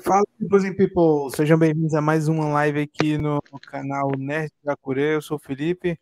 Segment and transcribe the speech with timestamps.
[0.00, 1.30] Fala, and people!
[1.36, 5.00] Sejam bem-vindos a mais uma live aqui no canal Nerd Gakure.
[5.00, 5.98] Eu sou o Felipe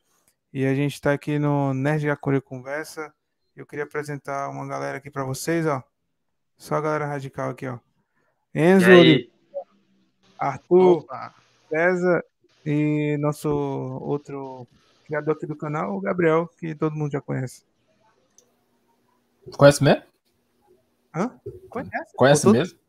[0.53, 3.13] e a gente está aqui no Nerd Gakure Conversa.
[3.55, 5.83] Eu queria apresentar uma galera aqui para vocês, ó.
[6.57, 7.79] Só a galera radical aqui, ó.
[8.55, 8.87] Enzo,
[10.39, 11.35] Arthur, Opa.
[11.69, 12.25] César
[12.65, 13.49] e nosso
[14.01, 14.67] outro
[15.05, 17.65] criador aqui do canal, o Gabriel, que todo mundo já conhece.
[19.57, 20.03] Conhece mesmo?
[21.15, 21.39] Hã?
[21.69, 22.17] Conhece?
[22.17, 22.81] Conhece mesmo?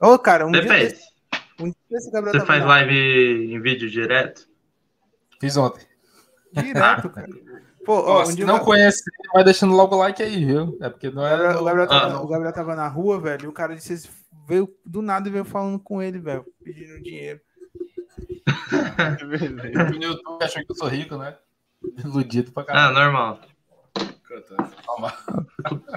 [0.00, 0.94] Ô, oh, cara, um Depende.
[0.94, 1.06] dia
[1.58, 2.66] um dia Você faz na...
[2.66, 4.48] live em vídeo direto?
[5.40, 5.86] Fiz ontem.
[6.52, 7.28] Direto, cara.
[7.84, 10.76] Pô, ó, um se não conhece, vai deixando logo o like aí, viu?
[10.80, 11.56] É porque não é.
[11.56, 12.20] O Gabriel, tava, ah.
[12.20, 14.10] o Gabriel tava na rua, velho, e o cara disse,
[14.46, 17.40] veio do nada e veio falando com ele, velho, pedindo dinheiro.
[19.92, 21.36] o YouTube achou que eu sou rico, né?
[22.04, 22.96] Iludido pra caralho.
[22.96, 23.40] Ah, normal.
[24.84, 25.12] Calma.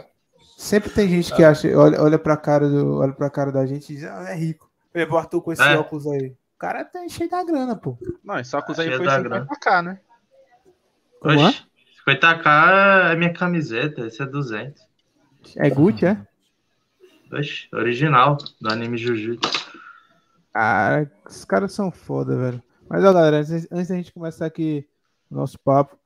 [0.60, 3.94] Sempre tem gente que acha, olha, olha pra cara do, olha pra cara da gente
[3.94, 4.70] e diz, ah, é rico.
[5.10, 5.78] O Arthur com esse é.
[5.78, 6.32] óculos aí.
[6.32, 7.98] O cara tá cheio da grana, pô.
[8.22, 10.02] Não, esse óculos aí foi 50k, né?
[11.22, 11.64] Como Oxe,
[12.06, 14.86] 50k é minha camiseta, esse é 200.
[15.56, 16.28] É Gucci, é?
[17.32, 19.50] Oxe, original, do anime Jujutsu.
[20.52, 22.62] Cara, esses caras são foda, velho.
[22.90, 24.86] Mas, ó, galera, antes, antes da gente começar aqui
[25.32, 25.98] o nosso papo,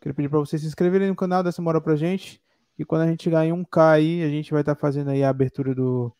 [0.00, 2.41] queria pedir pra vocês se inscreverem no canal, dessa moral pra gente.
[2.82, 5.22] E quando a gente chegar em 1K aí, a gente vai estar tá fazendo aí
[5.22, 6.12] a abertura do,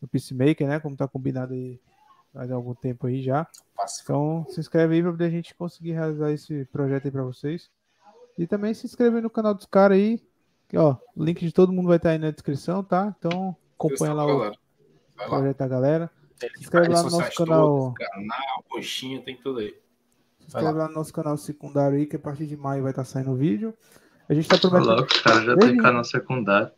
[0.00, 0.80] do Peacemaker, né?
[0.80, 1.78] Como tá combinado aí
[2.32, 3.46] faz algum tempo aí já.
[4.02, 7.70] Então se inscreve aí para poder a gente conseguir realizar esse projeto aí para vocês.
[8.38, 10.18] E também se inscreve no canal dos caras aí.
[10.66, 13.14] Que, ó, o link de todo mundo vai estar tá aí na descrição, tá?
[13.18, 14.52] Então acompanha lá o
[15.28, 16.10] projeto da galera.
[16.36, 17.92] Se inscreve lá no nosso canal.
[17.92, 19.76] Canal, coxinha, tem tudo aí.
[20.40, 23.02] Se inscreve lá no nosso canal secundário aí, que a partir de maio vai estar
[23.02, 23.74] tá saindo o vídeo.
[24.28, 24.96] A gente tá prometendo.
[24.96, 25.74] Louco, cara já Desde...
[25.74, 26.70] tem canal secundário.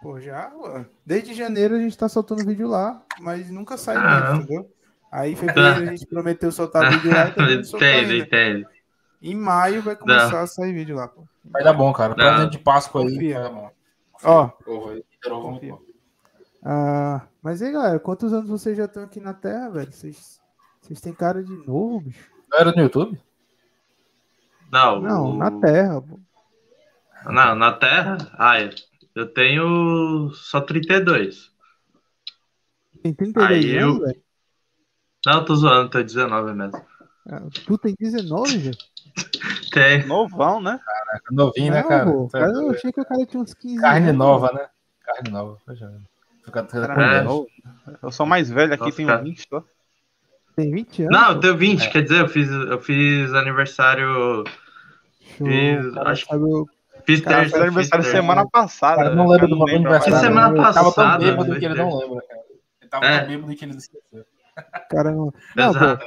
[0.00, 0.86] Pô, já, ué.
[1.04, 4.70] Desde janeiro a gente tá soltando vídeo lá, mas nunca sai ah, mais, entendeu?
[5.10, 8.66] Aí em fevereiro a gente prometeu soltar vídeo lá e Entende, entende.
[9.20, 10.40] Em maio vai começar Não.
[10.40, 11.24] a sair vídeo lá, pô.
[11.44, 12.14] Vai dar bom, cara.
[12.14, 13.32] Presente de Páscoa aí.
[13.32, 13.70] Vai dar bom.
[14.24, 14.50] Ó.
[16.64, 19.92] Ah, mas aí, galera, quantos anos vocês já estão aqui na Terra, velho?
[19.92, 20.40] Vocês,
[20.80, 22.30] vocês têm cara de novo, bicho?
[22.50, 23.20] Não era no YouTube?
[24.70, 25.00] Não.
[25.00, 25.36] Não, o...
[25.36, 26.18] na Terra, pô.
[27.32, 28.16] Não, na Terra?
[28.34, 28.56] Ah,
[29.14, 31.50] eu tenho só 32.
[33.02, 34.06] Tem 32 Aí anos, eu...
[34.06, 34.22] velho?
[35.26, 36.80] Não, tô zoando, tô 19 mesmo.
[37.28, 38.76] Ah, tu tem 19, velho?
[39.72, 40.06] tem.
[40.06, 40.78] Novão, né?
[40.84, 42.10] Caraca, novinho, né, cara?
[42.10, 42.52] Pô, cara?
[42.52, 44.68] Eu achei que o cara tinha uns 15 Carne anos, nova, né?
[45.02, 45.58] Carne nova.
[46.52, 47.26] Cara, é.
[48.02, 49.22] Eu sou mais velho aqui, Nossa, tenho cara.
[49.22, 49.64] 20 só.
[50.54, 51.20] Tem 20 anos?
[51.20, 51.90] Não, eu tenho 20, é.
[51.90, 54.44] quer dizer, eu fiz, eu fiz aniversário.
[55.36, 56.44] Show, fiz, cara, acho, sabe,
[57.06, 58.96] Fiz cara, terça, aniversário semana passada.
[58.96, 60.12] Cara, não lembro do meu aniversário.
[60.12, 60.92] Fiz semana passada.
[60.92, 62.40] Tava tão bêbado que ele não lembra, cara.
[62.80, 63.18] Ele tava é.
[63.20, 64.24] tão bêbado que ele não esqueceu.
[64.90, 65.32] Caramba.
[65.54, 66.04] Não, pô,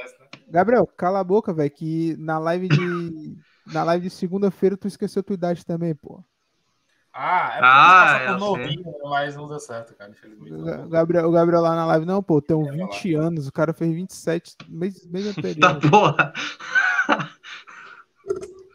[0.48, 3.36] Gabriel, cala a boca, velho, que na live de
[3.72, 6.22] na live de segunda-feira tu esqueceu tua idade também, pô.
[7.12, 11.60] Ah, é porque ah, é, novinho, mas não deu certo, cara, O Gabriel, o Gabriel
[11.60, 15.58] lá na live, não, pô, tem 20 anos, o cara fez 27, mês, mês anterior.
[15.60, 16.32] Tá porra!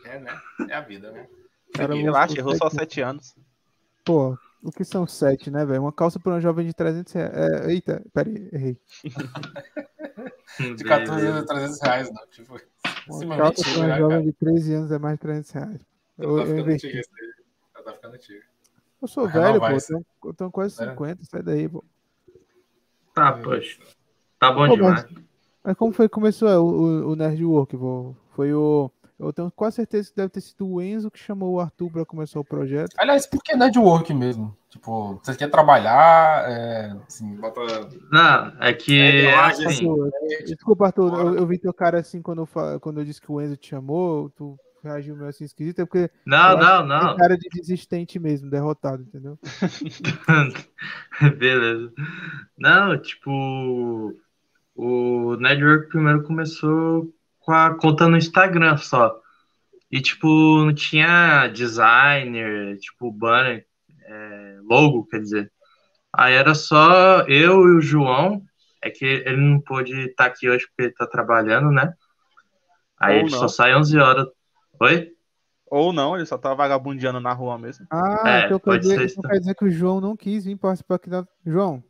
[0.04, 0.38] É, né?
[0.70, 1.28] É a vida, né?
[1.78, 3.36] Cara, Relaxa, errou só 7 anos.
[4.04, 5.82] Pô, o que são 7, né, velho?
[5.82, 7.34] Uma calça para um jovem de 300 reais.
[7.34, 8.78] É, eita, peraí, errei.
[10.76, 12.28] de 14 anos a 300 reais, não.
[12.28, 12.60] Tipo,
[13.08, 15.82] uma calça para um jovem de 13 anos é mais de 300 reais.
[16.18, 17.02] Eu, tá eu investi.
[17.84, 18.44] Tá ficando antigo.
[19.02, 20.28] Eu sou velho, pô.
[20.30, 21.26] Eu tenho, quase 50, é.
[21.26, 21.84] sai daí, pô.
[23.14, 23.80] Tá, poxa.
[24.40, 25.04] Tá bom pô, demais.
[25.04, 25.24] Mas,
[25.64, 28.16] mas, como foi que começou o, o, o Nerd Work, pô?
[28.36, 31.60] Foi o eu tenho quase certeza que deve ter sido o Enzo que chamou o
[31.60, 32.94] Arthur para começar o projeto.
[32.98, 34.56] Aliás, por que network mesmo?
[34.70, 36.50] Tipo, você quer trabalhar?
[36.50, 37.62] É, assim, bota...
[38.12, 39.00] Não, é que.
[39.00, 40.12] É, assim, Arthur,
[40.46, 43.42] desculpa, Arthur, eu, eu, vi teu cara assim quando eu, quando eu disse que o
[43.42, 46.10] Enzo te chamou, tu reagiu meio assim esquisito, é porque.
[46.26, 47.08] Não, não, não.
[47.08, 49.40] Tem cara de desistente mesmo, derrotado, entendeu?
[51.38, 51.92] Beleza.
[52.58, 54.14] Não, tipo.
[54.78, 57.10] O network primeiro começou
[57.46, 59.16] com a conta no Instagram só.
[59.92, 60.28] E, tipo,
[60.66, 63.66] não tinha designer, tipo, banner,
[64.04, 65.52] é, logo, quer dizer.
[66.12, 68.42] Aí era só eu e o João.
[68.82, 71.94] É que ele não pôde estar tá aqui hoje porque ele tá trabalhando, né?
[73.00, 73.40] Aí Ou ele não.
[73.40, 74.28] só sai 11 horas.
[74.80, 75.12] Oi?
[75.66, 77.88] Ou não, ele só tá vagabundeando na rua mesmo.
[77.92, 80.96] Ah, é, então quer dizer, então quer dizer que o João não quis vir participar
[80.96, 81.26] aqui da.
[81.44, 81.84] João,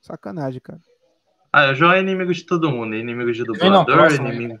[0.00, 0.80] sacanagem, cara.
[1.50, 4.60] Ah, o João é inimigo de todo mundo, inimigo de dublador, inimigo.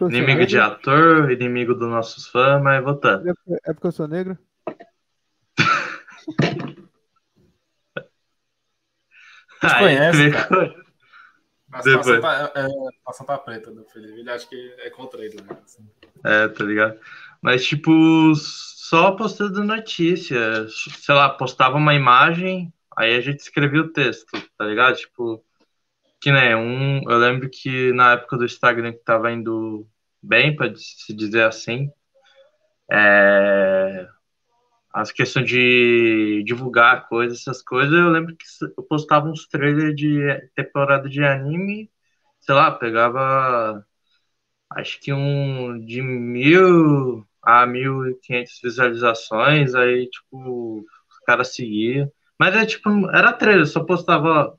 [0.00, 3.28] É inimigo de ator, inimigo dos nossos fãs, mas votando.
[3.28, 3.32] É,
[3.66, 4.38] é porque eu sou negro?
[9.60, 10.74] Te conhece, cara.
[11.72, 14.18] A situação, tá, é, a situação tá preta do Felipe.
[14.18, 15.56] Ele acha que é contra ele, né?
[15.62, 15.88] Assim.
[16.24, 16.98] É, tá ligado?
[17.40, 20.66] Mas, tipo, só postando notícia.
[20.68, 24.96] Sei lá, postava uma imagem, aí a gente escrevia o texto, tá ligado?
[24.96, 25.44] Tipo,
[26.20, 27.02] que nem um.
[27.10, 29.86] Eu lembro que na época do Instagram que tava indo
[30.22, 31.90] bem, para se dizer assim,
[32.90, 34.08] é,
[34.92, 38.44] as questões de divulgar coisas, essas coisas, eu lembro que
[38.76, 40.20] eu postava uns trailers de
[40.54, 41.90] temporada de anime,
[42.40, 43.84] sei lá, pegava
[44.70, 52.10] acho que um de mil a mil e quinhentas visualizações, aí tipo, os caras seguiam.
[52.38, 54.58] Mas é tipo, era trailer, só postava.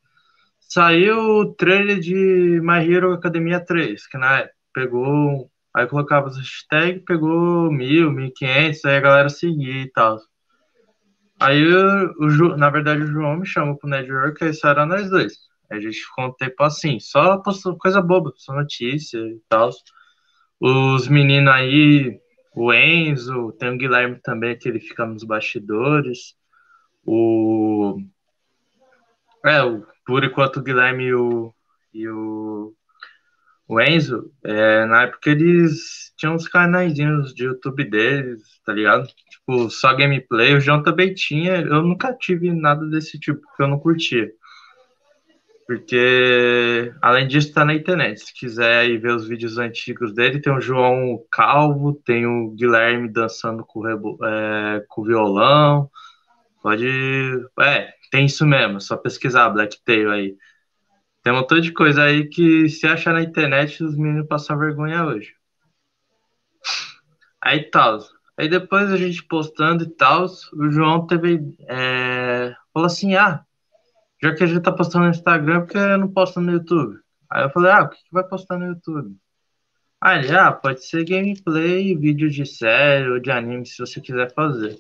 [0.74, 6.38] Saiu o trailer de My Hero Academia 3, que na época pegou Aí colocava os
[6.38, 10.20] hashtags, pegou mil, mil quinhentos, aí a galera seguia e tal.
[11.40, 15.34] Aí, o, na verdade, o João me chamou pro network, aí só era nós dois.
[15.72, 19.70] Aí a gente ficou um tempo assim, só postou coisa boba, só notícia e tal.
[20.60, 22.20] Os meninos aí,
[22.54, 26.36] o Enzo, tem o Guilherme também, que ele fica nos bastidores.
[27.06, 27.98] O.
[29.46, 31.54] É, o, por enquanto o Guilherme e o,
[31.94, 32.76] e o
[33.72, 39.08] o Enzo, é, na época eles tinham uns canaizinhos de YouTube deles, tá ligado?
[39.30, 40.54] Tipo, só gameplay.
[40.54, 41.62] O João também tinha.
[41.62, 44.30] Eu nunca tive nada desse tipo, porque eu não curtia.
[45.66, 48.20] Porque, além disso, tá na internet.
[48.20, 53.08] Se quiser ir ver os vídeos antigos dele, tem o João Calvo, tem o Guilherme
[53.08, 55.90] dançando com, é, com violão.
[56.62, 56.90] Pode.
[57.62, 60.38] É, tem isso mesmo, só pesquisar Blacktail aí.
[61.24, 65.06] Tem um montão de coisa aí que se achar na internet, os meninos passam vergonha
[65.06, 65.34] hoje.
[67.42, 68.00] Aí tal.
[68.38, 71.56] Aí depois a gente postando e tal, o João teve.
[71.68, 73.46] É, falou assim: ah,
[74.22, 77.00] já que a gente tá postando no Instagram, por que não posta no YouTube?
[77.30, 79.16] Aí eu falei: ah, o que, que vai postar no YouTube?
[80.02, 84.34] Aí ele, ah, pode ser gameplay, vídeo de série ou de anime, se você quiser
[84.34, 84.78] fazer.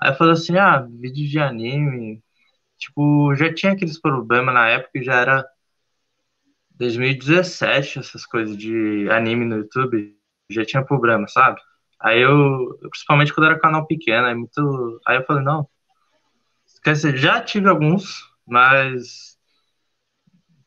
[0.00, 2.22] Aí eu falei assim: ah, vídeo de anime.
[2.78, 5.44] Tipo, já tinha aqueles problemas na época, já era
[6.72, 10.14] 2017, essas coisas de anime no YouTube,
[10.50, 11.60] já tinha problema, sabe?
[12.00, 15.00] Aí eu, principalmente quando era canal pequeno, aí muito.
[15.06, 15.68] Aí eu falei, não.
[16.84, 19.36] Quer dizer, já tive alguns, mas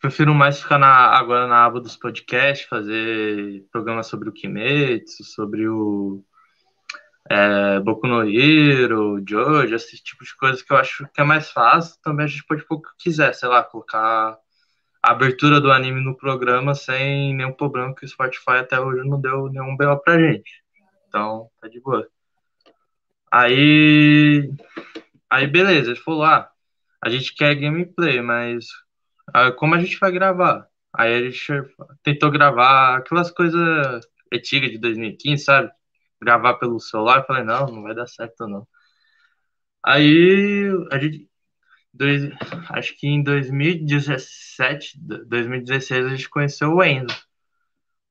[0.01, 5.67] prefiro mais ficar na, agora na aba dos podcasts, fazer programas sobre o Kimetsu, sobre
[5.67, 6.23] o
[7.29, 11.51] é, Boku no Hero, Jojo, esse tipo de coisa que eu acho que é mais
[11.51, 11.95] fácil.
[12.01, 14.37] Também a gente pode pôr o que quiser, sei lá, colocar
[15.03, 19.21] a abertura do anime no programa sem nenhum problema, que o Spotify até hoje não
[19.21, 20.63] deu nenhum BO pra gente.
[21.07, 22.07] Então, tá de boa.
[23.31, 24.49] Aí,
[25.29, 26.49] aí beleza, ele falou, ah,
[27.01, 28.65] a gente quer gameplay, mas
[29.33, 30.67] ah, como a gente vai gravar?
[30.95, 31.47] Aí a gente
[32.03, 35.71] tentou gravar aquelas coisas antigas de 2015, sabe?
[36.21, 38.68] Gravar pelo celular, eu falei, não, não vai dar certo não.
[39.83, 41.30] Aí a gente
[41.94, 42.30] dois,
[42.69, 47.16] acho que em 2017, 2016 a gente conheceu o Enzo.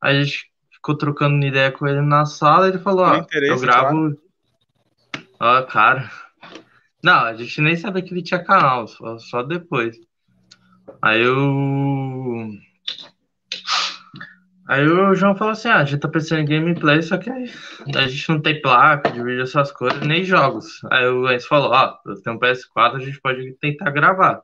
[0.00, 4.16] A gente ficou trocando ideia com ele na sala e ele falou, ó, eu gravo.
[5.40, 6.10] Ó, cara.
[7.02, 9.96] Não, a gente nem sabia que ele tinha canal, só, só depois.
[11.00, 12.50] Aí eu
[14.68, 18.06] Aí o João falou assim: ah, a gente tá pensando em gameplay, só que a
[18.06, 20.82] gente não tem placa de vídeo, essas coisas, nem jogos.
[20.90, 24.42] Aí o Enzo falou: ó, oh, eu tenho um PS4, a gente pode tentar gravar.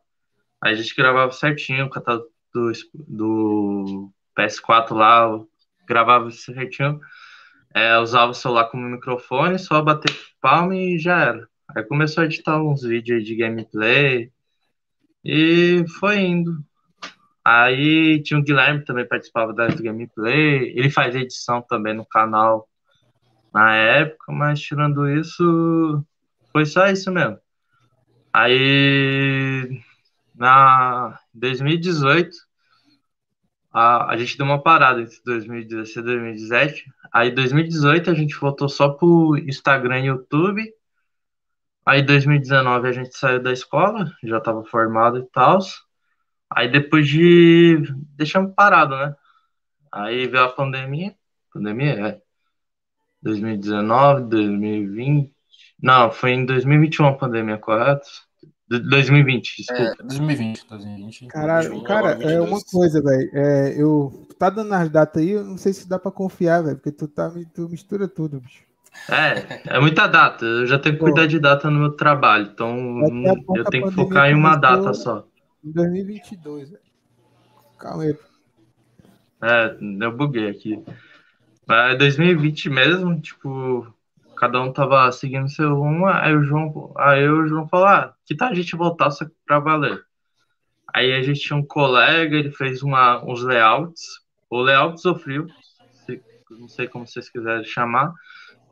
[0.62, 5.28] Aí a gente gravava certinho, o catálogo do, do PS4 lá,
[5.86, 6.98] gravava certinho,
[7.74, 11.48] é, usava o celular como microfone, só bater palma e já era.
[11.76, 14.32] Aí começou a editar uns vídeos de gameplay
[15.22, 16.64] e foi indo.
[17.44, 20.72] Aí tinha o Guilherme também participava das gameplay.
[20.76, 22.68] Ele faz edição também no canal
[23.52, 26.04] na época, mas tirando isso,
[26.52, 27.38] foi só isso mesmo.
[28.32, 29.80] Aí
[30.34, 32.30] na 2018
[33.72, 36.84] a, a gente deu uma parada entre 2016 e 2017.
[37.12, 40.72] Aí 2018 a gente voltou só pro Instagram e YouTube.
[41.86, 45.58] Aí 2019 a gente saiu da escola, já estava formado e tal.
[46.54, 47.82] Aí depois de.
[48.16, 49.14] Deixamos parado, né?
[49.90, 51.14] Aí veio a pandemia.
[51.52, 52.20] Pandemia é.
[53.22, 55.32] 2019, 2020.
[55.82, 58.06] Não, foi em 2021 a pandemia, correto?
[58.68, 59.82] 2020, desculpa.
[59.82, 61.26] É, 2020, 2020.
[61.26, 63.30] Caralho, cara, é uma coisa, velho.
[63.34, 64.26] É, eu.
[64.38, 67.06] Tá dando as datas aí, eu não sei se dá pra confiar, velho, porque tu,
[67.06, 68.64] tá, tu mistura tudo, bicho.
[69.08, 70.44] É, é muita data.
[70.44, 73.00] Eu já tenho que cuidar de data no meu trabalho, então
[73.54, 75.26] eu tenho que focar em uma data só.
[75.64, 76.82] Em 2022, velho.
[77.78, 78.18] Calma aí.
[79.42, 80.82] É, eu buguei aqui.
[81.66, 83.86] Mas 2020 mesmo, tipo,
[84.36, 88.36] cada um tava seguindo seu rumo, aí o João, aí o João falou, ah, que
[88.36, 90.04] tal a gente voltar só pra valer?
[90.92, 95.46] Aí a gente tinha um colega, ele fez uma, uns layouts, ou layouts ou frio,
[96.50, 98.12] não sei como vocês quiserem chamar.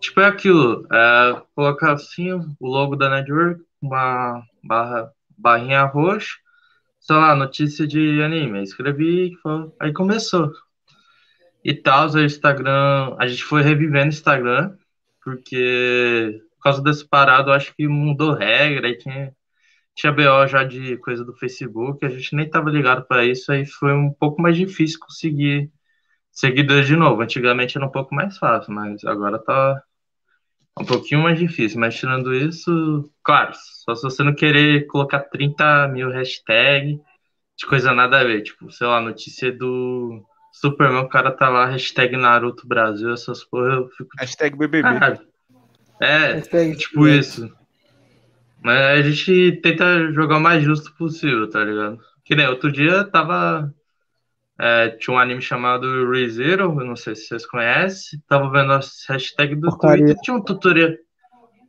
[0.00, 6.36] Tipo, é aquilo, é, colocar assim o logo da network, uma barra, barrinha roxa,
[7.02, 8.62] sei lá, notícia de anime.
[8.62, 9.32] escrevi,
[9.80, 10.52] aí começou.
[11.64, 14.76] E tal, o Instagram, a gente foi revivendo o Instagram,
[15.22, 19.34] porque por causa desse parado, acho que mudou regra, e tinha,
[19.94, 23.66] tinha BO já de coisa do Facebook, a gente nem tava ligado para isso, aí
[23.66, 25.72] foi um pouco mais difícil conseguir
[26.30, 27.22] seguidores de novo.
[27.22, 29.82] Antigamente era um pouco mais fácil, mas agora tá
[30.78, 31.80] um pouquinho mais difícil.
[31.80, 33.52] Mas tirando isso, claro,
[33.84, 36.98] só se você não querer colocar 30 mil hashtags
[37.56, 38.42] de coisa nada a ver.
[38.42, 43.74] Tipo, sei lá, notícia do Superman, o cara tá lá, hashtag Naruto Brasil, essas porra,
[43.74, 44.10] eu fico.
[44.18, 44.88] Hashtag BBB.
[44.88, 45.18] Ah,
[46.00, 47.50] é, hashtag tipo isso.
[48.62, 51.98] Mas a gente tenta jogar o mais justo possível, tá ligado?
[52.24, 53.74] Que nem outro dia tava
[54.64, 58.22] é, tinha um anime chamado ReZero, não sei se vocês conhecem.
[58.28, 58.78] Tava vendo a
[59.08, 60.04] hashtag do Porcaria.
[60.04, 60.90] Twitter, tinha um tutorial.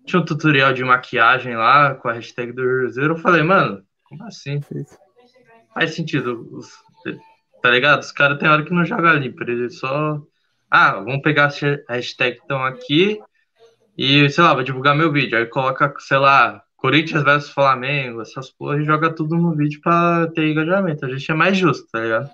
[0.06, 3.14] Tinha um tutorial de maquiagem lá com a hashtag do ReZero.
[3.14, 4.60] Eu falei, mano, como assim?
[5.74, 6.48] Faz sentido.
[7.64, 8.02] Tá ligado?
[8.02, 9.42] Os caras tem hora que não jogam limpo.
[9.42, 10.22] Eles só.
[10.70, 11.60] Ah, vamos pegar as
[11.90, 13.20] hashtags que estão aqui
[13.98, 15.36] e, sei lá, vou divulgar meu vídeo.
[15.36, 20.28] Aí coloca, sei lá, Corinthians versus Flamengo, essas porra, e joga tudo no vídeo pra
[20.28, 21.04] ter engajamento.
[21.04, 22.30] A gente é mais justo, tá ligado?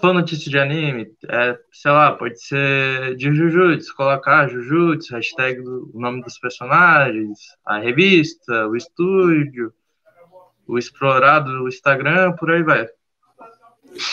[0.00, 5.90] For notícia de anime, é, sei lá, pode ser de Jujutsu, colocar Jujutsu, hashtag do,
[5.92, 9.72] o nome dos personagens, a revista, o estúdio,
[10.66, 12.86] o explorado, o Instagram, por aí vai.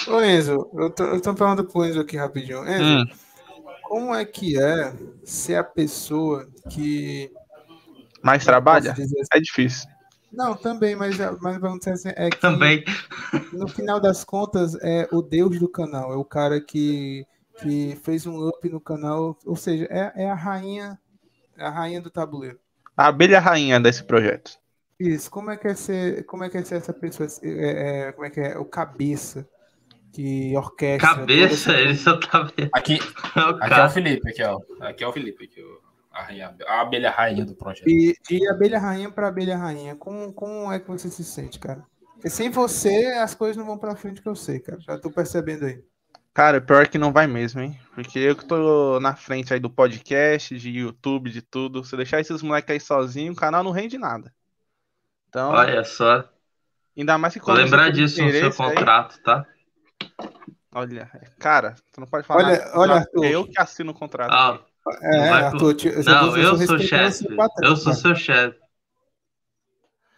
[0.08, 2.68] Ô Enzo, eu tô, eu tô perguntando pro Enzo aqui rapidinho.
[2.68, 3.06] Enzo, hum.
[3.84, 7.32] como é que é ser a pessoa que.
[8.24, 8.92] Mais trabalha?
[8.92, 9.88] Assim, é difícil.
[10.36, 12.84] Não, também, mas, mas vamos dizer assim, é que também.
[13.54, 17.25] no final das contas é o deus do canal, é o cara que,
[17.62, 21.00] que fez um up no canal, ou seja, é, é a rainha,
[21.58, 22.60] é a rainha do tabuleiro.
[22.98, 24.51] A abelha rainha desse projeto.
[25.00, 28.12] Isso, como é que é ser, como é que é ser essa pessoa, é, é,
[28.12, 29.48] como é que é, o cabeça
[30.13, 31.15] que orquestra.
[31.15, 32.70] Cabeça, ele só tá vendo.
[32.72, 32.98] Aqui,
[33.60, 34.60] aqui é o Felipe, aqui, ó.
[34.80, 35.85] Aqui é o Felipe, aqui, rainha,
[36.16, 37.90] a abelha rainha do projeto.
[37.90, 41.84] E de abelha rainha para abelha rainha, como, como é que você se sente, cara?
[42.14, 44.80] Porque sem você as coisas não vão para frente que eu sei, cara.
[44.80, 45.84] Já tô percebendo aí.
[46.34, 47.80] Cara, pior que não vai mesmo, hein?
[47.94, 51.84] Porque eu que tô na frente aí do podcast, de YouTube, de tudo.
[51.84, 54.34] Se deixar esses moleques aí sozinho, o canal não rende nada.
[55.30, 55.52] Então.
[55.52, 56.30] Olha só.
[56.98, 59.46] Ainda mais que Vou lembrar disso no seu contrato, aí, tá?
[60.74, 62.44] Olha, cara, tu não pode falar.
[62.44, 63.26] Olha, nada, olha, Arthur.
[63.26, 64.32] Eu que assino o contrato.
[64.32, 64.62] Ah,
[65.01, 67.27] é, Arthur, eu não, eu sou chefe.
[67.62, 68.60] Eu sou seu chefe.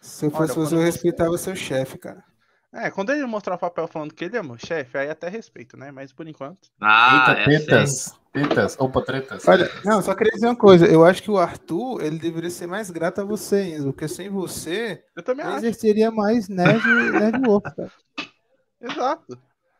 [0.00, 2.24] Se eu fosse você, eu respeitava seu chefe, cara.
[2.72, 5.76] É, quando ele mostrar o papel falando que ele é meu chefe, aí até respeito,
[5.76, 5.90] né?
[5.90, 6.68] Mas por enquanto.
[6.80, 8.14] Ah, Eita, é tretas.
[8.30, 8.76] Tretas.
[8.78, 9.48] Opa, tretas.
[9.48, 10.86] Olha, não, só queria dizer uma coisa.
[10.86, 14.28] Eu acho que o Arthur, ele deveria ser mais grato a você, Enzo, porque sem
[14.28, 17.92] você, eu também ele exerceria mais nerd, nerd work, cara.
[18.80, 19.38] Exato.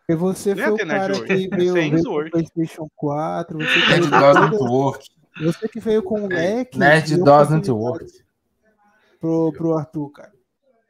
[0.08, 3.58] E você foi o cara que veio, veio com o PlayStation 4.
[3.58, 5.06] Você Nerd Doesn't Work.
[5.42, 6.78] Você que veio com o leque.
[6.78, 8.06] Nerd Doesn't Work.
[9.20, 10.32] Pro, pro Arthur, cara.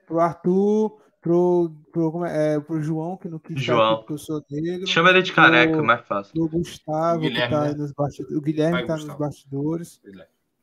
[0.06, 3.96] Pro Arthur, pro, pro, é, é, pro João, que não quis João.
[3.96, 4.86] porque eu sou negro.
[4.86, 6.32] Chama ele de careca, pro, mais fácil.
[6.32, 8.36] Pro Gustavo, Guilherme, que tá aí nos bastidores.
[8.36, 9.18] O Guilherme vai, tá Gustavo.
[9.18, 10.00] nos bastidores.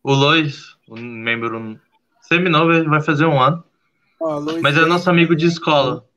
[0.02, 1.80] O Lois, um membro
[2.22, 3.64] seminovo, vai fazer um ano.
[4.22, 6.08] Ó, Mas é nosso amigo de escola.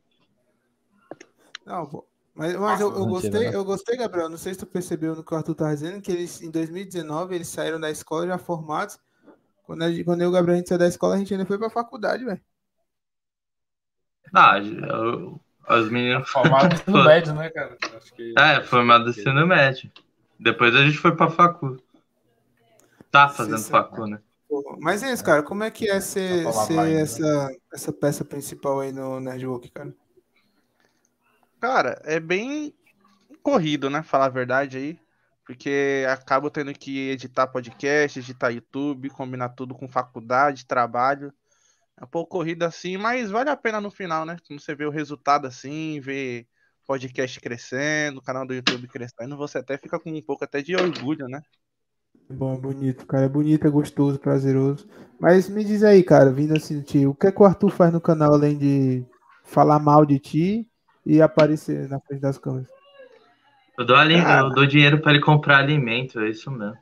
[1.67, 2.08] Não, pô.
[2.39, 4.29] Mas, mas eu, eu gostei, eu gostei, Gabriel.
[4.29, 7.35] Não sei se tu percebeu no que o Arthur tá dizendo, que eles, em 2019,
[7.35, 8.97] eles saíram da escola já formados.
[9.65, 11.45] Quando, a, quando eu e o Gabriel a gente saiu da escola, a gente ainda
[11.45, 12.41] foi pra faculdade, velho.
[14.33, 16.29] Ah, eu, as meninas.
[16.29, 17.77] Formado no ensino médio, né, cara?
[17.97, 18.35] Acho que...
[18.39, 19.91] É, formado no ensino médio.
[20.39, 21.77] Depois a gente foi pra facu.
[23.11, 24.21] Tá fazendo Sim, facu, né?
[24.79, 25.43] Mas é isso, cara.
[25.43, 29.93] Como é que é ser, ser essa, essa peça principal aí no Nerdwalk, cara?
[31.61, 32.73] Cara, é bem
[33.43, 34.03] corrido, né?
[34.03, 35.01] Falar a verdade aí.
[35.45, 41.33] Porque acabo tendo que editar podcast, editar YouTube, combinar tudo com faculdade, trabalho.
[41.97, 44.37] É um pouco corrido assim, mas vale a pena no final, né?
[44.47, 46.47] Quando você vê o resultado assim, vê
[46.87, 51.27] podcast crescendo, canal do YouTube crescendo, você até fica com um pouco até de orgulho,
[51.27, 51.41] né?
[52.31, 53.25] Bom, bonito, cara.
[53.25, 54.87] É bonito, é gostoso, prazeroso.
[55.19, 57.93] Mas me diz aí, cara, vindo assim, tio, o que é que o Arthur faz
[57.93, 59.05] no canal além de
[59.45, 60.71] falar mal de ti
[61.05, 62.69] e aparecer na frente das câmeras.
[63.79, 66.77] Eu dou, ali, eu dou dinheiro para ele comprar alimento, é isso mesmo.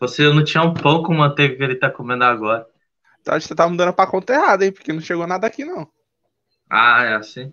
[0.00, 2.66] Você não tinha um pão com manteiga que ele tá comendo agora.
[3.20, 4.72] Então acho que você tá mudando pra conta errada, hein?
[4.72, 5.86] Porque não chegou nada aqui, não.
[6.70, 7.52] Ah, é assim.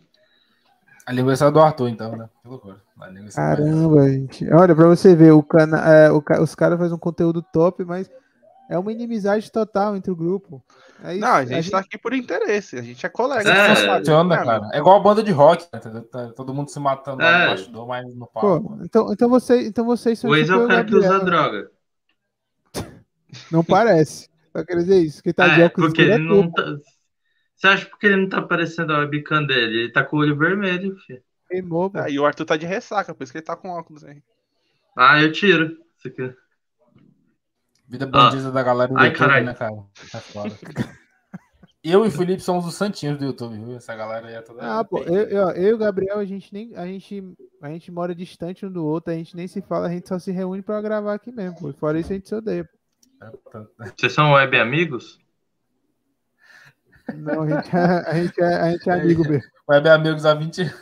[1.05, 2.29] A linguiça do Arthur, então, né?
[2.41, 2.81] Que loucura.
[3.35, 4.53] Caramba, gente.
[4.53, 5.77] Olha, pra você ver, o cana...
[5.79, 6.23] É, o...
[6.41, 8.09] os caras fazem um conteúdo top, mas
[8.69, 10.63] é uma inimizade total entre o grupo.
[11.03, 13.49] É isso, não, a gente, a gente tá aqui por interesse, a gente é colega.
[13.49, 14.69] É, funciona, é, cara.
[14.73, 15.79] É igual a banda de rock, né?
[16.11, 17.25] tá, todo mundo se matando é.
[17.25, 18.79] lá no bastidor, mas no palco.
[18.83, 20.29] então, então, você, então vocês são.
[20.29, 21.69] Pois é o cara que usa droga.
[23.51, 24.29] Não parece.
[24.51, 25.21] Só quer dizer isso.
[25.21, 26.63] Que tá é, porque ele não tá...
[27.55, 29.81] Você acha porque ele não tá aparecendo a webcam dele?
[29.81, 31.21] Ele tá com o olho vermelho, filho.
[31.47, 34.03] Queimou, ah, e o Arthur tá de ressaca, por isso que ele tá com óculos
[34.03, 34.21] aí.
[34.97, 35.77] Ah, eu tiro.
[35.97, 36.33] Isso aqui.
[37.87, 38.51] Vida bandida ah.
[38.51, 39.45] da galera do Ai, YouTube, caralho.
[39.45, 39.75] né, cara?
[40.11, 40.51] Tá foda.
[41.83, 43.77] eu e o Felipe somos os santinhos do YouTube, viu?
[43.77, 44.61] Essa galera aí é toda.
[44.61, 46.75] Ah, pô, eu, eu, eu e o Gabriel, a gente nem.
[46.75, 47.23] A gente,
[47.61, 50.19] a gente mora distante um do outro, a gente nem se fala, a gente só
[50.19, 51.71] se reúne pra gravar aqui mesmo, pô.
[51.73, 52.69] Fora isso a gente se odeia.
[53.95, 55.19] Vocês são web amigos?
[57.15, 59.49] Não, a gente é, a gente é, a gente é amigo mesmo.
[59.69, 60.73] Web amigos há 20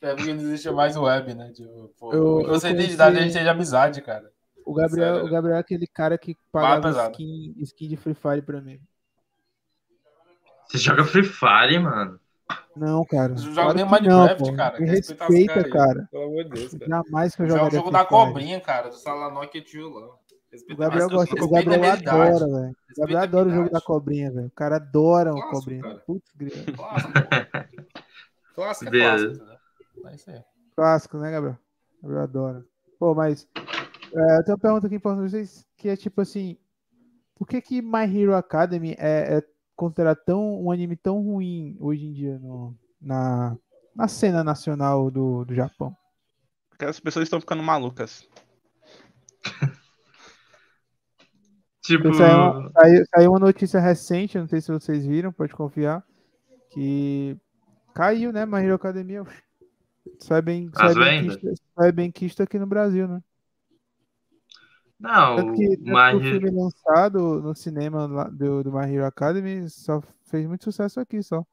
[0.00, 1.50] É porque não existe mais web, né?
[1.52, 3.00] Tipo, pô, eu, eu você conheci...
[3.00, 4.30] a gente tem de amizade, cara.
[4.68, 8.60] O Gabriel, o Gabriel é aquele cara que paga skin, skin de Free Fire pra
[8.60, 8.78] mim.
[10.66, 12.20] Você joga Free Fire, mano?
[12.76, 13.34] Não, cara.
[13.34, 14.78] Você joga nem Minecraft, não, cara.
[14.78, 16.06] Me respeita, cara.
[16.10, 16.86] Pelo amor de Deus, cara.
[16.86, 17.60] Jamais que eu jogo.
[17.60, 18.90] É o jogo da cobrinha, cara.
[18.90, 22.76] Do Salanok e Tio O Gabriel, gosta, o Gabriel adora, velho.
[22.90, 24.48] O Gabriel adora o jogo da cobrinha, velho.
[24.48, 25.80] O cara adora o cobrinha.
[25.80, 26.02] Cara.
[26.06, 26.56] Putz, grilo.
[28.54, 29.56] Clássico, clássico é clássico, né?
[30.04, 30.42] É isso aí.
[30.76, 31.58] Clássico, né, Gabriel?
[32.02, 32.64] Gabriel adora.
[32.98, 33.48] Pô, mas
[34.14, 36.56] é, eu tenho uma pergunta aqui para vocês, que é tipo assim,
[37.34, 39.42] por que que My Hero Academy é, é
[39.76, 43.56] considerado tão, um anime tão ruim hoje em dia no, na,
[43.94, 45.96] na cena nacional do, do Japão?
[46.68, 48.28] Porque as pessoas estão ficando malucas.
[51.82, 52.12] tipo...
[52.14, 56.04] Saiu, saiu, saiu, uma notícia recente, não sei se vocês viram, pode confiar,
[56.70, 57.36] que
[57.94, 59.22] caiu, né, My Hero Academia.
[60.20, 63.22] Sai bem, sai bem, quisto, sai bem quisto aqui no Brasil, né?
[64.98, 70.02] Não, tanto que, tanto o filme lançado no cinema do, do My Hero Academy só
[70.26, 71.44] fez muito sucesso aqui, só.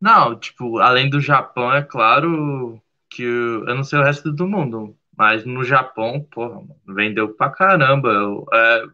[0.00, 4.96] Não, tipo, além do Japão, é claro que eu não sei o resto do mundo,
[5.16, 8.10] mas no Japão, porra, vendeu pra caramba.
[8.52, 8.84] É,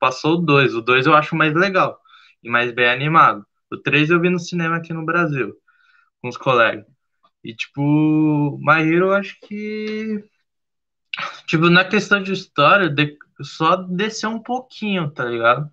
[0.00, 0.74] passou o 2.
[0.74, 2.00] O 2 eu acho mais legal
[2.42, 3.46] e mais bem animado.
[3.72, 5.54] O 3 eu vi no cinema aqui no Brasil,
[6.22, 6.86] com os colegas.
[7.44, 10.24] E, tipo, My Hero eu acho que
[11.46, 15.70] Tipo, na questão de história, de, só desceu um pouquinho, tá ligado?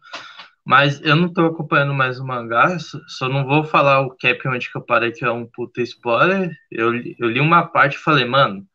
[0.66, 2.78] Mas eu não tô acompanhando mais o mangá,
[3.08, 6.56] só não vou falar o cap onde que eu parei, que é um puta spoiler.
[6.72, 8.66] Eu, eu li uma parte e falei, mano,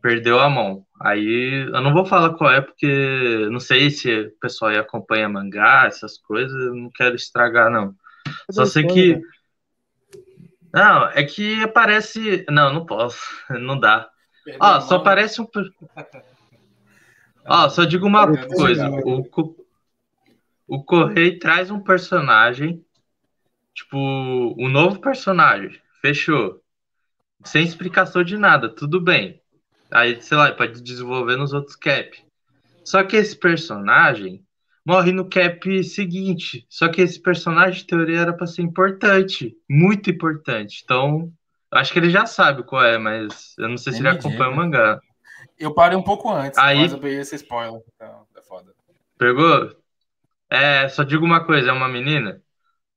[0.00, 0.86] perdeu a mão.
[1.00, 5.28] Aí eu não vou falar qual é, porque não sei se o pessoal aí acompanha
[5.28, 7.94] mangá, essas coisas, eu não quero estragar, não.
[8.50, 9.20] Só sei que.
[10.72, 12.44] Não, é que aparece.
[12.48, 14.08] Não, não posso, não dá.
[14.60, 15.46] Ó, só parece um.
[17.46, 18.90] Ó, só digo uma coisa.
[19.04, 19.24] O,
[20.66, 22.84] o Correio traz um personagem,
[23.74, 25.80] tipo, um novo personagem.
[26.00, 26.62] Fechou.
[27.44, 29.40] Sem explicação de nada, tudo bem.
[29.90, 32.22] Aí, sei lá, pode desenvolver nos outros cap.
[32.84, 34.44] Só que esse personagem
[34.84, 36.66] morre no cap seguinte.
[36.68, 39.56] Só que esse personagem, em teoria, era para ser importante.
[39.68, 40.82] Muito importante.
[40.84, 41.32] Então,
[41.70, 44.56] Acho que ele já sabe qual é, mas eu não sei se ele acompanha o
[44.56, 45.00] mangá.
[45.58, 46.78] Eu parei um pouco antes, Aí...
[46.78, 47.82] mas eu peguei esse spoiler.
[47.94, 48.72] Então, é foda.
[49.18, 49.76] Pegou?
[50.48, 52.40] É, só digo uma coisa, é uma menina?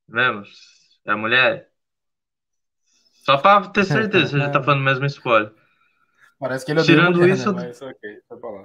[0.08, 0.48] Vemos?
[1.04, 1.68] É mulher?
[3.24, 5.52] Só pra ter certeza, você já tá falando mesmo spoiler.
[6.38, 7.52] Parece que ele é tirando mulher, isso.
[7.52, 7.66] Né?
[7.66, 8.20] Mas, okay,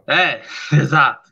[0.08, 0.42] é,
[0.74, 1.30] exato.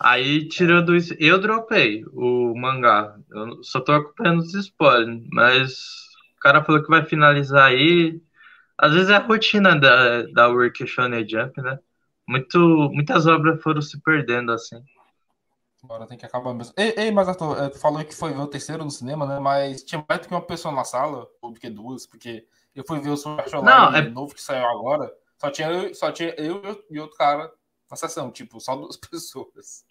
[0.00, 3.16] Aí, tirando isso, eu dropei o mangá.
[3.30, 6.07] Eu só tô acompanhando os spoilers, mas
[6.38, 8.20] o cara falou que vai finalizar aí.
[8.78, 11.78] Às vezes é a rotina da, da Work Shonen Jump, né?
[12.26, 12.58] Muito,
[12.92, 14.82] muitas obras foram se perdendo assim.
[15.82, 16.74] Agora tem que acabar mesmo.
[16.76, 19.38] Ei, ei mas Arthur, é, tu falou que foi ver o terceiro no cinema, né?
[19.40, 22.84] Mas tinha mais do que uma pessoa na sala, ou do que duas, porque eu
[22.86, 24.02] fui ver o Sword Art é...
[24.08, 27.50] novo que saiu agora, só tinha, só tinha eu e outro cara
[27.90, 29.84] na sessão, tipo, só duas pessoas.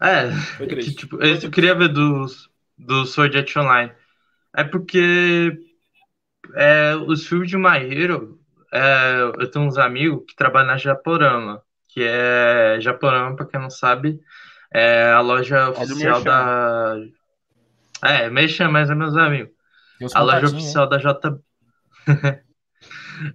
[0.00, 0.28] É,
[0.66, 2.26] que, tipo, eu queria ver do,
[2.76, 3.92] do Sword Art Online.
[4.54, 5.58] É porque
[6.54, 8.38] é, os filmes de My Hero,
[8.72, 13.70] é, eu tenho uns amigos que trabalham na Japorama, que é Japorama, para quem não
[13.70, 14.20] sabe,
[14.72, 16.96] é a loja oficial da
[18.04, 19.52] É, mexa mais é meus amigos.
[20.14, 21.38] A loja oficial da J.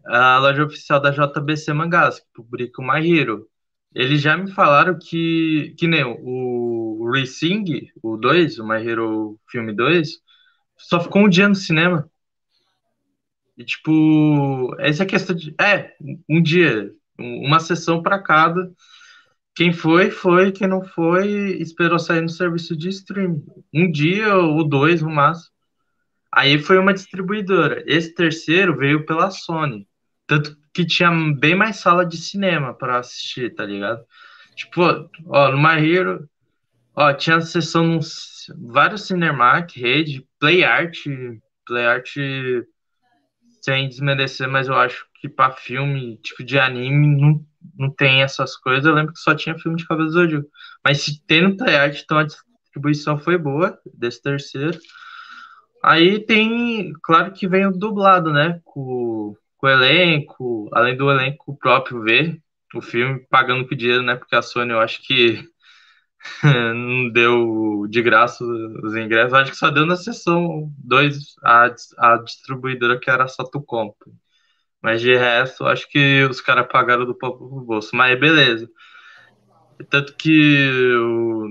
[0.06, 3.48] a loja oficial da JBC Mangás, que publica o My Hero.
[3.96, 7.64] Eles já me falaram que, que nem o Racing,
[8.04, 10.10] o 2, o My Hero Filme 2,
[10.78, 12.10] só ficou um dia no cinema.
[13.58, 15.54] E, tipo, essa é a questão de.
[15.60, 15.96] É,
[16.30, 18.72] um dia, uma sessão para cada.
[19.56, 20.52] Quem foi, foi.
[20.52, 23.44] Quem não foi, esperou sair no serviço de streaming.
[23.74, 25.52] Um dia ou dois, no máximo.
[26.32, 27.84] Aí foi uma distribuidora.
[27.88, 29.88] Esse terceiro veio pela Sony.
[30.28, 34.06] Tanto que tinha bem mais sala de cinema para assistir, tá ligado?
[34.56, 36.30] Tipo, ó, no My Hero,
[36.96, 40.98] ó, tinha sessão nos vários Cinemark, Rede, Play Art,
[41.66, 42.16] Play Art
[43.62, 47.46] sem desmerecer, mas eu acho que para filme, tipo de anime, não,
[47.78, 48.86] não tem essas coisas.
[48.86, 50.48] Eu lembro que só tinha filme de Cabelo Zodíaco.
[50.84, 54.80] Mas se tem no Play Art, então a distribuição foi boa desse terceiro.
[55.84, 58.62] Aí tem, claro que vem o dublado, né?
[58.64, 62.42] Com, com o elenco, além do elenco próprio ver
[62.74, 64.16] o filme, pagando com dinheiro, né?
[64.16, 65.48] Porque a Sony, eu acho que
[66.44, 72.18] não deu de graça os ingressos, acho que só deu na sessão 2 a, a
[72.18, 74.10] distribuidora que era só tu compra.
[74.82, 77.96] Mas de resto, acho que os caras pagaram do próprio bolso.
[77.96, 78.70] Mas beleza.
[79.90, 81.50] Tanto que o,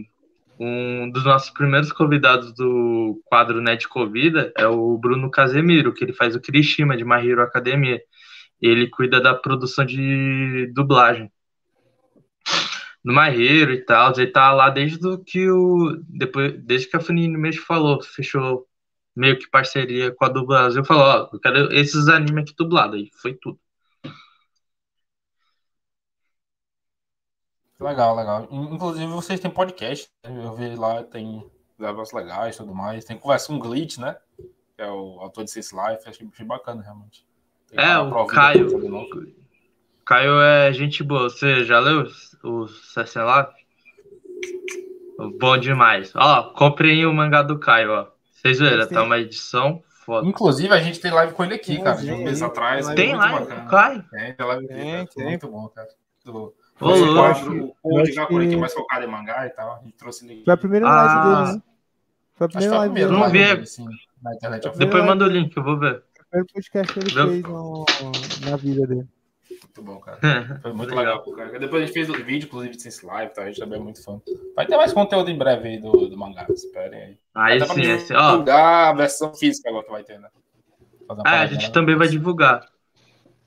[0.59, 6.13] um dos nossos primeiros convidados do quadro Net Covida é o Bruno Casemiro, que ele
[6.13, 8.01] faz o Kirishima de Mahiro Academia.
[8.61, 11.31] Ele cuida da produção de dublagem
[13.07, 14.12] no Marreiro e tal.
[14.16, 16.03] Ele tá lá desde do que o.
[16.09, 18.66] Depois, desde que a Funini mesmo falou, fechou
[19.14, 20.85] meio que parceria com a do Brasil.
[20.85, 22.97] Falou, ó, eu quero esses animes aqui dublados.
[22.97, 23.61] Aí foi tudo.
[27.79, 28.49] Legal, legal.
[28.51, 30.09] Inclusive, vocês têm podcast.
[30.25, 30.45] Né?
[30.45, 33.05] Eu vi lá, tem negócios legais e tudo mais.
[33.05, 34.16] Tem conversa com o Glitch, né?
[34.77, 36.09] Que é o autor de Sense Life.
[36.09, 37.25] Achei, achei bacana, realmente.
[37.69, 38.66] Tem é, o Caio.
[40.05, 41.29] Caio é gente boa.
[41.29, 42.07] Você já leu
[42.47, 42.67] o
[43.17, 43.53] lá?
[45.39, 46.13] Bom demais.
[46.15, 48.07] Ó, comprei o mangá do Caio, ó.
[48.31, 50.27] Vocês viram, tá uma edição foda.
[50.29, 52.87] Inclusive, a gente tem live com ele aqui, cara, de um mês atrás.
[52.91, 54.05] Tem live com o Caio?
[54.11, 55.89] Tem, tem live aqui, tem, Muito bom, cara.
[56.25, 56.53] Muito bom.
[56.79, 59.77] O quadro Gakure aqui mais focado em mangá e tal.
[59.77, 60.45] A gente trouxe ele.
[60.45, 61.23] Foi a primeira live ah.
[61.23, 61.63] dele, né?
[62.35, 63.11] Foi a primeira live dele.
[63.11, 63.45] Não vi.
[63.45, 63.87] Assim,
[64.23, 64.71] na internet.
[64.77, 66.03] Depois manda o link, eu vou ver.
[66.31, 67.85] Foi o primeiro podcast que ele fez no,
[68.49, 69.09] na vida dele.
[69.62, 70.19] Muito bom, cara.
[70.62, 71.59] Foi muito legal, cara.
[71.59, 73.42] Depois a gente fez o vídeo, inclusive, de Sense Live, tá?
[73.42, 74.21] A gente também é muito fã.
[74.55, 77.19] Vai ter mais conteúdo em breve aí do, do mangá, esperem aí.
[77.35, 78.31] Aí sim, esse, ó.
[78.31, 80.29] Divulgar a versão física agora que vai ter, né?
[81.25, 82.66] Ah, a gente também vai divulgar.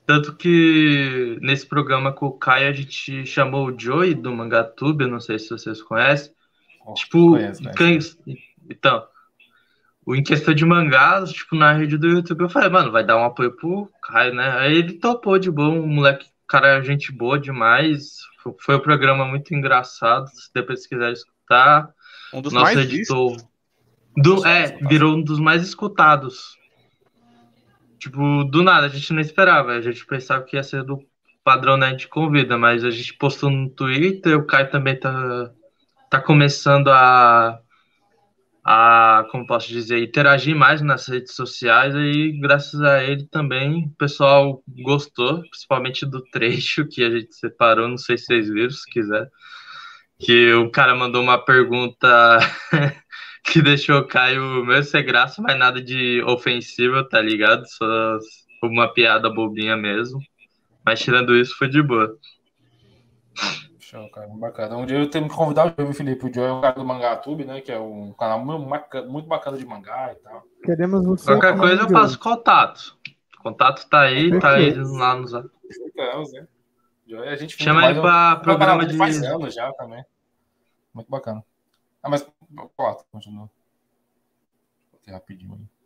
[0.06, 5.20] Tanto que nesse programa com o Caio a gente chamou o Joey do Mangatube, não
[5.20, 6.32] sei se vocês conhecem.
[6.84, 7.72] Oh, tipo, conheço, né?
[8.68, 9.06] então,
[10.08, 13.24] em questão de mangás, tipo, na rede do YouTube, eu falei, mano, vai dar um
[13.24, 14.58] apoio pro Caio, né?
[14.58, 18.16] Aí ele topou de bom, um moleque, cara, gente boa demais.
[18.60, 21.90] Foi um programa muito engraçado, se depois quiser escutar.
[22.32, 23.36] Um dos Nosso mais editor.
[24.16, 26.58] Do, é, virou um dos mais escutados.
[27.98, 29.72] Tipo, do nada, a gente não esperava.
[29.72, 30.98] A gente pensava que ia ser do
[31.44, 35.50] padrão né, de convida, mas a gente postou no Twitter, o Caio também tá,
[36.10, 37.60] tá começando a
[38.64, 43.96] a, como posso dizer, interagir mais nas redes sociais e graças a ele também o
[43.96, 48.90] pessoal gostou, principalmente do trecho que a gente separou, não sei se vocês viram, se
[48.90, 49.28] quiser,
[50.18, 52.38] que o cara mandou uma pergunta
[53.44, 57.64] que deixou o Caio meio sem graça, mas nada de ofensivo, tá ligado?
[57.66, 58.18] Só
[58.62, 60.20] uma piada bobinha mesmo.
[60.84, 62.16] Mas tirando isso, foi de boa.
[63.90, 64.76] Show, cara, bacana.
[64.76, 66.24] Um dia eu tenho que convidar o Joe Felipe.
[66.24, 67.60] O Joe é o cara do Mangá Tube, né?
[67.60, 70.44] Que é um canal muito bacana de mangá e tal.
[70.62, 71.24] Queremos você.
[71.24, 72.96] Qualquer coisa eu faço contato.
[73.36, 75.32] O contato tá aí, tá aí lá nos.
[75.32, 76.46] Ficamos, né?
[77.26, 78.96] A gente Chama ele pra um, programa de.
[78.96, 80.04] Faz anos já também.
[80.94, 81.44] Muito bacana.
[82.00, 82.24] Ah, mas.
[82.76, 83.50] Corta, continua.
[84.92, 85.79] Vou ter rapidinho aí.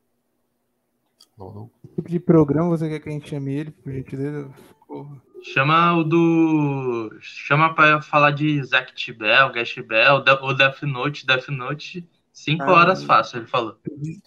[1.37, 4.51] Que tipo de programa você quer que a gente chame ele, por gentileza?
[4.87, 5.23] Porra.
[5.43, 7.19] Chama o do.
[7.21, 12.09] Chama pra falar de Zack Tibel, Gash Bell, ou Death Note, Death Note.
[12.33, 13.77] Cinco ah, horas fácil, ele falou.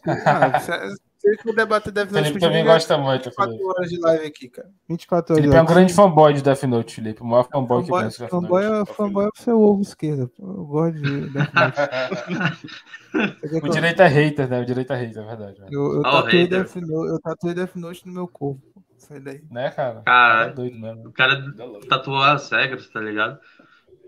[0.05, 0.61] Ah,
[1.27, 3.25] ele for debater Death Note, Felipe também gosta muito.
[3.25, 4.69] 24 horas de live aqui, cara.
[4.87, 7.21] 24 horas Felipe é um grande fanboy de Death Note, Felipe.
[7.21, 8.91] O maior fanboy, fanboy que conhece Death fanboy Note.
[8.91, 10.31] É, fanboy é o seu ovo esquerdo.
[10.39, 12.67] Eu gosto de Death Note.
[13.65, 14.61] o direito é hater, né?
[14.61, 15.61] O direito é hater, é verdade.
[15.71, 18.61] Eu, eu, tatuei Death Note, eu tatuei Death Note no meu corpo.
[18.97, 19.41] Sai daí.
[19.51, 20.01] Né, cara?
[20.05, 21.07] Cara, é doido mesmo.
[21.07, 21.41] O cara
[21.87, 23.39] tatuou as regras, tá ligado?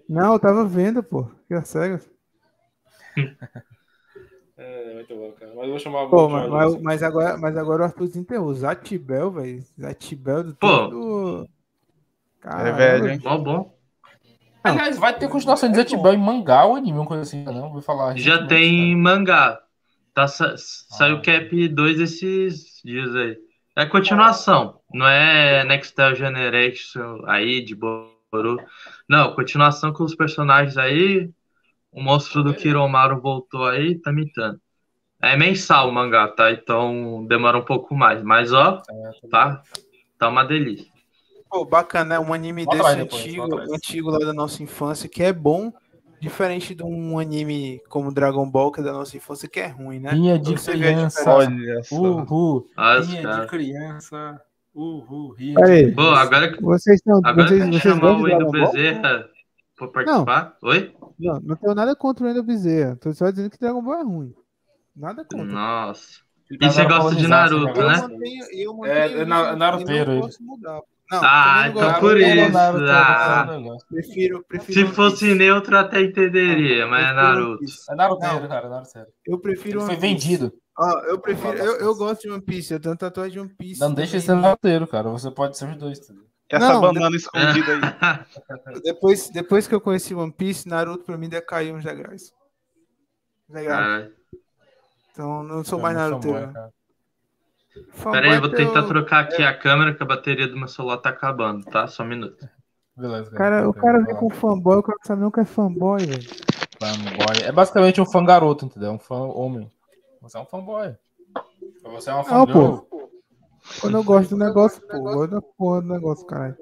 [0.08, 1.30] Não, eu tava vendo, pô.
[1.48, 2.10] Que as regras.
[4.60, 5.54] É, muito bom, cara.
[5.56, 8.54] Mas eu vou chamar Pô, mas, mas, mas, agora, mas agora o Arthur desenterrou.
[8.54, 9.64] Zatibel, velho.
[9.80, 11.48] Zatibel do Pô.
[12.42, 13.20] Caralho, é velho, hein?
[13.24, 13.80] Bom, bom.
[14.62, 17.72] Aliás, vai ter continuação de Zatibel em mangá ou anime, uma coisa assim, não?
[17.72, 18.18] Vou falar.
[18.18, 18.98] Já tem cara.
[18.98, 19.62] mangá.
[20.14, 21.22] Tá, sa saiu ah.
[21.22, 23.38] Cap 2 esses dias aí.
[23.78, 24.82] É continuação.
[24.94, 28.58] Não é Next Generation aí de Boru.
[29.08, 31.32] Não, continuação com os personagens aí.
[31.92, 34.60] O monstro do Kiromaru voltou aí, tá mitando.
[35.22, 36.52] É mensal o mangá, tá?
[36.52, 38.24] Então demora um pouco mais.
[38.24, 39.62] Mas ó, é, tá,
[40.18, 40.88] tá uma delícia.
[41.50, 45.74] Pô, bacana, é um anime desse antigo, antigo lá da nossa infância, que é bom,
[46.22, 50.00] diferente de um anime como Dragon Ball, que é da nossa infância, que é ruim,
[50.00, 50.12] né?
[50.14, 51.96] Linha de Você criança, olha só.
[51.96, 52.68] Uhul.
[53.08, 53.42] Linha cara.
[53.42, 54.42] de criança.
[54.76, 55.36] Uhul.
[55.96, 57.20] Pô, agora que vocês estão.
[57.24, 59.28] Agora vocês, vocês chamar o Bezerra
[59.76, 60.58] pra participar.
[60.62, 60.70] Não.
[60.70, 60.94] Oi?
[61.20, 62.96] Não, não tenho nada contra o Wendel Bezerra.
[62.96, 64.34] Tô só dizendo que Dragon Ball é ruim.
[64.96, 65.46] Nada contra.
[65.46, 66.22] Nossa.
[66.50, 67.96] E você gosta de Naruto, né?
[67.96, 70.12] Eu mantenho, eu mantenho é, é Naruteiro.
[70.12, 70.82] Eu não posso mudar.
[71.12, 72.58] Não, ah, então por isso.
[72.58, 73.48] Ah,
[73.90, 77.66] prefiro, prefiro Se fosse neutro, até entenderia, mas é Naruto.
[77.90, 78.90] É Naruto, cara, Naruto.
[79.26, 79.82] Eu prefiro.
[79.82, 80.54] foi vendido.
[80.78, 81.58] Ah, eu prefiro.
[81.58, 83.80] Eu, eu gosto de One Piece, eu tenho tatuagem de One Piece.
[83.80, 85.10] Não deixa de ser Naruto, cara.
[85.10, 86.29] Você pode ser os dois, também.
[86.50, 87.18] Essa não, banana de...
[87.18, 88.82] escondida aí.
[88.84, 92.34] depois, depois que eu conheci One Piece, Naruto pra mim decaiu uns degraus.
[93.48, 94.10] Degraus.
[95.12, 96.28] Então não sou mais Naruto.
[98.12, 98.88] Pera aí, eu vou tentar eu...
[98.88, 101.88] trocar aqui a câmera que a bateria do meu celular tá acabando, tá?
[101.88, 102.50] Só um minuto.
[102.98, 103.32] Beleza.
[103.32, 106.30] Cara, o cara vem com fanboy, o cara sabe não que é fanboy, velho.
[106.80, 107.44] Fanboy.
[107.46, 108.92] É basicamente um fã garoto, entendeu?
[108.92, 109.72] Um fã homem.
[110.22, 110.96] Você é um fanboy.
[111.84, 112.82] Você é uma fanboy.
[113.70, 113.80] Não.
[113.82, 116.58] Quando eu gosto do negócio, pô, eu gosto da porra do negócio, caralho.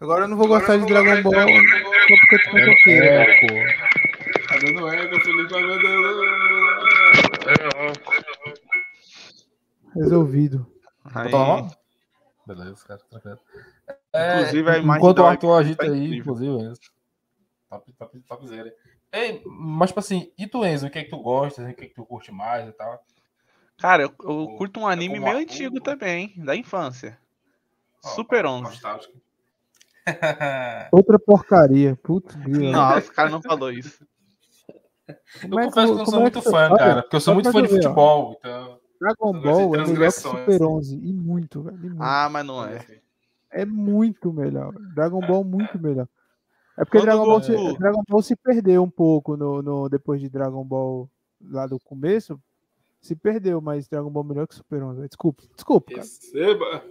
[0.00, 1.46] Agora eu não vou gostar de Dragon Ball só
[2.20, 3.46] porque tu é toqueiro, é, pô.
[4.48, 5.84] Tá dando eco, Felipe, tá dando
[9.94, 10.66] Resolvido.
[11.14, 11.30] Aí...
[12.46, 13.38] Beleza, cara, tranquilo.
[14.12, 16.72] É, inclusive, imagem enquanto o Arthur agita aí, inclusive, é
[17.70, 18.70] top, top, top zero.
[19.12, 21.84] Ei, mas, tipo assim, e tu, Enzo, o que é que tu gosta, o que
[21.84, 23.02] é que tu curte mais e tal?
[23.84, 27.18] Cara, eu, eu curto um anime meio antigo também, da infância.
[28.02, 28.80] Oh, Super 11.
[30.90, 32.34] Outra porcaria, putz.
[32.46, 34.08] Nossa, o cara não falou isso.
[35.06, 37.52] Eu é confesso que eu não sou é muito fã, cara, porque eu sou muito
[37.52, 38.80] fã de futebol, então...
[38.98, 41.78] Dragon Ball é melhor que Super 11, e muito, velho.
[41.78, 42.02] Muito.
[42.02, 42.86] Ah, mas não é.
[43.50, 44.72] É muito melhor.
[44.94, 46.08] Dragon Ball muito melhor.
[46.78, 50.30] É porque Dragon Ball, se, Dragon Ball se perdeu um pouco no, no, depois de
[50.30, 51.06] Dragon Ball
[51.50, 52.40] lá do começo.
[53.04, 55.06] Se perdeu, mas Dragon Ball melhor que Super 11.
[55.06, 55.90] Desculpa, desculpa.
[55.90, 56.00] Cara.
[56.00, 56.82] Receba.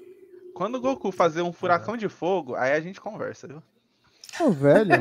[0.53, 3.63] Quando o Goku fazer um furacão de fogo, aí a gente conversa, viu?
[4.39, 4.91] Ô, velho.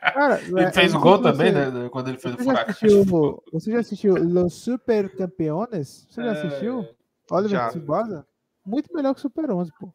[0.00, 1.90] Cara, ele é, fez o gol também, né?
[1.92, 2.70] Quando ele fez o furacão.
[2.70, 6.06] Assistiu, você já assistiu Los Super Campeones?
[6.08, 6.30] Você já é...
[6.30, 6.88] assistiu?
[7.30, 8.26] Oliver Tsubasa?
[8.64, 9.92] Muito melhor que Super 11, pô.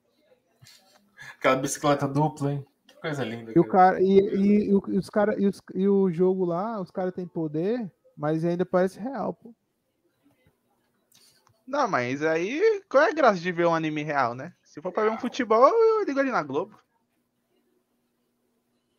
[1.40, 2.66] Aquela bicicleta dupla, hein?
[2.86, 3.52] Que coisa linda.
[3.56, 6.92] E, o cara, e, e, e, os cara, e, os, e o jogo lá, os
[6.92, 9.52] caras têm poder, mas ainda parece real, pô.
[11.66, 14.54] Não, mas aí qual é a graça de ver um anime real, né?
[14.64, 16.78] Se for pra ver um futebol, eu ligo ali na Globo.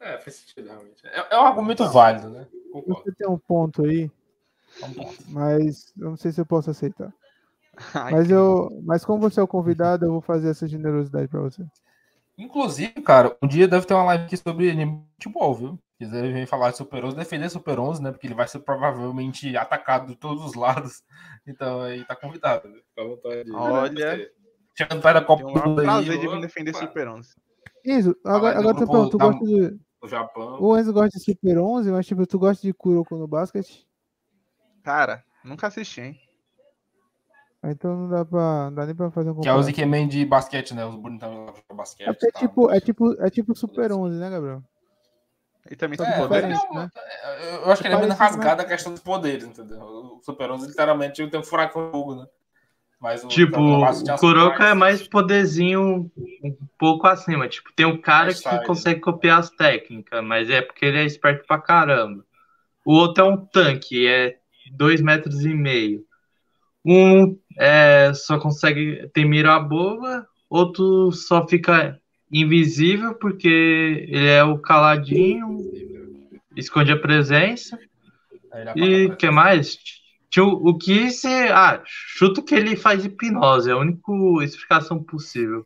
[0.00, 1.06] É, faz sentido, realmente.
[1.06, 2.46] É, é um argumento válido, né?
[2.72, 3.02] Concordo.
[3.02, 4.10] Você tem um ponto aí,
[4.82, 5.16] um ponto.
[5.28, 7.12] mas eu não sei se eu posso aceitar.
[7.94, 11.40] Ai, mas, eu, mas como você é o convidado, eu vou fazer essa generosidade para
[11.40, 11.64] você.
[12.36, 15.78] Inclusive, cara, um dia deve ter uma live aqui sobre anime futebol, viu?
[15.98, 18.10] Quiser vir falar de Super 11, defender Super 11, né?
[18.10, 21.02] Porque ele vai ser provavelmente atacado de todos os lados.
[21.46, 22.80] Então aí tá convidado, né?
[22.88, 23.52] Fica à vontade.
[23.52, 24.30] Olha.
[24.78, 25.86] Da Copa do Mundo aí.
[25.86, 27.34] prazer de vir defender Super 11.
[27.84, 30.58] Isso, agora, agora tu, tu gosta de no Japão.
[30.60, 33.86] O Enzo gosta de Super 11, mas tipo, tu gosta de Kuroko no basquete?
[34.82, 36.20] Cara, nunca assisti, hein?
[37.62, 38.66] Ah, então não dá pra.
[38.66, 40.84] Não dá nem pra fazer um Que é o Zikeman de basquete, né?
[40.84, 42.06] Os bonitão de basquete.
[42.06, 44.62] É, é, tipo, é, tipo, é tipo Super 11, né, Gabriel?
[45.66, 46.90] Ele também tem é, poderes, né?
[47.64, 49.78] Eu acho que ele é menos rasgado a questão dos poderes, entendeu?
[49.80, 52.26] O Super 11 literalmente tem um furacão fogo, né?
[53.00, 56.10] Mas o, tipo, o Kuroko é mais poderzinho
[56.42, 57.48] um pouco acima.
[57.48, 61.04] Tipo, tem um cara que sai, consegue copiar as técnicas, mas é porque ele é
[61.04, 62.24] esperto pra caramba.
[62.84, 64.36] O outro é um tanque, é
[64.72, 66.04] dois metros e meio.
[66.84, 71.98] Um é, só consegue ter mira boa, outro só fica
[72.34, 75.58] invisível porque ele é o caladinho,
[76.56, 77.78] esconde a presença.
[78.74, 79.78] E que mais?
[80.36, 81.48] O, o que você.
[81.52, 85.64] Ah, chuto que ele faz hipnose, é a única explicação possível.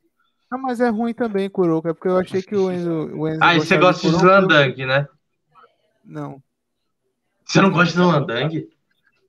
[0.50, 3.10] Ah, mas é ruim também, Kuroko, é porque eu achei que o Enzo.
[3.14, 5.08] O Enzo ah, e você gosta de Zandang, né?
[6.04, 6.42] Não.
[7.44, 8.68] Você não gosta de Zandang?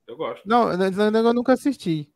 [0.06, 0.46] Eu gosto.
[0.46, 2.10] Não, eu nunca assisti.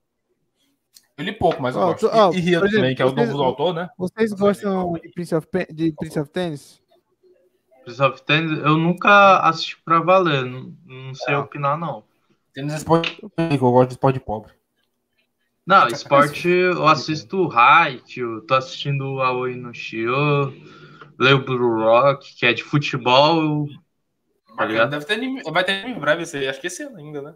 [1.16, 2.10] Eu li pouco, mas eu oh, gosto.
[2.12, 3.88] Oh, e, e Ria também, que é o vocês, novo do autor, né?
[3.96, 6.82] Vocês gostam de Prince of, de Prince of Tennis?
[7.84, 10.44] Prince of Tennis, eu nunca assisti pra valer.
[10.44, 11.38] Não, não sei é.
[11.38, 12.02] opinar, não.
[12.52, 14.52] Tênis esporte eu gosto de esporte pobre.
[15.66, 17.48] Não, esporte eu assisto
[18.16, 20.52] eu tô assistindo o Aoi no Shio,
[21.18, 23.66] leio Blue Rock, que é de futebol.
[24.56, 27.34] Tá Deve ter anime, vai ter em breve acho que esse ano ainda, né?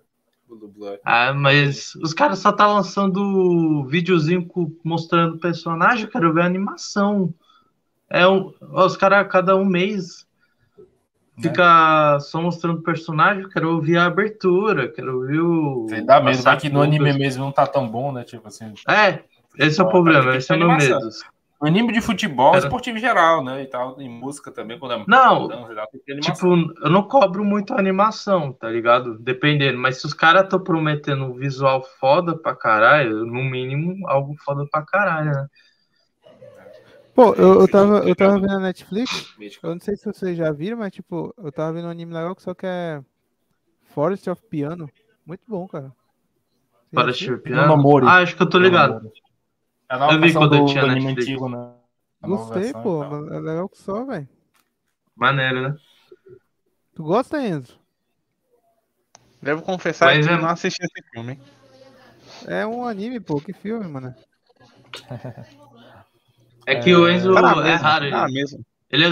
[1.05, 4.49] Ah, mas os caras só tá lançando videozinho
[4.85, 7.33] mostrando personagem, eu quero ver a animação.
[8.11, 10.27] É um, os caras cada um mês
[11.39, 11.43] né?
[11.43, 15.87] fica só mostrando personagem, quero ouvir a abertura, quero ouvir o.
[15.89, 18.25] Você dá medo, vai que no anime mesmo não tá tão bom, né?
[18.25, 18.75] Tipo assim.
[18.89, 19.23] É,
[19.57, 20.99] esse é o problema, esse é o meu medo.
[21.61, 22.65] Anime de futebol, Era...
[22.65, 23.63] esportivo em geral, né?
[23.63, 25.49] E tal, em música também, quando é Não,
[26.21, 29.19] tipo, eu não cobro muito animação, tá ligado?
[29.19, 34.37] Dependendo, mas se os caras estão prometendo um visual foda pra caralho, no mínimo, algo
[34.45, 35.47] foda pra caralho, né?
[37.13, 40.53] Pô, eu, eu, tava, eu tava vendo a Netflix, eu não sei se vocês já
[40.53, 43.03] viram, mas tipo, eu tava vendo um anime legal que só que é
[43.87, 44.89] Forest of Piano.
[45.27, 45.93] Muito bom, cara.
[46.95, 48.07] Forest of Piano?
[48.07, 49.11] Ah, acho que eu tô ligado.
[49.91, 51.23] É eu vi quando eu tinha Netflix.
[51.23, 51.73] Antigo, né?
[52.23, 53.05] Gostei, pô.
[53.05, 54.29] É legal que só, velho.
[55.17, 55.77] Maneiro, né?
[56.95, 57.79] Tu gosta, Enzo?
[59.41, 61.41] Devo confessar Mas que eu não assisti esse filme, hein?
[62.47, 63.41] É um anime, pô.
[63.41, 64.15] Que filme, mano.
[66.67, 68.05] É que o Enzo tá é raro.
[68.05, 68.67] Ele, tá mesmo.
[68.91, 69.09] ele é...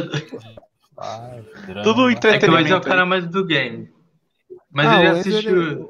[0.99, 1.43] Ai,
[1.83, 2.35] Tudo entretenimento.
[2.35, 3.91] É que o Enzo é o cara mais do game.
[4.71, 5.62] Mas ah, ele assistiu...
[5.62, 5.89] Ele...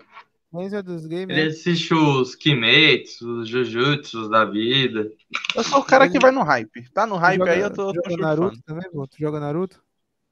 [0.54, 1.46] É dos games, ele né?
[1.48, 5.10] assiste os Kimetsu, os Jujutsu da vida.
[5.54, 6.88] Eu sou o cara que vai no hype.
[6.92, 7.92] Tá no hype joga, aí, eu tô.
[7.92, 9.06] Joga tô Naruto também, pô.
[9.06, 9.82] Tu joga Naruto?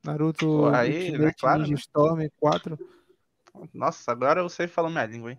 [0.05, 1.79] Naruto Pô, aí, Ultimate né, claro, Ninja né?
[1.79, 2.79] Storm 4.
[3.73, 5.39] Nossa, agora eu sei falar minha língua, hein?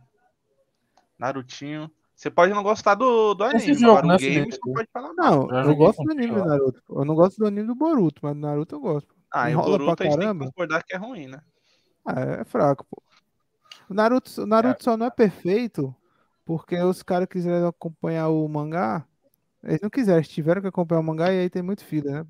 [1.17, 1.89] Narutinho.
[2.15, 5.47] Você pode não gostar do, do anime, Esse jogo, né, game, você pode falar não.
[5.47, 6.81] Não, eu gosto do anime do Naruto.
[6.89, 9.15] Eu não gosto do anime do Boruto, mas do Naruto eu gosto.
[9.33, 10.21] Ah, Enrola o Boruto pra caramba.
[10.21, 11.41] a gente tem que concordar que é ruim, né?
[12.05, 13.01] Ah, é fraco, pô.
[13.89, 14.83] O Naruto, o Naruto é.
[14.83, 15.95] só não é perfeito
[16.45, 19.05] porque os caras quiseram acompanhar o mangá.
[19.63, 22.25] Eles não quiseram, eles tiveram que acompanhar o mangá e aí tem muito filho, né?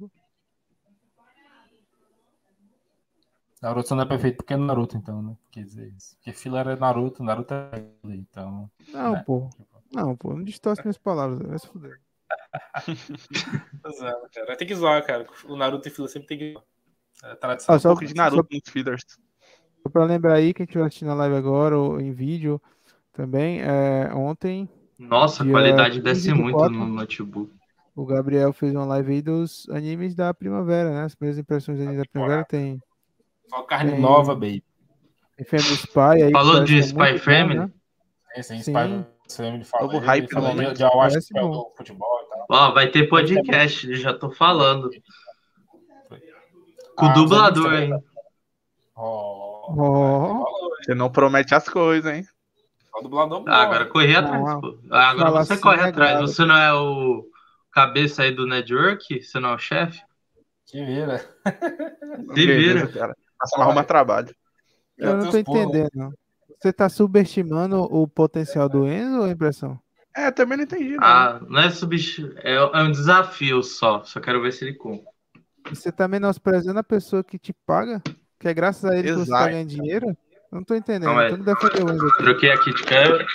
[3.61, 5.35] Naruto só não é perfeito porque é Naruto, então, né?
[5.51, 6.15] Quer dizer isso.
[6.17, 8.69] Porque fila é Naruto, Naruto é então.
[8.89, 9.23] Não, né?
[9.25, 9.49] pô.
[9.91, 11.99] Não, pô, não distorce minhas palavras, vai se fuder.
[14.33, 14.57] cara.
[14.57, 15.27] Tem que zoar, cara.
[15.45, 16.63] O Naruto e fila sempre tem que zoar.
[17.23, 17.73] É tradição.
[17.73, 19.03] Ah, só um pouco de Naruto nos feeders.
[19.85, 22.59] Só para lembrar aí, quem estiver assistindo a live agora ou em vídeo
[23.13, 24.67] também, é, ontem.
[24.97, 27.53] Nossa, a qualidade desce muito 4, no notebook.
[27.95, 31.03] O Gabriel fez uma live aí dos animes da primavera, né?
[31.03, 32.81] As primeiras impressões da primavera tem.
[33.47, 34.63] Só carne tem, nova, baby.
[35.37, 36.31] Tem Family Spy aí.
[36.31, 37.59] Falou de Spy Family?
[37.59, 38.41] Bom, né?
[38.41, 39.95] Sim, sim, Spy Family fala.
[39.95, 40.79] O hype no momento.
[40.79, 42.47] Já acho que é o futebol e tal.
[42.49, 44.89] Ó, vai ter podcast, já tô falando.
[46.97, 47.93] Com o ah, dublador, hein?
[48.97, 49.44] Oh.
[49.69, 50.45] Oh.
[50.83, 52.25] Você não promete as coisas, hein?
[52.91, 54.79] Só dublador ah, agora correr atrás, não, pô.
[54.91, 56.21] Ah, agora você assim, corre é atrás.
[56.21, 57.25] Você não é o
[57.71, 59.21] cabeça aí do network?
[59.21, 60.01] Você não é o chefe?
[60.65, 61.19] Se vira.
[62.33, 62.87] Se vira.
[62.87, 63.15] Cara.
[63.43, 64.33] Você arruma trabalho.
[64.97, 66.13] Eu não tô entendendo.
[66.59, 69.79] Você tá subestimando o potencial do Enzo ou a impressão?
[70.15, 70.95] É, também não entendi.
[70.95, 71.03] Não.
[71.03, 72.31] Ah, não é subestimar.
[72.37, 74.03] É, é um desafio só.
[74.05, 75.05] Só quero ver se ele cumpre.
[75.69, 78.01] Você tá menosprezando a pessoa que te paga?
[78.45, 79.21] Que é graças a ele Exato.
[79.21, 80.07] que você tá ganhando dinheiro?
[80.09, 80.15] Eu
[80.51, 81.11] não tô entendendo.
[81.11, 82.17] Não, então não Enzo.
[82.17, 83.25] Troquei aqui de câmera.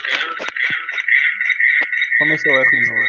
[2.20, 3.03] Começou o F de novo.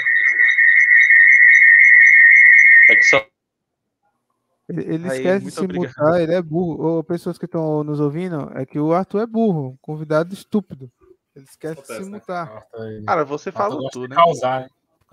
[2.89, 3.27] É que só.
[4.67, 5.89] Ele, ele Aí, esquece de se obrigado.
[5.89, 6.83] mutar, ele é burro.
[6.83, 10.89] Ou pessoas que estão nos ouvindo, é que o Arthur é burro, convidado estúpido.
[11.35, 12.17] Ele esquece Acontece, de se né?
[12.17, 12.65] mutar.
[12.79, 13.03] Né?
[13.05, 14.15] Cara, você falou tudo, né?
[14.15, 14.67] Causar,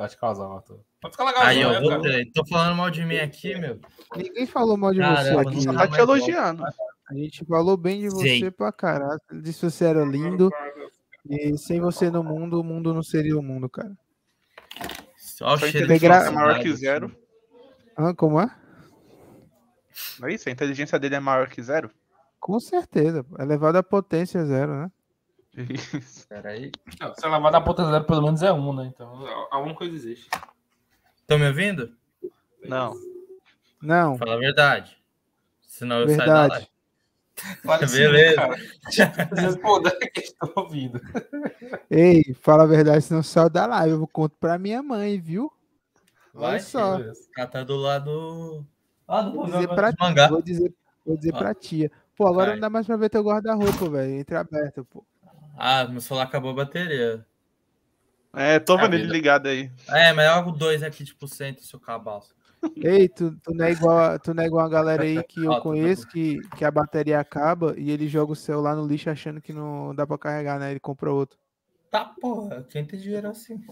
[0.06, 0.80] de causar, Arthur.
[1.00, 3.80] Pode ficar legal, Aí, eu né, Tô falando mal de mim aqui, meu.
[4.16, 5.62] Ninguém falou mal de Caramba, você aqui.
[5.62, 6.64] Só tá te elogiando.
[7.10, 8.50] A gente falou bem de você Sim.
[8.50, 9.20] pra caralho.
[9.42, 10.50] Disse que você era lindo.
[11.28, 13.96] E sem você no mundo, o mundo não seria o mundo, cara.
[15.16, 17.16] Só o inteligência é maior que zero.
[17.96, 18.48] Ah, como é?
[20.20, 20.48] Não é isso?
[20.48, 21.90] A inteligência dele é maior que zero?
[22.38, 23.24] Com certeza.
[23.38, 24.90] É elevado à potência zero, né?
[25.68, 26.28] Isso.
[26.28, 26.70] Peraí.
[27.00, 28.90] Não, se é elevado à potência zero, pelo menos é um, né?
[28.94, 30.28] Então, alguma coisa existe.
[31.20, 31.92] Estão me ouvindo?
[32.64, 32.94] Não.
[33.82, 34.18] Não.
[34.18, 34.96] Fala a verdade.
[35.60, 36.28] Senão eu verdade.
[36.28, 36.68] saio da live.
[37.62, 38.48] Fala Beleza.
[39.36, 41.00] Responda que estou ouvindo.
[41.90, 43.92] Ei, fala a verdade, senão saio da live.
[43.92, 45.52] Eu vou conto pra minha mãe, viu?
[46.34, 46.98] Vai Olha só.
[47.36, 48.66] Ela tá do lado.
[49.06, 50.28] Ah, do vou dizer pra mangá.
[50.28, 50.74] Vou dizer,
[51.06, 51.38] vou dizer ah.
[51.38, 51.90] pra tia.
[52.16, 52.54] Pô, agora Vai.
[52.56, 54.14] não dá mais pra ver teu guarda-roupa, velho.
[54.14, 55.04] Entre aberto, pô.
[55.58, 57.26] Ah, meu celular acabou a bateria.
[58.32, 59.70] É, tô vendo ele ligado aí.
[59.88, 62.32] É, mas é algo dois aqui de por cento, seu cabaço.
[62.76, 65.60] Ei, tu, tu, não é igual, tu não é igual a galera aí que eu
[65.60, 69.52] conheço que, que a bateria acaba e ele joga o celular no lixo achando que
[69.52, 70.70] não dá pra carregar, né?
[70.70, 71.38] Ele compra outro.
[71.90, 73.64] Tá, porra, quem tem dinheiro assim?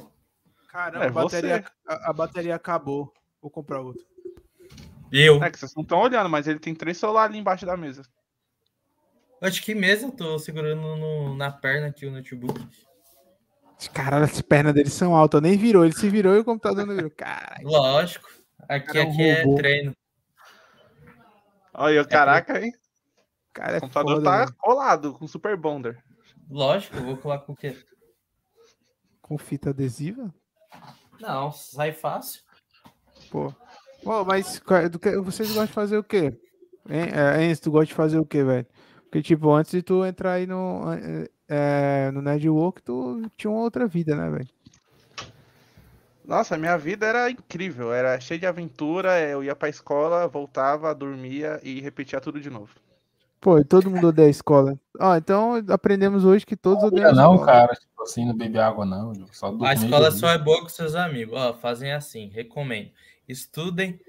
[0.69, 3.13] Caramba, é, a, bateria, a, a, bateria acabou.
[3.41, 4.07] Vou comprar outro.
[5.13, 5.43] Eu.
[5.43, 8.03] É que vocês não estão olhando, mas ele tem três celulares ali embaixo da mesa.
[9.47, 12.67] Acho que mesa eu tô segurando no, na perna aqui o notebook.
[13.93, 15.41] Caralho, as pernas dele são altas.
[15.41, 17.11] Nem virou, ele se virou e o computador não virou.
[17.11, 17.69] Caralho.
[17.69, 18.29] Lógico.
[18.69, 19.97] Aqui, cara, aqui é, treino.
[21.73, 22.73] Olha, caraca, hein?
[23.53, 24.53] Cara, é o computador foda, tá né?
[24.59, 26.03] colado com Super Bonder.
[26.51, 27.77] Lógico, eu vou colar com o quê?
[29.21, 30.35] Com fita adesiva?
[31.21, 32.43] Não, sai fácil.
[33.31, 33.55] Pô.
[34.03, 34.61] Pô, mas
[35.25, 36.39] vocês gostam de fazer o quê?
[36.89, 37.09] Hein?
[37.13, 38.67] É, Enzo, tu gosta de fazer o quê, velho?
[39.07, 40.83] Porque, tipo, antes de tu entrar aí no,
[41.49, 44.49] é, no Network, tu tinha uma outra vida, né, velho?
[46.25, 51.61] Nossa, minha vida era incrível, era cheia de aventura, eu ia pra escola, voltava, dormia
[51.63, 52.71] e repetia tudo de novo.
[53.41, 54.77] Pô, todo mundo odeia a escola.
[54.99, 57.37] Ó, então aprendemos hoje que todos não, odeiam a escola.
[57.37, 59.13] Não, cara, tipo assim, não beber água não.
[59.31, 61.39] Só a escola só é boa com seus amigos.
[61.39, 62.91] Ó, fazem assim, recomendo.
[63.29, 64.01] Estudem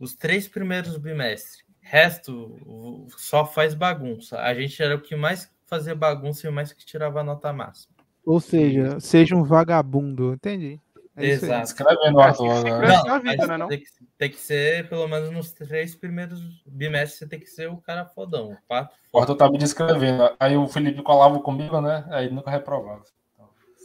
[0.00, 1.65] os três primeiros bimestres.
[1.88, 4.40] Resto, só faz bagunça.
[4.40, 7.94] A gente era o que mais fazia bagunça e mais que tirava a nota máxima.
[8.24, 10.80] Ou seja, seja um vagabundo, entendi.
[11.16, 11.62] É Exato.
[11.62, 13.04] Escrevendo agora.
[13.06, 13.68] Não, vida, né, não?
[13.68, 13.86] Tem, que,
[14.18, 18.04] tem, que, ser, pelo menos nos três primeiros bimestres, você tem que ser o cara
[18.04, 18.56] fodão.
[18.66, 18.96] Quatro.
[19.12, 20.28] O Arthur tá me descrevendo.
[20.40, 22.04] Aí o Felipe colava comigo, né?
[22.10, 23.04] Aí nunca reprovava.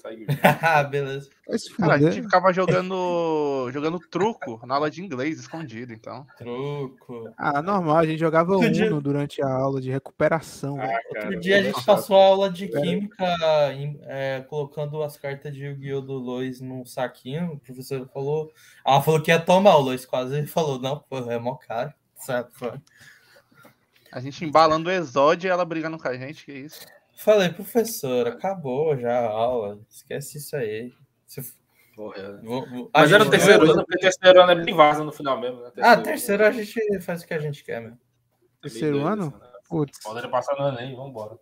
[0.62, 1.30] ah, beleza.
[1.78, 6.26] Cara, a gente ficava jogando jogando truco na aula de inglês escondido, então.
[6.38, 7.32] Truco.
[7.38, 8.90] Ah, normal, a gente jogava Outro Uno dia...
[9.02, 10.80] durante a aula de recuperação.
[10.80, 12.82] Ah, Outro dia a gente passou a aula de é.
[12.82, 13.36] química
[14.04, 16.02] é, colocando as cartas de Yu-Gi-Oh!
[16.02, 17.54] do Lois num saquinho.
[17.54, 18.52] O professor falou.
[18.86, 21.94] Ela falou que ia tomar, o Lois quase falou, não, pô, é mó caro.
[22.16, 22.74] Certo, foi.
[24.12, 26.86] A gente embalando o Exódio e ela brigando com a gente, que isso.
[27.24, 29.80] Falei, professor, acabou já a aula.
[29.88, 30.92] Esquece isso aí.
[31.28, 31.54] Se...
[31.96, 32.90] Porra, vou, vou...
[32.92, 35.62] Mas era o terceiro ano, porque terceiro ano é bem vaza no final mesmo.
[35.62, 35.70] Né?
[35.70, 38.00] Terceiro ah, terceiro a gente faz o que a gente quer mesmo.
[38.60, 39.26] Terceiro ano?
[39.40, 39.48] Né?
[39.70, 40.02] Putz.
[40.02, 41.38] Pode passar no Enem, vambora.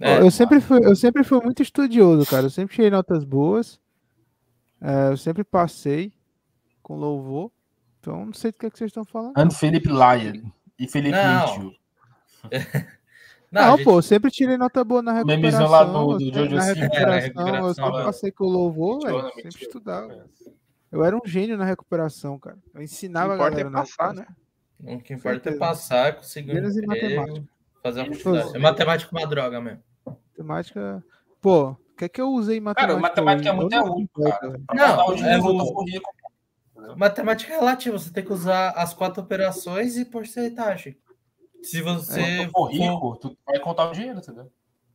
[0.00, 2.46] É, eu, sempre fui, eu sempre fui muito estudioso, cara.
[2.46, 3.80] Eu sempre tirei notas boas.
[4.80, 6.12] É, eu sempre passei
[6.82, 7.52] com louvor.
[8.00, 9.34] Então, não sei do que, é que vocês estão falando.
[9.36, 11.72] Ando Felipe Lyon e Felipe mentiu.
[13.50, 13.84] Não, não gente...
[13.84, 15.70] pô, sempre tirei nota boa na recuperação.
[15.70, 19.32] lá do, do Jojo na recuperação, é, recuperação, eu sempre passei com o louvor, velho.
[19.34, 20.26] Sempre estudava.
[20.92, 22.58] Eu era um gênio na recuperação, cara.
[22.74, 23.68] Eu ensinava a é galera.
[23.68, 24.26] É passar, né?
[24.80, 27.48] O que importa é passar, conseguir um emprego,
[27.82, 28.56] fazer uma faculdade.
[28.56, 29.82] É matemática uma droga mesmo.
[30.06, 31.04] Matemática...
[31.40, 33.00] Pô, o que é que eu usei em matemática?
[33.00, 34.08] Cara, matemática é muito útil,
[34.40, 34.60] cara.
[34.74, 36.96] Não, é o...
[36.96, 40.96] Matemática é relativa, você tem que usar as quatro operações e porcentagem.
[41.62, 44.50] Se você é, for rico, tu vai contar o dinheiro, entendeu?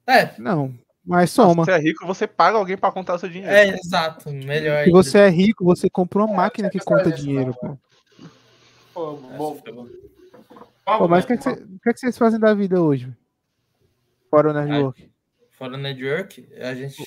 [0.07, 0.33] É.
[0.39, 0.73] Não,
[1.05, 1.65] mas soma.
[1.65, 3.53] Se você é rico, você paga alguém para contar o seu dinheiro.
[3.53, 4.31] É, exato.
[4.31, 4.85] Melhor.
[4.85, 7.77] Se você é rico, você compra uma máquina que conta dinheiro, pô.
[8.93, 9.59] Pô, bom.
[10.85, 13.11] Pô, mas o que, é que, que, é que, vocês fazem da vida hoje?
[14.29, 15.11] Fora o network.
[15.51, 17.01] Fora o network, a gente.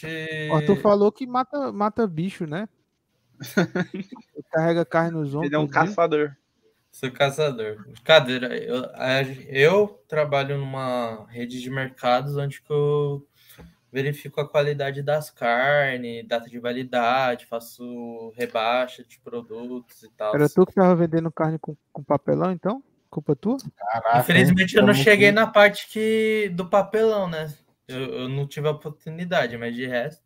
[0.51, 2.69] O Arthur falou que mata, mata bicho, né?
[4.51, 5.47] Carrega carne nos ombros.
[5.47, 6.35] Ele é um caçador.
[6.97, 7.87] Sou caçador.
[8.03, 8.83] Cadeira, eu,
[9.51, 13.23] eu trabalho numa rede de mercados onde eu
[13.93, 20.35] verifico a qualidade das carnes, data de validade, faço rebaixa de produtos e tal.
[20.35, 22.83] Era tu que tava vendendo carne com, com papelão, então?
[23.11, 23.59] Culpa tua?
[23.77, 25.35] Caraca, Infelizmente eu não cheguei que...
[25.35, 27.53] na parte que, do papelão, né?
[27.87, 30.25] Eu, eu, não tive a oportunidade, mas de resto.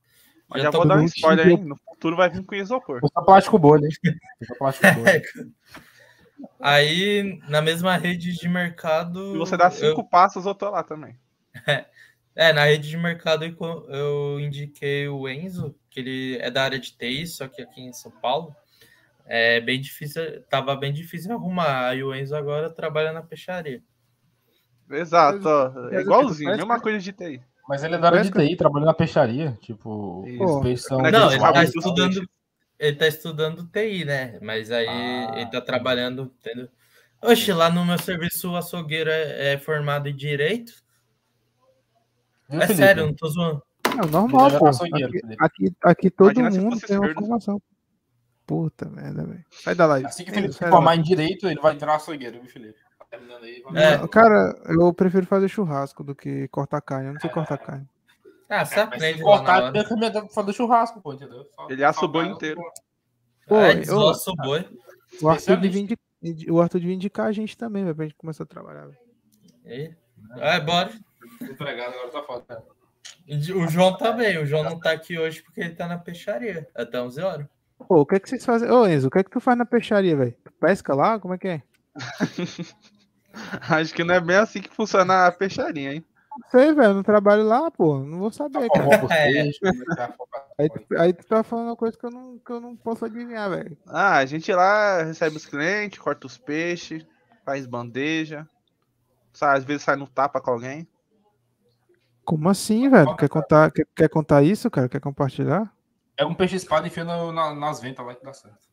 [0.49, 1.64] Mas já, já vou dar um spoiler, hein?
[1.64, 3.01] No futuro vai vir com isopor.
[3.03, 4.14] Usa plástico bolha, hein?
[4.57, 5.23] plástico bolha.
[6.59, 9.32] Aí, na mesma rede de mercado.
[9.32, 10.05] Se você dá cinco eu...
[10.05, 11.18] passos, eu tô lá também.
[12.36, 16.97] É, na rede de mercado eu indiquei o Enzo, que ele é da área de
[16.97, 18.55] TI, só que aqui em São Paulo.
[19.26, 21.88] É bem difícil, tava bem difícil arrumar.
[21.88, 23.82] Aí o Enzo agora trabalha na peixaria.
[24.91, 25.49] Exato,
[25.91, 27.43] é igualzinho, mesma coisa de TI.
[27.68, 29.59] Mas ele é da área de TI, trabalha na peixaria.
[29.61, 30.99] Tipo, os peixes são.
[30.99, 32.26] Não, ele tá estudando
[32.81, 34.39] ele tá estudando TI, né?
[34.41, 36.66] Mas aí ah, ele tá trabalhando, entendeu?
[37.22, 40.72] Oxe, lá no meu serviço o açougueiro é, é formado em direito.
[42.49, 42.74] é Felipe?
[42.74, 43.62] sério, não tô zoando.
[43.85, 44.66] É normal, pô.
[44.66, 47.62] Aqui, aqui, aqui, todo Imagina mundo tem uma formação.
[48.47, 49.45] Puta merda, velho.
[49.51, 50.07] Sai da live.
[50.07, 52.78] Assim que o Felipe se formar em direito, ele vai entrar açougueiro, viu, Felipe?
[53.11, 54.09] Tá aí, é.
[54.09, 57.09] Cara, eu prefiro fazer churrasco do que cortar carne.
[57.09, 57.87] Eu não sei cortar carne.
[58.51, 59.72] Ah, você É, aprende mas lá na cortar, hora.
[59.72, 61.46] tem que me fazer churrasco, pô, entendeu?
[61.55, 62.61] Só- Ele assa o boi inteiro.
[63.46, 64.68] Pô, é, eu- desossa o boi.
[65.22, 66.05] O Arthur, devia indicar,
[66.51, 68.86] o Arthur devia indicar a gente também, velho, pra gente começar a trabalhar.
[68.86, 68.98] velho.
[69.66, 69.94] E-
[70.38, 70.90] É, bora.
[71.40, 72.62] Empregado agora tá foda.
[73.55, 74.36] O João também.
[74.38, 76.68] O João não tá aqui hoje porque ele tá na peixaria.
[76.74, 77.46] Até 11 horas.
[77.88, 78.70] Pô, o que é que vocês fazem?
[78.70, 80.34] Ô, Enzo, o que é que tu faz na peixaria, velho?
[80.44, 81.18] Tu pesca lá?
[81.18, 81.62] Como é que é?
[83.68, 86.05] Acho que não é bem assim que funciona a peixaria, hein?
[86.41, 87.99] Não sei, velho, não trabalho lá, pô.
[88.01, 88.84] Não vou saber, cara.
[88.84, 89.49] Formou por É.
[89.49, 89.51] é
[89.97, 90.45] tá focado.
[90.59, 93.05] Aí tu, aí tu tá falando uma coisa que eu não, que eu não posso
[93.05, 93.76] adivinhar, velho.
[93.86, 97.07] Ah, a gente lá recebe os clientes, corta os peixes,
[97.45, 98.49] faz bandeja.
[99.32, 100.88] Sai, às vezes sai no tapa com alguém.
[102.24, 103.16] Como assim, velho?
[103.16, 104.88] Quer contar, quer, quer contar isso, cara?
[104.88, 105.72] Quer compartilhar?
[106.16, 108.70] Pega um peixe espada e enfia no- na- nas ventas lá que dá certo.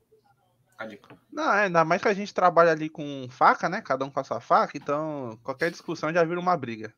[0.88, 1.18] Dica.
[1.32, 3.82] Não, é, ainda mais que a gente trabalha ali com faca, né?
[3.82, 6.94] Cada um com a sua faca, então qualquer discussão já vira uma briga.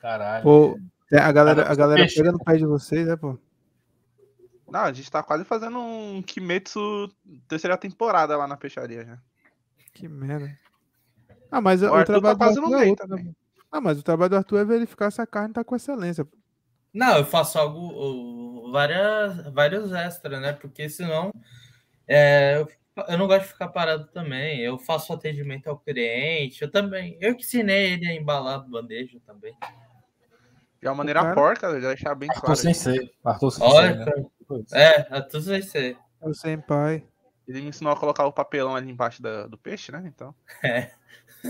[0.00, 0.42] Caralho.
[0.42, 0.80] Pô,
[1.12, 3.38] é, a galera, a galera pega no pé de vocês, né, pô?
[4.70, 7.10] Não, a gente tá quase fazendo um Kimetsu
[7.48, 9.18] terceira temporada lá na peixaria já.
[9.92, 10.56] Que merda.
[11.50, 13.32] Ah, mas O o, trabalho tá do Arthur é outro, né?
[13.72, 16.24] Ah, mas o trabalho do Arthur é verificar se a carne tá com excelência.
[16.24, 16.36] pô.
[16.94, 20.52] Não, eu faço algo, várias, vários extras, né?
[20.52, 21.32] Porque senão
[22.06, 22.68] é, eu,
[23.08, 24.60] eu não gosto de ficar parado também.
[24.60, 27.16] Eu faço atendimento ao cliente, eu também.
[27.20, 29.54] Eu que ensinei ele a embalar bandeja também.
[30.80, 32.56] De uma maneira cara- porca, já deixar bem Arthur claro.
[32.56, 33.10] Sensei.
[33.24, 34.12] Arthur Sensei, Olha, né?
[34.72, 35.96] é, é isso aí.
[36.22, 37.04] É o senpai.
[37.46, 40.02] Ele me ensinou a colocar o papelão ali embaixo da- do peixe, né?
[40.06, 40.34] Então.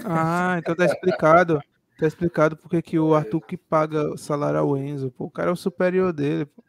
[0.04, 1.60] Ah, então tá explicado.
[1.98, 5.10] Tá explicado porque que o Arthur que paga o salário ao Enzo.
[5.10, 6.46] Pô, o cara é o superior dele.
[6.46, 6.64] Pô.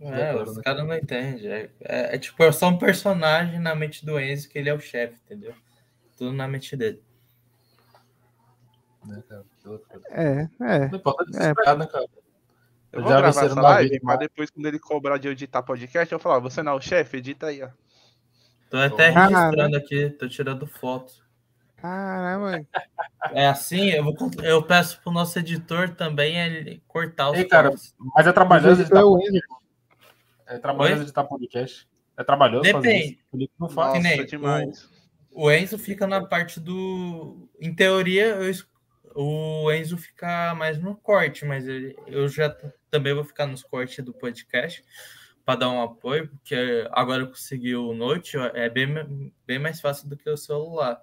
[0.00, 1.46] É, os caras não entendem.
[1.48, 4.74] É, é- é tipo, é só um personagem na mente do Enzo que ele é
[4.74, 5.54] o chefe, entendeu?
[6.18, 7.02] Tudo na mente dele.
[9.06, 9.44] Né, cara?
[9.62, 10.02] Que loucura.
[10.10, 10.88] É, é.
[10.88, 11.26] Não importa É.
[11.26, 12.06] desesperado, né, cara?
[12.92, 15.28] Eu Eu já gravar venceram essa na live, vida, mas depois, quando ele cobrar de
[15.28, 17.68] editar podcast, eu falar, você não é o chefe, edita aí, ó.
[18.70, 21.24] Tô até Ah, registrando aqui, tô tirando foto.
[21.76, 22.66] Caramba.
[23.32, 27.70] É assim, eu, vou, eu peço pro nosso editor também ele cortar os Ei, cara.
[28.14, 29.46] Mas é trabalhoso é editar o podcast.
[30.46, 31.02] É trabalhoso Oi?
[31.02, 31.88] editar podcast.
[32.16, 33.12] É trabalhoso fazer Depende.
[33.12, 33.22] isso.
[33.26, 34.02] O Felipe não faz.
[34.02, 34.88] Nossa, nem demais.
[35.30, 37.46] O Enzo fica na parte do.
[37.60, 38.50] Em teoria, eu
[39.16, 42.50] o Enzo fica mais no corte, mas ele- eu já
[42.90, 44.84] também vou ficar nos cortes do podcast
[45.44, 50.08] para dar um apoio, porque agora eu consegui o Note, é bem, bem mais fácil
[50.08, 51.00] do que o celular.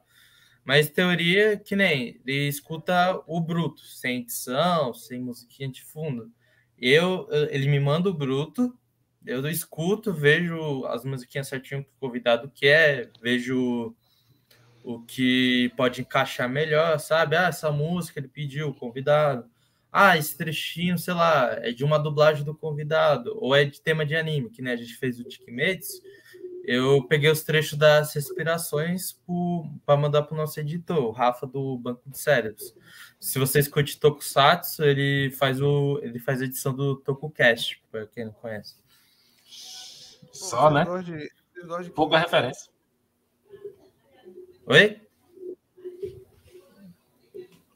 [0.66, 6.32] Mas teoria, que nem ele escuta o bruto, sem edição, sem musiquinha de fundo.
[6.78, 8.78] Eu- ele me manda o bruto,
[9.26, 13.96] eu escuto, vejo as musiquinhas certinho que o convidado quer, vejo
[14.84, 17.36] o que pode encaixar melhor, sabe?
[17.36, 19.50] Ah, essa música ele pediu, o convidado.
[19.92, 24.06] Ah, esse trechinho, sei lá, é de uma dublagem do convidado, ou é de tema
[24.06, 26.02] de anime, que né, a gente fez o Tikimetsu.
[26.66, 29.20] Eu peguei os trechos das respirações
[29.86, 32.74] para mandar para o nosso editor, o Rafa do Banco de Cérebros.
[33.20, 38.26] Se você escute Tokusatsu, ele faz, o, ele faz a edição do TokuCast, para quem
[38.26, 38.76] não conhece.
[40.32, 40.86] Só, né?
[41.94, 42.73] Pouca referência.
[44.68, 45.02] Oi?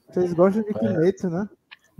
[0.09, 1.49] Vocês gostam de Kimetsu, né?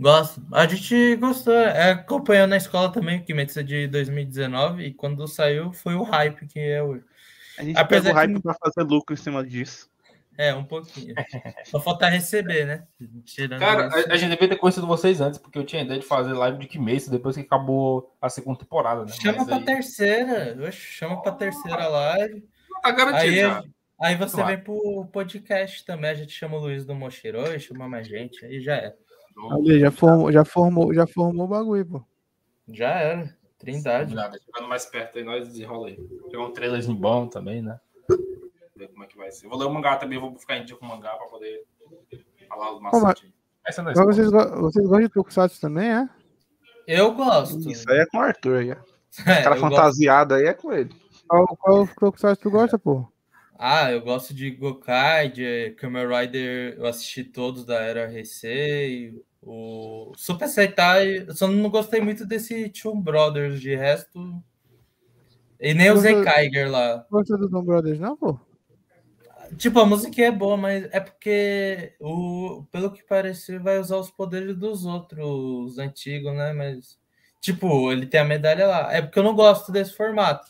[0.00, 0.42] Gosto.
[0.52, 1.54] A gente gostou.
[1.54, 6.02] É, acompanhou na escola também, o Kimetsu é de 2019, e quando saiu foi o
[6.02, 7.04] hype que é hoje.
[7.58, 9.88] A gente Apesar o hype que- pra fazer lucro em cima disso.
[10.36, 11.14] É, um pouquinho.
[11.66, 12.84] Só falta receber, né?
[13.24, 14.08] Tirando Cara, isso.
[14.08, 16.58] a, a gente devia ter conhecido vocês antes, porque eu tinha ideia de fazer live
[16.58, 19.10] de Kimetsu depois que acabou a segunda temporada, né?
[19.12, 20.56] Chama Mas pra aí- terceira.
[20.64, 22.48] Oxe, chama pra terceira live.
[22.82, 23.64] Tá garantido Aí, já.
[24.00, 24.48] Aí você Claro.
[24.48, 26.10] vem pro podcast também.
[26.10, 28.44] A gente chama o Luiz do Mochiroi, chama mais gente.
[28.44, 28.94] Aí já é.
[29.52, 32.04] Ali, já formou, já formou, já formou o bagulho, pô.
[32.68, 33.36] Já era.
[33.58, 34.14] Trindade.
[34.14, 35.96] Nada, chegando mais perto aí, nós desenrola aí.
[36.30, 37.78] Pegar um trailerzinho bom também, né?
[38.76, 39.46] Ver como é que vai ser.
[39.46, 41.64] Eu vou ler o mangá também, vou ficar em dia com o mangá pra poder
[42.48, 43.14] falar.
[43.66, 46.08] Essa não é vocês, go- vocês gostam de Tokusatsu também, é?
[46.86, 47.68] Eu gosto.
[47.70, 48.72] Isso aí é com o Arthur aí.
[48.72, 48.76] ó.
[49.26, 50.90] É, Aquela eu gosto- fantasiada aí é com ele.
[51.26, 53.06] Qual, qual Tokusatsu tu gosta, pô?
[53.58, 60.12] Ah, eu gosto de Gokai, de Kamen Rider, eu assisti todos da era Heisei, o
[60.16, 64.40] Super Sentai, eu só não gostei muito desse Toon Brothers, de resto...
[65.60, 67.04] E nem o Você- Zekaiger lá.
[67.10, 68.38] Gosta do Dom Brothers, não, pô?
[69.56, 74.08] Tipo, a música é boa, mas é porque, o, pelo que pareceu, vai usar os
[74.10, 76.52] poderes dos outros antigos, né?
[76.52, 76.96] Mas,
[77.40, 78.92] tipo, ele tem a medalha lá.
[78.92, 80.46] É porque eu não gosto desse formato.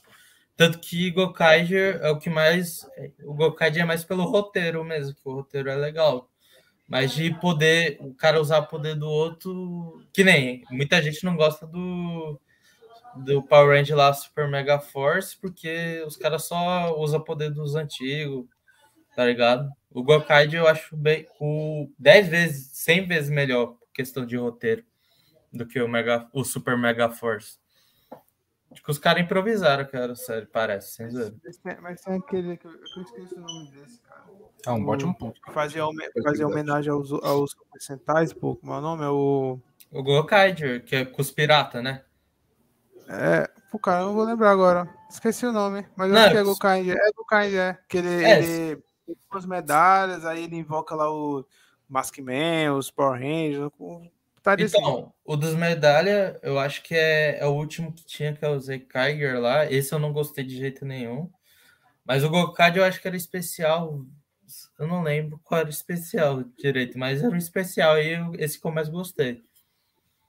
[0.59, 2.85] Tanto que Gokaiger é o que mais.
[3.23, 6.29] O Gokaiger é mais pelo roteiro mesmo, que o roteiro é legal.
[6.89, 10.05] Mas de poder, o cara usar poder do outro.
[10.13, 12.41] Que nem muita gente não gosta do,
[13.15, 18.45] do Power Ranger lá, Super Mega Force, porque os caras só usam poder dos antigos,
[19.15, 19.71] tá ligado?
[19.93, 24.83] O Gokaid eu acho bem, o 10 vezes, 100 vezes melhor questão de roteiro
[25.53, 27.59] do que o, Mega, o Super Mega Force.
[28.79, 31.35] Acho que os caras improvisaram, cara, sério, parece, sem dizer.
[31.83, 34.23] Mas tem aquele que eu, eu esqueci o nome desse, cara.
[34.65, 35.41] É um ótimo ponto.
[35.53, 35.83] Fazia,
[36.23, 39.05] fazia homenagem aos, aos percentais, pô, como é o nome?
[39.05, 39.59] É o.
[39.91, 42.05] O Gokaiger, que é com os pirata, né?
[43.09, 44.89] É, pô, cara, eu não vou lembrar agora.
[45.11, 46.97] Esqueci o nome, mas eu não, acho que é Gokaiger.
[46.97, 47.79] É Gokaiger, é.
[47.89, 48.39] Que ele, é.
[48.39, 51.45] ele tem as medalhas, aí ele invoca lá o
[51.89, 53.73] Maskman, os Power Rangers.
[54.57, 58.43] Tá então, o dos medalhas, eu acho que é, é, o último que tinha, que
[58.43, 59.71] é o Zekaiger lá.
[59.71, 61.31] Esse eu não gostei de jeito nenhum.
[62.03, 64.07] Mas o Gokad eu acho que era especial.
[64.79, 68.67] Eu não lembro qual era o especial direito, mas era um especial e esse que
[68.67, 69.43] eu mais gostei.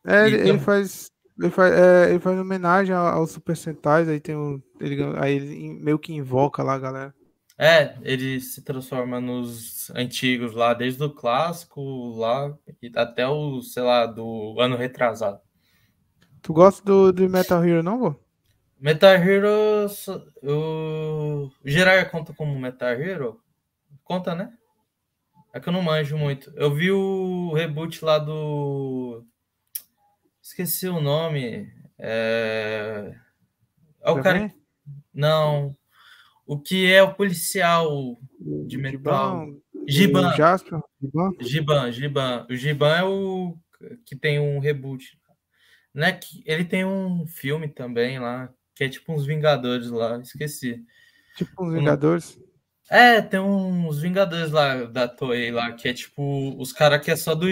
[0.05, 1.09] É, ele, ele faz.
[1.39, 4.61] Ele faz, é, ele faz homenagem aos Super Sentais, aí tem o.
[4.81, 7.15] Ele, aí ele meio que invoca lá a galera.
[7.61, 12.57] É, ele se transforma nos antigos lá, desde o clássico lá
[12.95, 15.41] até o, sei lá, do ano retrasado.
[16.41, 18.15] Tu gosta do, do Metal Hero, não, vô?
[18.79, 19.87] Metal Hero.
[20.41, 23.41] O Gerard conta como Metal Hero?
[24.05, 24.53] Conta, né?
[25.51, 26.53] É que eu não manjo muito.
[26.55, 29.25] Eu vi o reboot lá do.
[30.41, 31.69] Esqueci o nome.
[31.97, 33.13] É.
[34.01, 34.53] É o cara.
[35.13, 35.75] Não.
[36.49, 38.19] O que é o policial
[38.65, 39.47] de metal?
[39.87, 40.33] Giban.
[40.33, 40.63] Giban.
[41.39, 42.47] Giban, Giban.
[42.49, 43.55] O Giban é o
[44.03, 45.15] que tem um reboot.
[45.93, 46.19] Né?
[46.43, 50.83] Ele tem um filme também lá, que é tipo uns Vingadores lá, esqueci.
[51.37, 52.39] Tipo uns Vingadores?
[52.89, 57.15] É, tem uns Vingadores lá da Toei lá, que é tipo os caras que é
[57.15, 57.45] só do.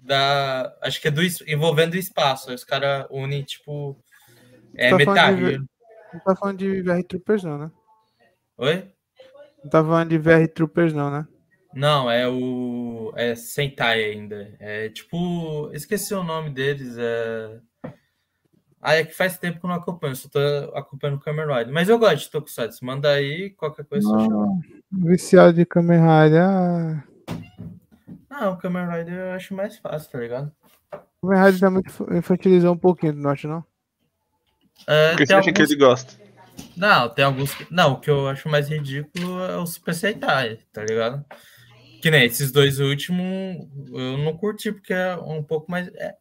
[0.00, 2.54] Da, acho que é do envolvendo o espaço.
[2.54, 4.00] Os caras unem, tipo.
[4.76, 5.32] É tá metal.
[6.14, 7.70] Não tá falando de VR Troopers, não, né?
[8.58, 8.90] Oi?
[9.62, 11.26] Não tá falando de VR Troopers, não, né?
[11.72, 13.12] Não, é o.
[13.14, 14.56] É Sentai ainda.
[14.58, 15.70] É tipo.
[15.72, 16.96] Esqueci o nome deles.
[16.98, 17.60] É.
[18.80, 20.38] Ah, é que faz tempo que eu não acompanho, só tô
[20.74, 21.72] acompanhando o Kamen Rider.
[21.72, 22.84] Mas eu gosto de Tokusatsu.
[22.84, 26.42] Manda aí, qualquer coisa não, Viciado de Kamen Rider.
[26.42, 27.04] Ah.
[28.30, 30.52] Não, o Kamen Rider eu acho mais fácil, tá ligado?
[31.20, 31.82] O Kamen Rider também
[32.16, 33.64] infantilizou um pouquinho, não acha, não?
[34.86, 36.27] É, Porque você acha que ele gosta?
[36.76, 37.50] Não, tem alguns.
[37.70, 41.24] Não, o que eu acho mais ridículo é o Super Sentai, tá ligado?
[42.00, 45.88] Que nem esses dois últimos eu não curti, porque é um pouco mais.
[45.88, 46.14] É,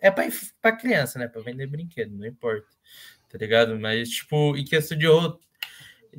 [0.00, 0.26] é pra,
[0.60, 1.28] pra criança, né?
[1.28, 2.66] Pra vender brinquedo, não importa.
[3.28, 3.78] Tá ligado?
[3.78, 5.40] Mas, tipo, em questão de outro.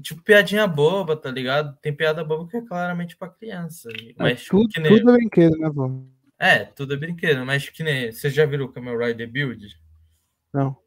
[0.01, 1.77] Tipo, piadinha boba, tá ligado?
[1.81, 3.89] Tem piada boba que é claramente pra criança.
[3.89, 4.97] É, mas, é, tudo, que nem...
[4.97, 6.03] tudo é brinquedo, né, pô?
[6.39, 8.11] É, tudo é brinquedo, mas que nem.
[8.11, 9.67] Você já viu o Camel Rider Build?
[10.53, 10.82] Não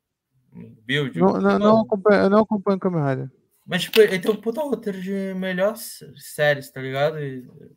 [0.84, 1.18] build.
[1.18, 3.30] Não, não, não, acompanho, não acompanho Kamen Rider.
[3.66, 7.16] Mas, tipo, ele tem um puta roteiro de melhores séries, tá ligado?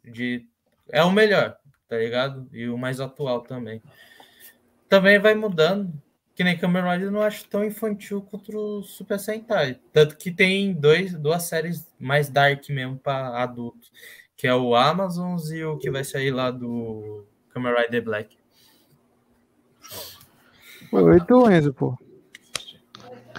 [0.03, 0.45] De,
[0.89, 1.57] é o melhor,
[1.87, 2.47] tá ligado?
[2.53, 3.81] E o mais atual também.
[4.87, 5.91] Também vai mudando.
[6.35, 9.77] Que nem Kamen Rider eu não acho tão infantil contra o Super Sentai.
[9.91, 13.91] Tanto que tem dois, duas séries mais dark mesmo para adultos.
[14.37, 18.37] Que é o Amazons e o que vai sair lá do Kamen Rider Black.
[20.91, 21.97] Oi, tu, Enzo, pô.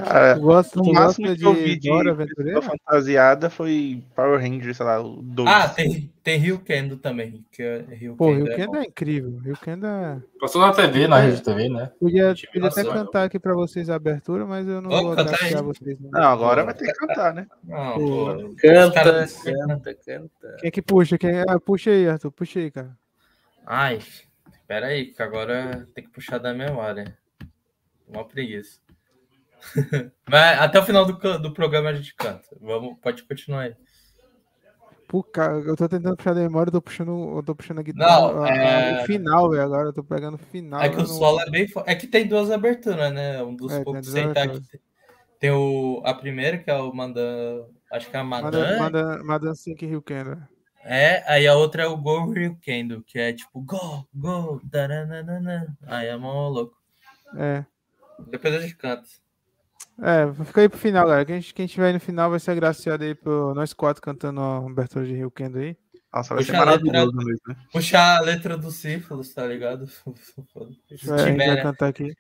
[0.01, 2.17] Cara, eu gosto, o máximo que eu vi de Dora
[2.63, 5.49] fantasiada foi Power Rangers, sei lá, o 2.
[5.49, 7.45] Ah, tem, tem Rio Kendo também.
[7.51, 9.39] Que é Rio Pô, Rio Kendo é, é, incrível.
[9.39, 10.21] Rio Kendo é...
[10.41, 11.91] Passou na TV, na rede TV, né?
[12.01, 15.25] Podia, podia até cantar aqui pra vocês a abertura, mas eu não oh, vou dar
[15.25, 15.99] pra vocês.
[16.01, 16.11] Não.
[16.11, 17.47] não, agora vai ter que cantar, né?
[17.65, 18.55] Não, pô.
[18.59, 20.57] Canta, canta, canta.
[20.59, 21.19] Quem é que puxa?
[21.19, 21.31] Quem...
[21.31, 21.45] É?
[21.49, 22.97] Ah, puxa aí, Arthur, puxa aí, cara.
[23.67, 23.99] Ai,
[24.53, 27.17] espera aí, que agora tem que puxar da memória.
[28.09, 28.81] Uma preguiça.
[30.29, 32.49] Mas até o final do, do programa a gente canta.
[32.61, 33.77] Vamos, pode continuar aí.
[35.11, 37.83] Pô, cara, eu tô tentando puxar da memória, eu tô puxando, eu tô puxando a
[37.83, 38.33] guitarra.
[38.33, 39.03] Não, é...
[39.03, 40.81] o final, velho, agora eu tô pegando o final.
[40.81, 41.67] É que o solo é bem.
[41.85, 43.43] É que tem duas aberturas, né?
[43.43, 44.63] Um dos é, poucos sentar aqui.
[45.41, 47.65] Tem o, a primeira, que é o Mandan.
[47.91, 48.79] Acho que é a Madan.
[48.79, 50.41] Madan, Madan Sink Rio Kendo.
[50.85, 55.77] É, aí a outra é o Go Rio Kendo, que é tipo Go, Go, taranana.
[55.89, 56.77] Aí é mó louco.
[57.37, 57.65] É.
[58.29, 59.09] Depois a gente canta.
[60.03, 61.25] É, fica aí pro final, galera.
[61.25, 65.15] Quem, quem tiver no final vai ser agraciado aí por nós quatro cantando Humberto de
[65.15, 65.77] Rio Kendo aí.
[66.13, 67.41] Nossa, vai Puxa ser maravilhoso letra, mesmo.
[67.49, 67.57] Né?
[67.73, 69.89] Puxar a letra do sífilis, tá ligado?
[71.09, 72.15] É, a gente vai cantar aqui.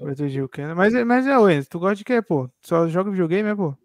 [0.00, 0.76] Humberto de Rio Kendo.
[0.76, 2.48] Mas, mas é, Wenz, tu gosta de quê, pô?
[2.62, 3.76] Só joga videogame, né, pô?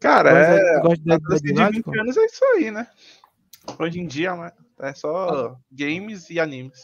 [0.00, 0.76] Cara, é.
[0.76, 2.86] Tu gosta de, de, de, de 20 anos é isso aí, né?
[3.78, 4.50] Hoje em dia, né?
[4.80, 6.80] É só games e animes.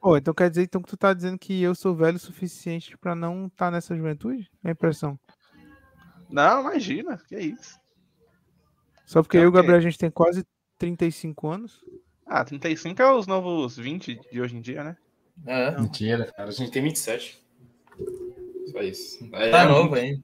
[0.00, 2.96] Pô, então quer dizer então que tu tá dizendo que eu sou velho o suficiente
[2.98, 4.50] pra não estar tá nessa juventude?
[4.62, 5.18] É a impressão.
[6.30, 7.78] Não, imagina, que é isso.
[9.04, 10.44] Só porque é eu e o Gabriel a gente tem quase
[10.78, 11.84] 35 anos.
[12.26, 14.96] Ah, 35 é os novos 20 de hoje em dia, né?
[15.46, 15.80] É.
[15.80, 16.48] Mentira, cara.
[16.48, 17.42] A gente tem 27.
[18.72, 19.28] Só isso.
[19.32, 20.22] É, tá é novo ainda.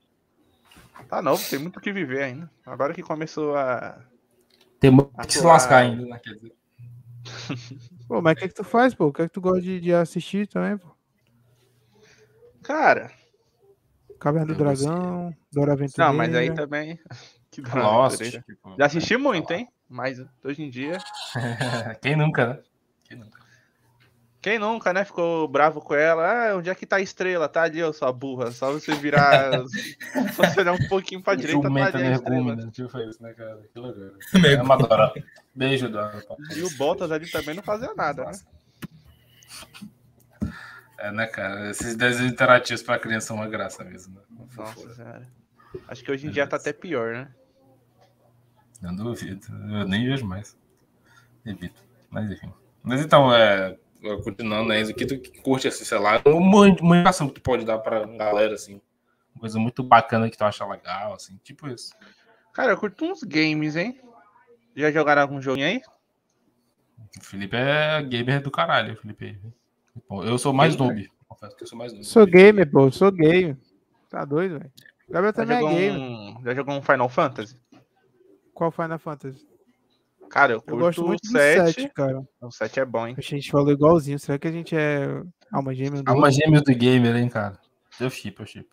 [1.09, 2.51] Tá novo, tem muito o que viver ainda.
[2.65, 3.99] Agora que começou a.
[4.81, 6.19] Tem muito que se lascar ainda, né?
[6.19, 6.53] Quer dizer.
[8.13, 9.07] pô, mas o que é que tu faz, pô?
[9.07, 10.95] O que é que tu gosta de, de assistir também, pô?
[12.63, 13.11] Cara.
[14.21, 16.07] Caverna do Dragão, Dora Aventura.
[16.07, 16.99] Não, mas aí também.
[17.51, 18.25] Que Nossa,
[18.79, 19.69] Já assisti muito, hein?
[19.87, 20.97] Mas hoje em dia.
[22.01, 22.63] Quem nunca, né?
[23.05, 23.42] Quem nunca?
[24.43, 25.05] Quem nunca, né?
[25.05, 26.51] Ficou bravo com ela.
[26.51, 27.49] Ah, onde é que tá a estrela?
[27.49, 28.51] Tá ali, ô sua burra.
[28.51, 29.53] Só você virar.
[30.35, 32.57] só você olhar um pouquinho pra direita, tá ali a estrela.
[32.57, 32.69] Né?
[32.73, 33.63] Tipo isso, né, cara?
[33.73, 34.13] Que loucura.
[34.45, 35.13] É uma Dora.
[35.55, 36.21] Beijo, Dora.
[36.57, 38.33] E o Bottas ali também não fazia nada, né?
[40.99, 41.71] É, né, cara?
[41.71, 44.23] Esses desenhos interativos pra criança são uma graça mesmo, né?
[44.57, 45.29] Nossa senhora.
[45.87, 47.29] Acho que hoje em dia tá até pior, né?
[48.81, 49.47] Não duvido.
[49.71, 50.57] Eu nem vejo mais.
[51.47, 51.81] Evito.
[52.11, 52.53] Mas enfim.
[52.83, 53.77] Mas então, é
[54.23, 57.65] continuando, né, o que tu curte, assim, sei lá, uma, uma indicação que tu pode
[57.65, 58.81] dar pra galera, assim,
[59.35, 61.95] uma coisa muito bacana que tu acha legal, assim, tipo isso.
[62.53, 64.01] Cara, eu curto uns games, hein?
[64.75, 65.81] Já jogaram algum joguinho aí?
[67.19, 69.39] O Felipe é gamer do caralho, Felipe.
[70.11, 72.05] Eu sou mais noob, confesso que eu sou mais noob.
[72.05, 73.57] Sou gamer, pô, sou gamer.
[74.09, 74.73] Tá doido, velho.
[75.09, 76.01] Gabriel também é gamer.
[76.01, 76.43] Um...
[76.45, 77.61] Já jogou um Final Fantasy?
[78.55, 79.52] Qual Final Fantasy?
[80.33, 81.61] Cara, eu, eu gosto muito 7.
[81.61, 82.27] do 7, cara.
[82.41, 83.15] O 7 é bom, hein?
[83.19, 84.19] A gente falou igualzinho.
[84.19, 85.23] Será que a gente é
[85.53, 87.61] alma gêmea do Alma gêmea do gamer, hein, cara?
[88.01, 88.67] Eu chip, eu chip.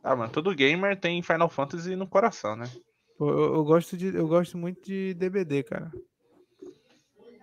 [0.00, 2.70] Ah, mano, todo gamer tem Final Fantasy no coração, né?
[3.18, 5.90] Pô, eu, eu, gosto de, eu gosto muito de DBD, cara.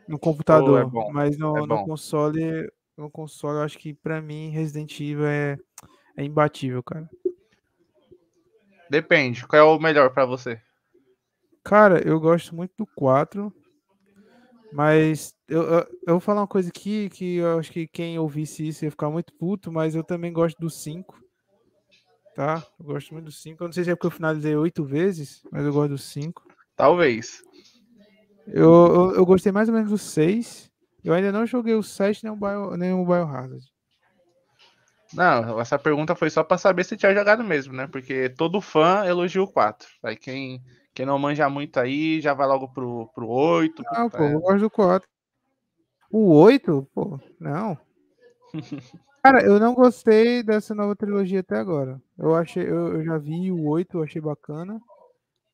[0.08, 4.22] No computador, é bom, mas no, é no console, no console, eu acho que pra
[4.22, 5.58] mim Resident Evil é,
[6.16, 7.10] é imbatível, cara.
[8.90, 10.62] Depende, qual é o melhor para você?
[11.64, 13.54] Cara, eu gosto muito do 4.
[14.72, 18.68] Mas eu, eu, eu, vou falar uma coisa aqui que eu acho que quem ouvisse
[18.68, 21.20] isso ia ficar muito puto, mas eu também gosto do 5.
[22.36, 22.64] Tá?
[22.80, 23.64] Eu gosto muito do 5.
[23.64, 26.44] Eu não sei se é porque eu finalizei oito vezes, mas eu gosto do 5.
[26.76, 27.42] Talvez.
[28.48, 30.72] Eu, eu, eu, gostei mais ou menos do 6.
[31.04, 33.66] Eu ainda não joguei o 7 nem o, Bio, nem o Biohazard.
[35.14, 37.88] Não, essa pergunta foi só para saber se tinha jogado mesmo, né?
[37.88, 39.88] Porque todo fã elogia o 4.
[40.04, 40.62] Aí quem
[41.00, 43.84] quem não manja muito aí, já vai logo pro, pro 8.
[43.94, 45.08] Não, pô, eu gosto do 4.
[46.12, 46.90] O 8?
[46.94, 47.78] Pô, não.
[49.24, 52.02] Cara, eu não gostei dessa nova trilogia até agora.
[52.18, 54.78] Eu achei, eu, eu já vi o 8, eu achei bacana,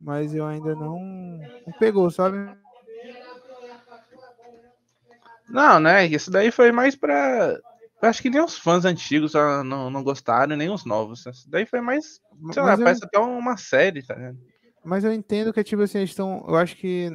[0.02, 2.38] mas eu ainda não, não pegou, sabe?
[5.48, 6.08] Não, né?
[6.08, 7.56] Isso daí foi mais pra.
[8.02, 9.34] Eu acho que nem os fãs antigos
[9.64, 11.24] não, não gostaram, nem os novos.
[11.28, 12.14] Isso daí foi mais.
[12.16, 12.80] Sei mas lá, eu...
[12.80, 14.55] parece até uma série, tá ligado?
[14.86, 16.46] Mas eu entendo que, tipo assim, eles estão.
[16.48, 17.12] Eu acho que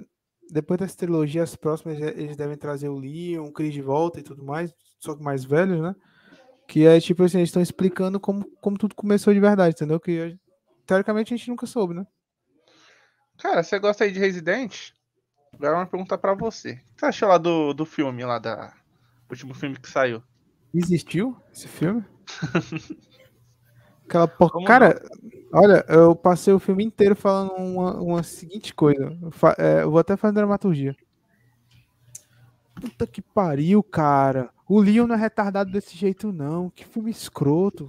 [0.51, 4.23] depois dessa trilogia, as próximas eles devem trazer o Leon, o Chris de volta e
[4.23, 5.95] tudo mais, só que mais velhos, né?
[6.67, 10.01] Que é tipo assim, eles estão explicando como, como tudo começou de verdade, entendeu?
[10.01, 10.37] Que
[10.85, 12.05] teoricamente a gente nunca soube, né?
[13.39, 14.91] Cara, você gosta aí de Resident?
[15.55, 16.73] Agora uma pergunta para você.
[16.73, 18.75] O que você achou lá do, do filme lá da.
[19.29, 20.23] O último filme que saiu?
[20.75, 22.05] Existiu esse filme?
[24.11, 24.51] Aquela por...
[24.65, 25.63] Cara, não?
[25.63, 29.17] olha, eu passei o filme inteiro falando uma, uma seguinte coisa.
[29.23, 29.55] Eu, fa...
[29.57, 30.97] é, eu vou até fazer dramaturgia.
[32.75, 34.51] Puta que pariu, cara.
[34.69, 36.71] O Leon não é retardado desse jeito, não.
[36.71, 37.89] Que filme escroto.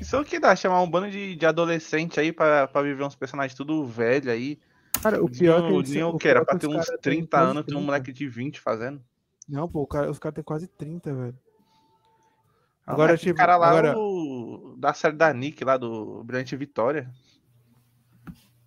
[0.00, 3.04] Isso é o que dá, chamar um bando de, de adolescente aí pra, pra viver
[3.04, 4.58] uns personagens tudo velho aí.
[5.02, 5.72] Cara, o pior é que.
[5.74, 6.42] O Leon, o que era?
[6.42, 9.02] Pra ter uns 30 anos, tem um moleque de 20 fazendo.
[9.46, 11.38] Não, pô, cara, os caras têm quase 30, velho.
[12.86, 13.98] Agora, tipo, cara lá agora...
[13.98, 14.74] o...
[14.76, 17.10] da série da Nick, lá do Brilhante Vitória.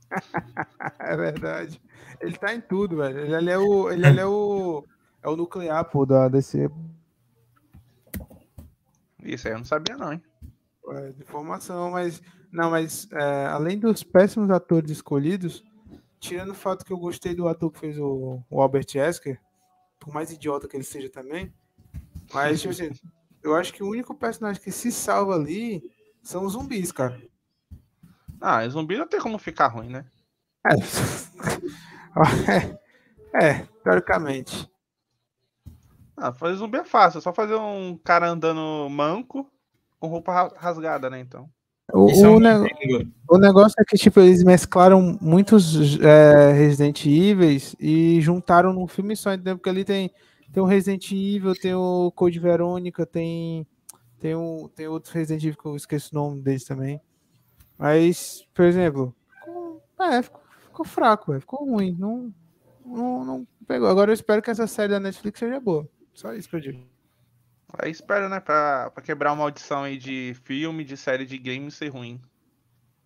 [0.99, 1.81] é verdade.
[2.21, 3.35] Ele tá em tudo, velho.
[3.35, 3.91] Ele é o.
[3.91, 4.85] Ele é o.
[5.21, 6.69] É o nuclear, pô, da DC.
[9.23, 10.23] Isso aí eu não sabia, não, hein?
[10.89, 12.21] É, de formação, mas.
[12.51, 15.63] Não, mas é, além dos péssimos atores escolhidos,
[16.19, 19.41] tirando o fato que eu gostei do ator que fez o, o Albert Esker,
[19.99, 21.53] por mais idiota que ele seja também,
[22.33, 22.91] mas, tipo assim,
[23.45, 25.83] eu acho que o único personagem que se salva ali
[26.23, 27.21] são os zumbis, cara.
[28.41, 30.05] Ah, zumbi não tem como ficar ruim, né?
[33.33, 34.71] É, é teoricamente.
[36.15, 39.45] Ah, fazer zumbi é fácil, é só fazer um cara andando manco
[39.99, 41.19] com roupa rasgada, né?
[41.19, 41.49] Então.
[41.93, 47.59] O, é o, ne o, negócio é que, tipo, eles mesclaram muitos é, Resident Evil
[47.79, 49.57] e juntaram num filme só, entendeu?
[49.57, 50.09] Porque ali tem,
[50.55, 53.67] tem o Resident Evil, tem o Code Verônica, tem,
[54.17, 57.01] tem, o, tem outros Resident Evil que eu esqueço o nome deles também.
[57.77, 61.93] Mas, por exemplo, ficou, é, ficou, ficou fraco, é, ficou ruim.
[61.99, 62.33] Não,
[62.85, 63.89] não, não pegou.
[63.89, 65.89] Agora eu espero que essa série da Netflix seja boa.
[66.13, 66.79] Só isso que eu digo.
[67.77, 71.69] Aí espero, né, pra, pra quebrar uma audição aí de filme, de série de game
[71.69, 72.21] ser ruim.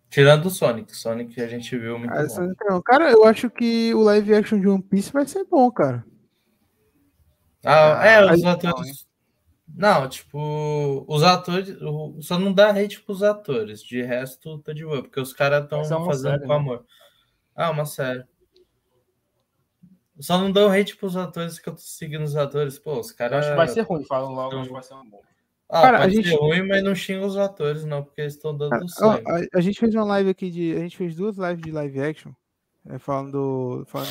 [0.08, 0.96] Tirando o Sonic.
[0.96, 2.26] Sonic a gente viu muito ah,
[2.68, 2.80] bom.
[2.82, 6.08] Cara, eu acho que o live action de One Piece vai ser bom, cara.
[7.64, 9.06] Ah, é, os atores.
[9.76, 11.76] Não, tipo, os atores.
[12.20, 13.82] Só não dá hate pros atores.
[13.82, 16.54] De resto, tá de boa, porque os caras estão é fazendo série, com né?
[16.54, 16.84] amor.
[17.54, 18.24] Ah, uma série.
[20.18, 22.78] Só não dou hate pros atores que eu tô seguindo os atores.
[22.78, 23.38] Pô, os caras.
[23.40, 25.20] Acho que vai ser ruim, falam logo, acho que vai ser um bom.
[25.68, 26.28] Ah, cara, pode a gente...
[26.28, 29.22] ser ruim, mas não xinga os atores, não, porque eles estão dando sangue.
[29.26, 30.74] A, a, gente fez uma live aqui de.
[30.74, 32.32] A gente fez duas lives de live action.
[32.88, 34.10] É, falando, falando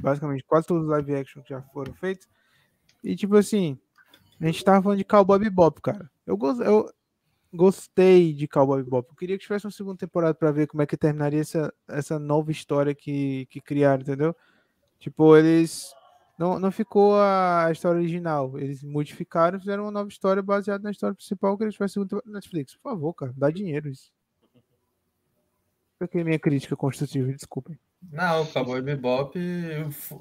[0.00, 2.28] basicamente quase todos os live action que já foram feitos.
[3.02, 3.78] E tipo assim,
[4.40, 6.10] a gente tava falando de Cowboy Bebop, cara.
[6.26, 6.90] Eu, eu
[7.52, 9.08] gostei de Cowboy Bebop.
[9.08, 12.18] Eu queria que tivesse uma segunda temporada para ver como é que terminaria essa, essa
[12.18, 14.34] nova história que, que criaram, entendeu?
[14.98, 15.92] Tipo, eles.
[16.38, 18.58] Não, não ficou a história original.
[18.58, 22.32] Eles modificaram e fizeram uma nova história baseada na história principal que eles tivessem na
[22.34, 22.74] Netflix.
[22.76, 24.10] Por favor, cara, dá dinheiro isso.
[25.98, 27.78] Porque minha crítica construtiva, desculpem.
[28.02, 29.38] Não, o Cowboy Bebop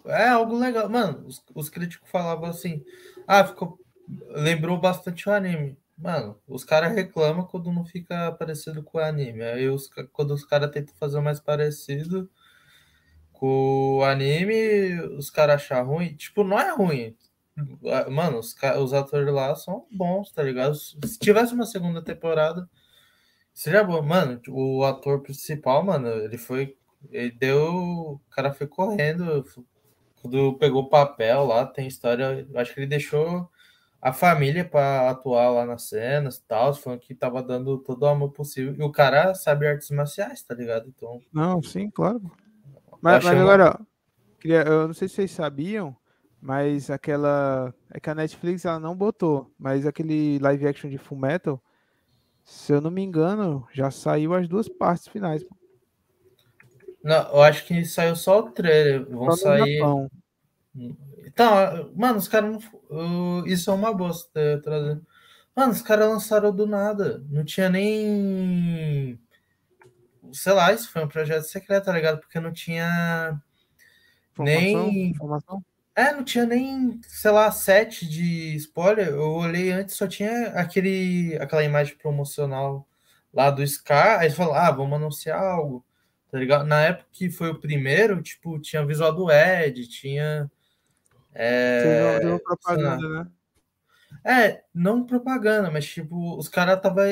[0.06, 0.90] é algo legal.
[0.90, 2.84] Mano, os, os críticos falavam assim:
[3.28, 3.80] ah, ficou.
[4.30, 5.78] Lembrou bastante o anime.
[5.98, 9.44] Mano, os caras reclamam quando não fica parecido com o anime.
[9.44, 12.30] Aí os, quando os caras tentam fazer mais parecido,
[13.34, 16.16] com o anime, os caras acham ruim.
[16.16, 17.16] Tipo, não é ruim.
[18.10, 20.76] Mano, os, os atores lá são bons, tá ligado?
[20.76, 22.70] Se tivesse uma segunda temporada,
[23.54, 24.02] seria bom.
[24.02, 26.78] Mano, o ator principal, mano, ele foi.
[27.12, 27.64] Ele deu.
[27.66, 29.46] O cara foi correndo.
[30.22, 32.48] Quando pegou o papel lá, tem história.
[32.56, 33.50] Acho que ele deixou
[34.02, 38.08] a família para atuar lá nas cenas e tal, falando que tava dando todo o
[38.08, 38.74] amor possível.
[38.78, 40.88] E o cara sabe artes marciais, tá ligado?
[40.88, 41.22] Então.
[41.34, 42.22] Não, sim, claro.
[43.02, 43.84] Mas, mas agora, ó,
[44.40, 45.96] queria, eu não sei se vocês sabiam,
[46.42, 47.74] mas aquela.
[47.92, 51.62] É que a Netflix ela não botou, mas aquele live action de Full Metal,
[52.44, 55.46] se eu não me engano, já saiu as duas partes finais.
[57.04, 59.06] Não, eu acho que saiu só o trailer.
[59.10, 59.82] Vão só sair.
[61.26, 62.52] Então, mano, os caras
[62.90, 63.46] não.
[63.46, 65.00] Isso é uma bosta trazer.
[65.56, 67.24] Mano, os caras lançaram do nada.
[67.30, 69.20] Não tinha nem
[70.34, 72.20] sei lá, isso foi um projeto secreto, tá ligado?
[72.20, 73.40] Porque não tinha
[74.32, 75.10] informação, nem.
[75.10, 75.66] Informação?
[75.96, 79.10] É, não tinha nem, sei lá, set de spoiler.
[79.10, 82.88] Eu olhei antes, só tinha aquele, aquela imagem promocional
[83.34, 84.20] lá do Scar.
[84.20, 85.86] Aí eles falaram, ah, vamos anunciar algo,
[86.32, 86.66] tá ligado?
[86.66, 90.50] Na época que foi o primeiro, tipo, tinha visual do Ed, tinha.
[91.34, 93.28] É, deu propaganda, né?
[94.26, 97.04] É, não propaganda, mas tipo, os caras tava.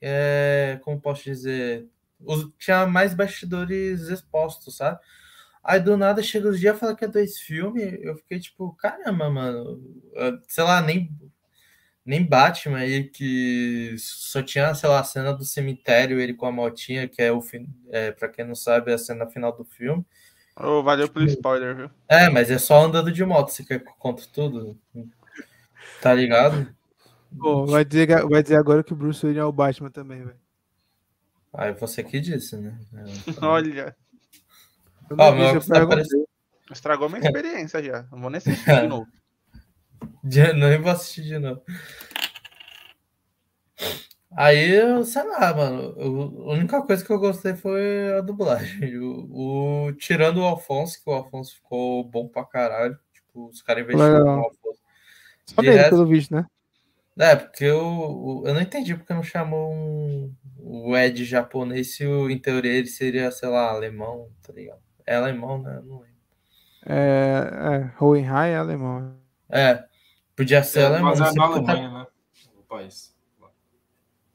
[0.00, 1.88] É, como posso dizer?
[2.20, 4.98] os, tinha mais bastidores expostos, sabe?
[5.62, 7.98] Aí do nada chega os dias e fala que é dois filmes.
[8.00, 9.82] Eu fiquei tipo, caramba, mano.
[10.48, 11.10] Sei lá, nem,
[12.08, 16.50] nem Batman aí, que só tinha, sei lá, a cena do cemitério, ele com a
[16.50, 17.68] motinha, que é o fim.
[17.90, 20.02] É, pra quem não sabe, é a cena final do filme.
[20.56, 21.90] Oh, valeu pelo spoiler, viu?
[22.08, 24.80] É, mas é só andando de moto, você quer que eu conte tudo?
[26.00, 26.74] Tá ligado?
[27.30, 30.40] Bom, vai dizer, vai dizer agora que o Bruce Wayne é o Batman também, velho.
[31.52, 32.74] Aí você que disse, né?
[33.42, 33.94] Olha.
[35.10, 36.24] Oh, meu parece...
[36.72, 38.06] Estragou minha experiência já.
[38.10, 39.06] Não vou nem assistir de novo.
[40.54, 41.62] Não vou assistir de novo.
[44.36, 45.94] Aí, sei lá, mano.
[46.48, 48.98] A única coisa que eu gostei foi a dublagem.
[48.98, 52.98] O, o tirando o Alfonso, que o Alfonso ficou bom pra caralho.
[53.12, 54.80] Tipo, os caras investiram no Alfonso.
[55.46, 55.90] Só dele, resto...
[55.90, 56.46] pelo visto, né?
[57.18, 62.30] É, porque eu, eu não entendi porque não chamou um, o Ed japonês se o,
[62.30, 64.80] em teoria ele seria, sei lá, alemão, tá ligado?
[65.04, 65.80] É alemão, né?
[65.84, 66.18] Não lembro.
[66.86, 69.16] É, é Hohenheim é alemão.
[69.50, 69.84] É,
[70.38, 71.10] podia ser é, alemão.
[71.10, 71.98] Mas é na Alemanha, tá...
[71.98, 72.06] né?
[72.56, 73.12] O país.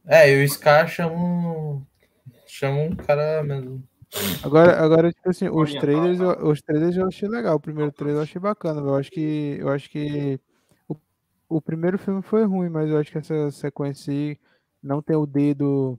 [0.06, 1.86] É, e o Scar chama um,
[2.46, 3.82] chama um cara mesmo.
[4.44, 7.56] Agora, agora tipo assim, os trailers, os trailers eu achei legal.
[7.56, 8.82] O primeiro trailer eu achei bacana.
[8.82, 10.38] Eu acho que, eu acho que
[11.48, 14.38] o primeiro filme foi ruim, mas eu acho que essa sequência aí
[14.84, 15.98] não tem o dedo.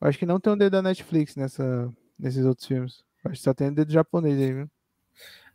[0.00, 3.04] Eu acho que não tem o dedo da Netflix nessa, nesses outros filmes.
[3.24, 4.70] Eu acho que só tem o dedo japonês aí, viu?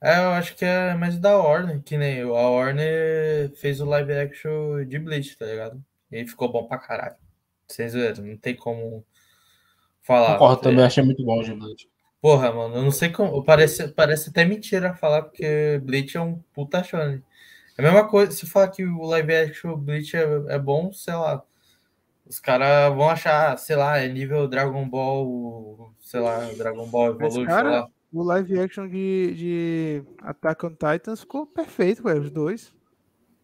[0.06, 4.14] É, eu acho que é mais da Warner, que nem a Warner fez o live
[4.14, 5.84] action de Bleach, tá ligado?
[6.12, 7.16] E ficou bom pra caralho.
[7.68, 9.04] Sem zoeira, não tem como
[10.04, 10.34] falar.
[10.34, 11.90] Concordo também, achei muito bom o de Bleach.
[12.22, 13.44] Porra, mano, eu não sei como.
[13.44, 17.24] Parece, parece até mentira falar, porque Bleach é um puta shonen.
[17.76, 21.16] É a mesma coisa, se falar que o live action Bleach é, é bom, sei
[21.16, 21.42] lá.
[22.28, 27.46] Os caras vão achar, sei lá, é nível Dragon Ball, sei lá, Dragon Ball Evolution,
[27.46, 27.95] cara, sei lá.
[28.16, 32.74] O live action de, de Attack on Titan ficou perfeito, velho, os dois.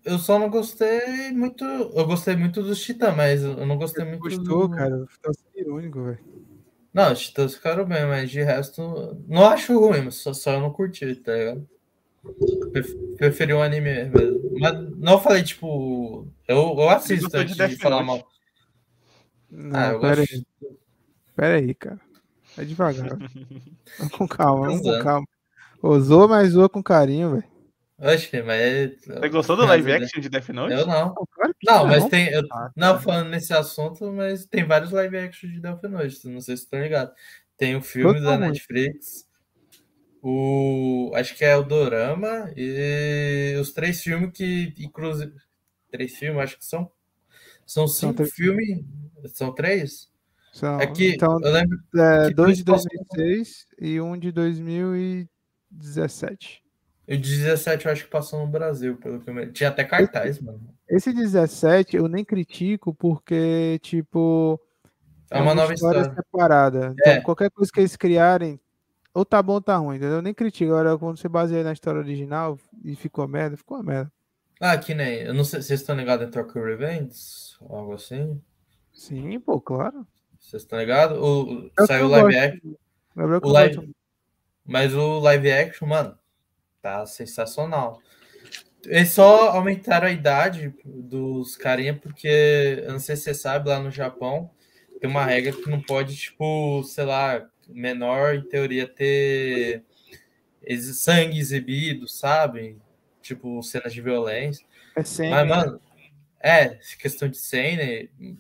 [0.05, 1.65] Eu só não gostei muito.
[1.65, 4.21] Eu gostei muito dos Titãs, mas eu não gostei muito.
[4.21, 4.75] Gostou, do...
[4.75, 5.05] cara?
[5.21, 6.19] Tá sendo irônico, velho.
[6.93, 8.81] Não, os Titãs ficaram bem, mas de resto.
[9.27, 11.69] Não acho ruim, mas só, só eu não curti, tá ligado?
[12.71, 14.57] Pref- Preferi um anime mesmo.
[14.57, 16.29] Mas não falei, tipo.
[16.47, 18.25] Eu, eu assisto de antes de, Death falar mal.
[19.49, 20.33] Não, Ah, eu pera gosto.
[20.33, 20.45] aí.
[21.35, 21.99] Pera aí, cara.
[22.57, 23.17] É devagar.
[23.97, 25.27] vamos com calma, vamos com calma.
[25.99, 27.51] Zoa, mas zoa com carinho, velho.
[28.01, 28.99] Oxe, mas.
[29.05, 30.73] Você gostou do live action de Death Note?
[30.73, 31.13] Eu não.
[31.63, 32.29] Não, mas tem.
[32.29, 36.27] Eu, Ah, não, falando nesse assunto, mas tem vários live action de Death Note.
[36.27, 37.13] Não sei se estão ligados.
[37.57, 38.39] Tem o filme da.
[38.39, 39.27] Netflix.
[40.19, 41.11] O.
[41.13, 42.51] Acho que é o Dorama.
[42.57, 45.33] E os três filmes que, inclusive.
[45.91, 46.91] Três filmes, acho que são.
[47.67, 48.83] São cinco três filmes.
[49.27, 50.10] São três?
[50.51, 51.79] São, É que então, eu lembro.
[51.95, 52.85] é, que dois de posso-
[53.15, 56.61] 2006 e um de 2017.
[57.07, 59.51] O 17 eu acho que passou no Brasil, pelo que eu.
[59.53, 60.61] Tinha até cartaz, mano.
[60.87, 64.59] Esse 17 eu nem critico porque, tipo,
[65.29, 66.13] É uma nova história.
[66.13, 66.93] separada.
[66.99, 67.21] Então, É.
[67.21, 68.59] qualquer coisa que eles criarem,
[69.13, 70.17] ou tá bom ou tá ruim, entendeu?
[70.17, 70.71] Eu nem critico.
[70.73, 74.11] Agora, quando você baseia na história original e ficou merda, ficou merda.
[74.59, 75.21] Ah, que nem.
[75.21, 75.61] Eu não sei.
[75.61, 77.11] Vocês estão ligados em Tokyo Revenge?
[77.61, 78.39] Algo assim?
[78.93, 80.05] Sim, pô, claro.
[80.51, 81.17] Vocês estão ligados?
[81.17, 82.73] O, saiu live action.
[83.15, 83.95] O live- gosto.
[84.65, 86.17] Mas o live action, mano,
[86.81, 88.01] tá sensacional.
[88.85, 93.79] Eles só aumentaram a idade dos carinha, porque eu não sei se você sabe, lá
[93.79, 94.51] no Japão
[94.99, 99.85] tem uma regra que não pode, tipo, sei lá, menor, em teoria, ter
[100.93, 102.77] sangue exibido, sabe?
[103.21, 104.65] Tipo, cenas de violência.
[104.97, 105.31] É sempre.
[105.31, 105.81] Mas, mano,
[106.43, 107.83] é, questão de cena,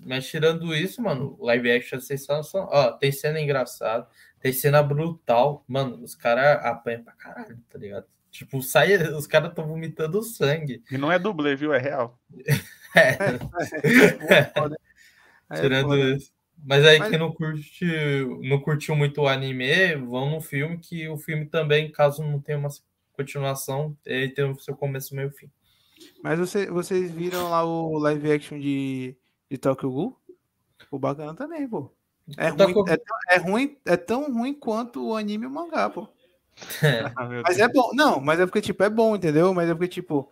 [0.05, 2.69] mas tirando isso, mano, live action é sensacional.
[2.71, 4.07] Ó, tem cena engraçada,
[4.39, 5.63] tem cena brutal.
[5.67, 8.05] Mano, os caras apanham pra caralho, tá ligado?
[8.31, 10.81] Tipo, sai, os caras estão vomitando sangue.
[10.89, 11.73] E não é dublê, viu?
[11.73, 12.19] É real.
[12.93, 13.11] É,
[15.53, 16.33] é tirando isso.
[16.63, 17.85] Mas aí Mas- quem não curte,
[18.41, 22.57] não curtiu muito o anime, vão no filme, que o filme também, caso não tenha
[22.57, 22.69] uma
[23.13, 25.49] continuação, ele tem o seu começo, meio e fim.
[26.23, 29.15] Mas você, vocês viram lá o live action de,
[29.49, 30.17] de Tokyo Ghoul?
[30.89, 31.91] O bacana também, pô.
[32.37, 35.51] É ruim, Tokyo- é, tão- é ruim, é tão ruim quanto o anime e o
[35.51, 36.07] mangá, pô.
[37.15, 37.91] Ah, meu Mas é bom.
[37.93, 39.53] Não, mas é porque, tipo, é bom, entendeu?
[39.53, 40.31] Mas é porque, tipo,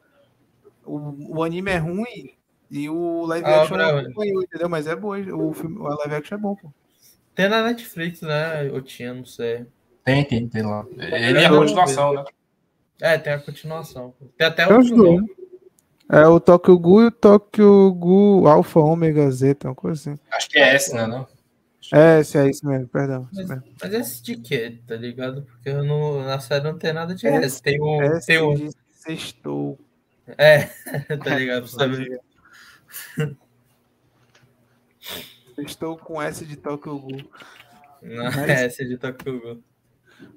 [0.85, 2.35] o, o anime é ruim
[2.69, 3.93] e o live Ah, action bravo.
[3.93, 4.69] não acompanhou, entendeu?
[4.69, 6.71] Mas é bom, o, filme, o live action é bom, pô.
[7.33, 8.67] Tem na Netflix, né?
[8.67, 9.65] Eu tinha, não sei.
[10.03, 10.85] Tem, tem, tem lá.
[10.97, 12.23] Ele é a continuação, né?
[13.01, 14.13] É, tem a continuação.
[14.37, 15.38] Tem até o.
[16.11, 20.19] É o Tokyo Ghoul e o Tokyo Ghoul Alpha Omega Zeta, uma coisa assim.
[20.31, 21.05] Acho que é esse, né?
[21.05, 21.27] Não?
[21.93, 23.27] É, esse é isso mesmo, perdão.
[23.31, 23.63] Mas, mesmo.
[23.81, 25.43] mas esse de quê, tá ligado?
[25.43, 27.61] Porque eu não, na série não tem nada de Esse- S.
[27.61, 28.01] Tem o.
[28.03, 29.77] Esse Tem o de sextou.
[30.37, 30.63] é,
[31.23, 31.61] tá ligado?
[31.61, 32.19] Pra saber.
[35.57, 37.29] Estou com S de Tokyo Ghoul.
[38.01, 39.63] Não, Mas- é esse de Tokyo Ghoul.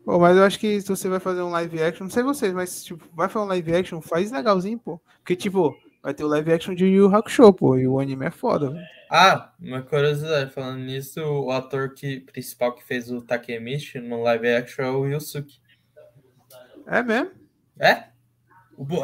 [0.04, 2.52] Pô, mas eu acho que se você vai fazer um live action, não sei vocês,
[2.52, 5.00] mas tipo, vai fazer um live action, faz legalzinho, pô.
[5.18, 8.30] Porque, tipo, vai ter o live action de Yu Hakusho, pô, e o anime é
[8.30, 8.84] foda, velho.
[9.10, 14.48] Ah, uma curiosidade, falando nisso, o ator que, principal que fez o Takemichi no live
[14.48, 15.60] action é o Yusuke.
[16.86, 17.30] É mesmo?
[17.78, 18.12] É?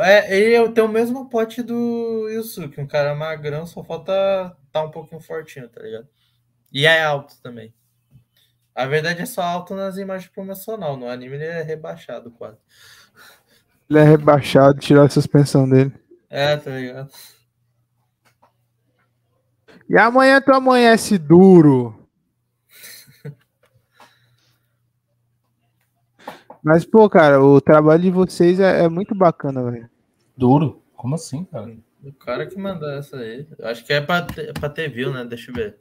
[0.03, 4.91] É ele tem o mesmo pote do Yusuke, um cara magrão, só falta tá um
[4.91, 6.09] pouquinho fortinho, tá ligado?
[6.73, 7.73] E é alto também.
[8.79, 12.59] A verdade é só alto nas imagens promocional, no anime ele é rebaixado quase.
[13.91, 15.93] Ele é rebaixado, tirar a suspensão dele.
[16.31, 17.11] É, tá ligado?
[19.91, 22.09] E amanhã tu amanhece duro.
[26.63, 29.91] Mas, pô, cara, o trabalho de vocês é, é muito bacana, velho.
[30.37, 30.85] Duro?
[30.95, 31.77] Como assim, cara?
[32.05, 33.45] O cara que mandou essa aí.
[33.59, 35.25] Eu acho que é pra ter, pra ter view, né?
[35.25, 35.81] Deixa eu ver.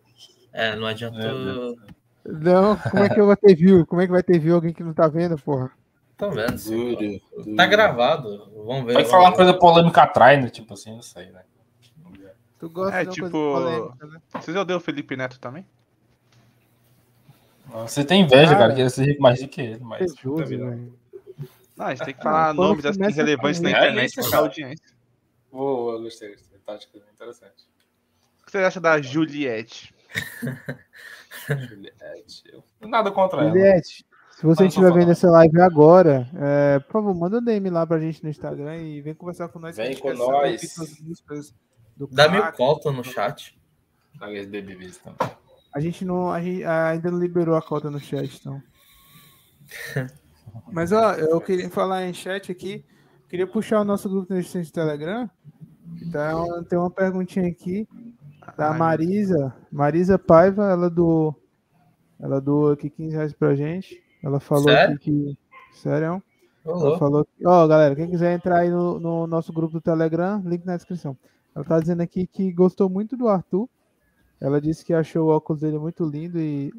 [0.52, 1.20] É, não adianta.
[1.20, 1.98] É,
[2.28, 3.86] Não, como é que eu vou ter view?
[3.86, 5.72] Como é que vai ter view alguém que não tá vendo, porra?
[6.18, 6.58] Tô vendo.
[6.58, 7.20] sim.
[7.36, 7.56] Duro.
[7.56, 8.52] Tá gravado.
[8.66, 8.94] Vamos ver.
[8.94, 9.36] Vai vamos falar uma ver.
[9.38, 10.50] coisa polêmica atrás, né?
[10.50, 11.44] Tipo assim, não sei, né?
[12.60, 14.22] Tu gosta É, de uma tipo, coisa polêmica, né?
[14.42, 15.66] Vocês odeiam o Felipe Neto também?
[17.70, 18.74] Você tem inveja, Cara.
[18.74, 20.14] cara, que ser rico mais do que ele, mas.
[20.16, 20.46] Vida.
[20.46, 20.94] velho.
[21.76, 24.38] Não, a gente tem que falar quando nomes assim relevantes na É internet pra cara.
[24.38, 24.86] audiência.
[25.52, 26.58] Vou, eu gostei, gostei.
[26.66, 27.68] Tática interessante.
[28.42, 29.94] O que você acha da Juliette?
[31.48, 32.44] Juliette.
[32.82, 33.50] Nada contra ela.
[33.50, 37.88] Juliette, se você estiver vendo essa live agora, é, por favor, manda um DM lá
[37.88, 39.76] pra gente no Instagram e vem conversar com nós.
[39.78, 40.76] Vem com nós.
[42.12, 43.60] Dá mil cota no chat.
[45.74, 48.62] A gente não, a gente ainda não liberou a cota no chat, então.
[50.72, 52.86] Mas ó, eu queria falar em chat aqui.
[53.30, 55.30] Queria puxar o nosso grupo no Telegram.
[56.02, 57.88] Então, tem uma perguntinha aqui
[58.56, 59.56] da Marisa.
[59.72, 61.34] Marisa Paiva, ela do
[62.20, 64.02] ela doou aqui 15 reais pra gente.
[64.24, 64.98] Ela falou Sério?
[64.98, 65.38] que.
[65.74, 66.22] Sério?
[66.66, 67.46] Ela falou que.
[67.46, 71.16] Ó, galera, quem quiser entrar aí no, no, nosso grupo do Telegram, link na descrição.
[71.56, 73.70] Ela tá dizendo aqui que gostou muito do Arthur.
[74.40, 76.72] Ela disse que achou o óculos dele muito lindo e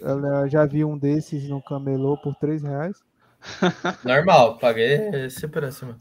[0.00, 2.96] ela já viu um desses no camelô por 3 reais.
[4.04, 5.94] Normal, paguei esse preço.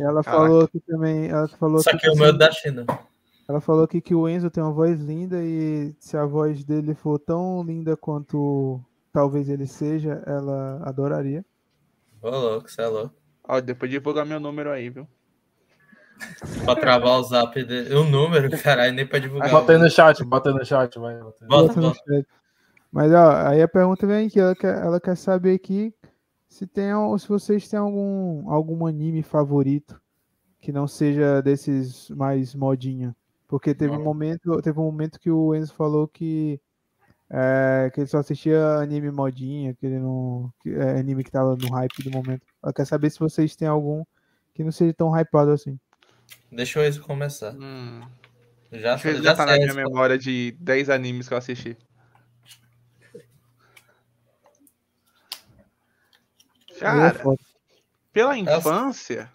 [0.00, 0.30] Ela Caraca.
[0.30, 1.28] falou que também.
[1.28, 2.86] Ela falou Só que, que o meu é da China.
[3.48, 6.94] Ela falou aqui que o Enzo tem uma voz linda e se a voz dele
[6.94, 8.78] for tão linda quanto
[9.10, 11.44] talvez ele seja, ela adoraria.
[12.20, 13.14] Ô, louco, você é louco.
[13.44, 15.08] Ó, depois divulgar meu número aí, viu?
[16.64, 17.94] pra travar o zap dele.
[17.94, 19.50] O número, caralho, nem pra divulgar.
[19.50, 21.16] Bota aí no chat, bota aí no chat, vai.
[21.18, 22.26] Bota, bota, no chat.
[22.90, 25.94] Mas ó, aí a pergunta vem aqui, ela quer, ela quer saber aqui
[26.48, 30.00] se tem se vocês têm algum algum anime favorito
[30.58, 33.14] que não seja desses mais modinha.
[33.48, 36.60] Porque teve um momento, teve um momento que o Enzo falou que
[37.30, 40.52] é, que ele só assistia anime modinha, que ele não.
[40.60, 42.46] Que, é, anime que tava no hype do momento.
[42.62, 44.04] Ela quer saber se vocês têm algum
[44.54, 45.78] que não seja tão hypado assim.
[46.52, 47.54] Deixa o Enzo começar.
[47.54, 48.02] Hum.
[48.70, 51.76] Já, já, já tá na minha memória de 10 animes que eu assisti.
[56.78, 57.18] Cara,
[58.12, 59.32] pela infância,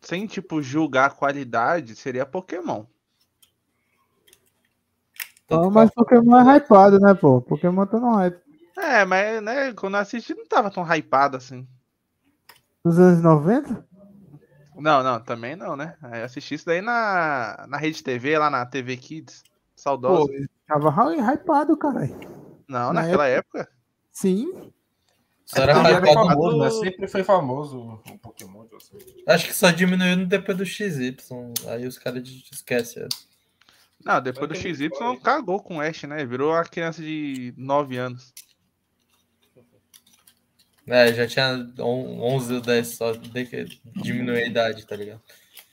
[0.00, 2.84] sem tipo julgar a qualidade, seria Pokémon.
[5.50, 7.40] Oh, mas Pokémon é hypado, né, pô?
[7.40, 8.40] Pokémon tá no hype.
[8.76, 11.66] É, mas né, quando eu assisti não tava tão hypado assim.
[12.84, 13.86] Nos anos 90?
[14.76, 15.96] Não, não, também não, né?
[16.02, 19.44] Eu assisti isso daí na, na Rede TV, lá na TV Kids.
[19.76, 20.26] Saudosa.
[20.26, 22.18] Pô, tava hypado, caralho.
[22.66, 23.60] Não, na naquela época.
[23.60, 23.72] época.
[24.10, 24.72] Sim.
[25.54, 26.70] É era, era famoso, né?
[26.70, 28.64] Sempre foi famoso o Pokémon.
[29.28, 31.16] Acho que só diminuiu no depois do XY.
[31.68, 33.06] Aí os caras esquecem.
[34.04, 34.90] Não, depois do XY
[35.22, 36.24] cagou com o Ash, né?
[36.24, 38.32] Virou a criança de 9 anos.
[40.86, 43.64] É, já tinha 11 ou 10 só, de que
[43.96, 45.22] diminuir a idade, tá ligado?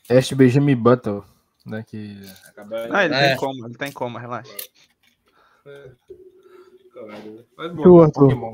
[0.09, 1.23] Ash Benjamin Button,
[1.65, 1.83] né?
[1.85, 2.21] Que...
[2.91, 3.29] Ah, ele é.
[3.29, 4.55] tem como, ele tem como, relaxa.
[5.65, 5.91] É.
[7.57, 8.53] Mas bom, Pokémon.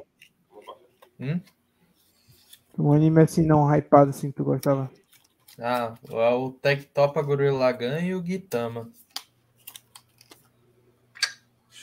[1.20, 1.42] Hum?
[2.78, 4.92] Um anime assim não hypado assim que tu gostava?
[5.58, 8.92] Ah, é o Tech Top, a Gorilla Lagan e o Gitama.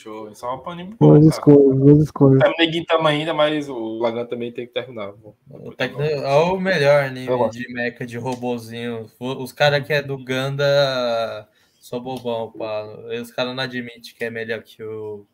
[0.02, 0.30] Show.
[0.30, 2.40] Isso é uma anime Boas escolhas, boas escolhas.
[2.40, 5.10] Terminei Gintama ainda, mas o Lagan também tem que terminar.
[5.10, 5.36] O.
[5.78, 9.08] É o melhor anime de mecha, de robozinho.
[9.20, 11.48] Os caras que é do Ganda
[11.78, 12.84] sou bobão, pá.
[13.20, 15.24] Os caras não admitem que é melhor que o,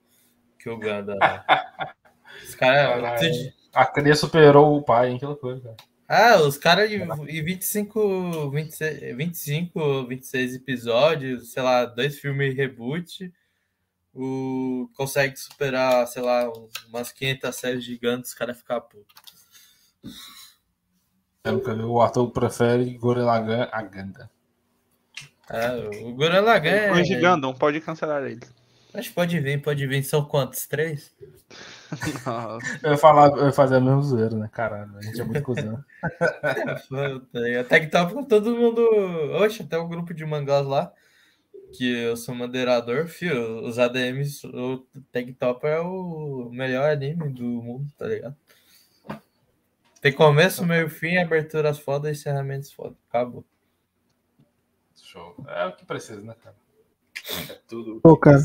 [0.59, 1.15] que o Ganda.
[1.15, 1.45] Né?
[2.47, 3.21] Os caras.
[3.73, 5.19] A criança superou o pai, hein?
[5.19, 5.77] Que loucura, cara.
[6.07, 13.31] Ah, os caras em 25, 26, 25, 26 episódios, sei lá, dois filmes reboot
[14.19, 16.51] o, consegue superar, sei lá,
[16.89, 19.29] umas 500 séries gigantes, os caras ficam putos.
[21.87, 24.29] O Arthur prefere Gurren a Ganda.
[25.49, 25.71] É,
[26.05, 26.93] o Gurren Lagann é...
[26.93, 28.41] Hoje Gundam, pode cancelar ele.
[28.93, 30.03] Acho que pode vir, pode vir.
[30.03, 30.67] São quantos?
[30.67, 31.15] Três?
[32.83, 34.51] eu, ia falar, eu ia fazer a mesma zoeira, né?
[34.53, 35.83] Caralho, a gente é muito cuzão.
[37.61, 38.83] até que tava com todo mundo.
[39.43, 40.93] Oxe, até um grupo de mangás lá
[41.73, 47.45] que eu sou moderador, fio, os ADMs, o Tag Top é o melhor anime do
[47.45, 48.37] mundo, tá ligado?
[50.01, 52.97] Tem começo, meio, fim, aberturas foda e encerramentos foda.
[53.09, 53.45] Acabou.
[55.03, 55.35] Show.
[55.49, 56.55] É o que precisa, né, cara?
[57.51, 58.01] É tudo.
[58.01, 58.39] Pô, cara.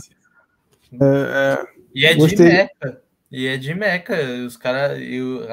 [0.94, 1.84] É, é...
[1.94, 2.38] E é Gostei.
[2.38, 3.02] de mecha.
[3.32, 4.14] E é de mecha.
[4.46, 5.00] Os caras.
[5.00, 5.46] E o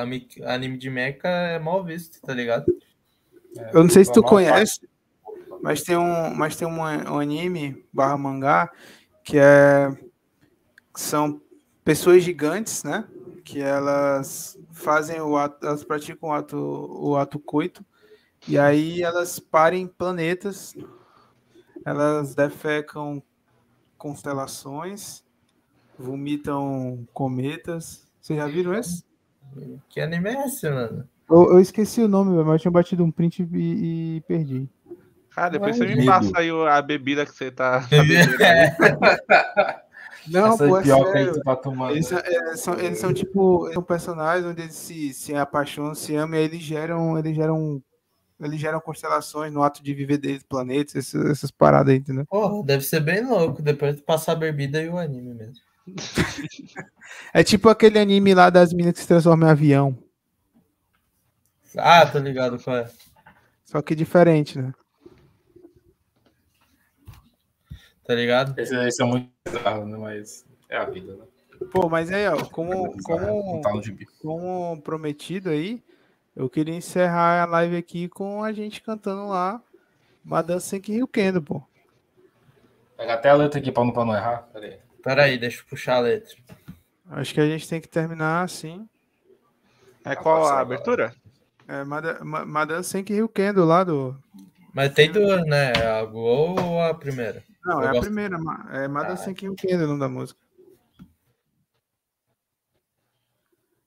[0.47, 2.65] anime de mecha é mal visto, tá ligado?
[3.57, 4.89] É, eu não sei se tu conhece.
[5.63, 8.71] Mas tem um, mas tem um, um anime barra mangá
[9.23, 9.97] que é
[10.95, 11.41] são
[11.85, 13.07] pessoas gigantes, né?
[13.45, 17.85] Que elas fazem o ato, elas praticam o ato, o ato coito
[18.49, 20.75] e aí elas parem planetas,
[21.85, 23.23] elas defecam
[23.99, 25.23] constelações,
[25.99, 28.09] vomitam cometas.
[28.21, 29.05] Vocês já viram esse?
[29.89, 31.09] Que anime é esse, mano?
[31.29, 34.69] Eu, eu esqueci o nome, mas eu tinha batido um print e, e perdi.
[35.35, 38.37] Cara, depois você me passa aí a bebida que você tá, tá bebendo.
[40.29, 41.33] Não, Essa pô, é pior sério.
[41.35, 41.93] que tá tomando.
[41.93, 46.15] Eles, são, eles, são, eles são tipo são personagens onde eles se, se apaixonam, se
[46.15, 47.83] amam e eles geram, eles geram
[48.41, 52.25] eles geram constelações no ato de viver deles, planetas, essas, essas paradas aí, entendeu?
[52.27, 55.55] Porra, deve ser bem louco depois de passar a bebida e o anime mesmo.
[57.35, 59.99] é tipo aquele anime lá das meninas que se transformam em avião.
[61.77, 62.91] Ah, tô ligado qual é.
[63.65, 64.73] Só que diferente, né?
[68.05, 68.59] Tá ligado?
[68.59, 69.97] Esse, esse é muito bizarro, né?
[69.97, 71.25] Mas é a vida, né?
[71.71, 73.61] Pô, mas aí, ó, como, como,
[74.23, 75.83] como prometido aí,
[76.35, 79.63] eu queria encerrar a live aqui com a gente cantando lá
[80.25, 81.63] Madame Senki Ryukendo, pô.
[82.97, 84.49] Pega até a letra aqui pra não, pra não errar.
[84.53, 84.79] Pera aí.
[85.03, 86.37] Pera aí, deixa eu puxar a letra.
[87.11, 88.89] Acho que a gente tem que terminar assim.
[90.05, 91.15] É qual a abertura?
[91.69, 94.17] É Madame Senki Ryukendo lá do.
[94.73, 95.73] Mas tem duas, né?
[95.73, 97.43] A Gol ou a primeira?
[97.71, 97.99] Não, eu é gosto...
[97.99, 98.37] a primeira.
[98.73, 99.17] É Madame ah.
[99.17, 100.41] Senki Ryukendo o nome da música.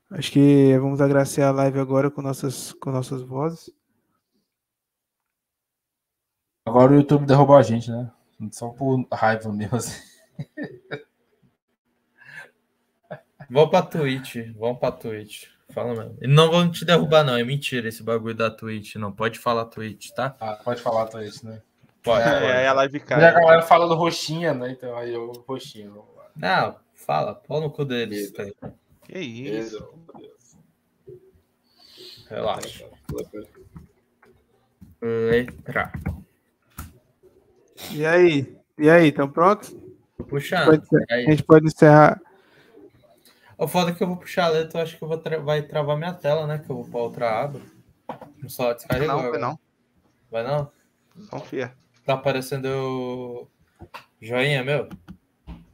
[0.10, 3.70] Acho que vamos agraciar a live agora com nossas, com nossas vozes.
[6.66, 8.10] Agora o YouTube derrubou a gente, né?
[8.52, 9.76] Só por raiva mesmo.
[9.76, 10.02] Assim.
[13.50, 14.36] Vamos pra Twitch.
[14.58, 15.48] Vamos pra Twitch.
[15.72, 16.18] Fala mesmo.
[16.22, 17.36] Não vão te derrubar, não.
[17.36, 18.96] É mentira esse bagulho da Twitch.
[18.96, 20.38] Não pode falar Twitch, tá?
[20.40, 21.62] Ah, pode falar Twitch, né?
[22.04, 22.28] Pode.
[22.28, 22.52] É, pode.
[22.52, 23.22] aí a live cai.
[23.22, 24.72] E a galera fala do roxinha, né?
[24.72, 26.04] Então aí eu roxinho.
[26.36, 27.36] Não, fala.
[27.36, 28.32] Pau no cu deles.
[29.04, 29.88] Que isso?
[32.30, 32.86] Relaxa.
[35.02, 35.92] Letra.
[37.92, 38.58] E aí?
[38.78, 39.76] E aí, estão prontos?
[40.28, 40.82] Puxando.
[41.10, 42.20] A gente pode encerrar.
[43.58, 45.40] O foda é que eu vou puxar a letra, eu acho que eu vou tra...
[45.40, 46.58] vai travar minha tela, né?
[46.58, 47.62] Que eu vou para outra aba.
[48.48, 49.16] Só descarregou.
[49.16, 49.60] Não, vai não.
[50.32, 50.72] Vai não?
[51.30, 51.74] Confia.
[52.06, 53.48] Tá aparecendo o
[54.22, 54.90] joinha, meu?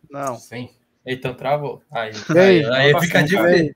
[0.10, 0.35] Não.
[0.35, 0.69] Sim.
[1.06, 1.81] Então travou.
[1.91, 3.76] Aí, aí, aí, aí fica difícil.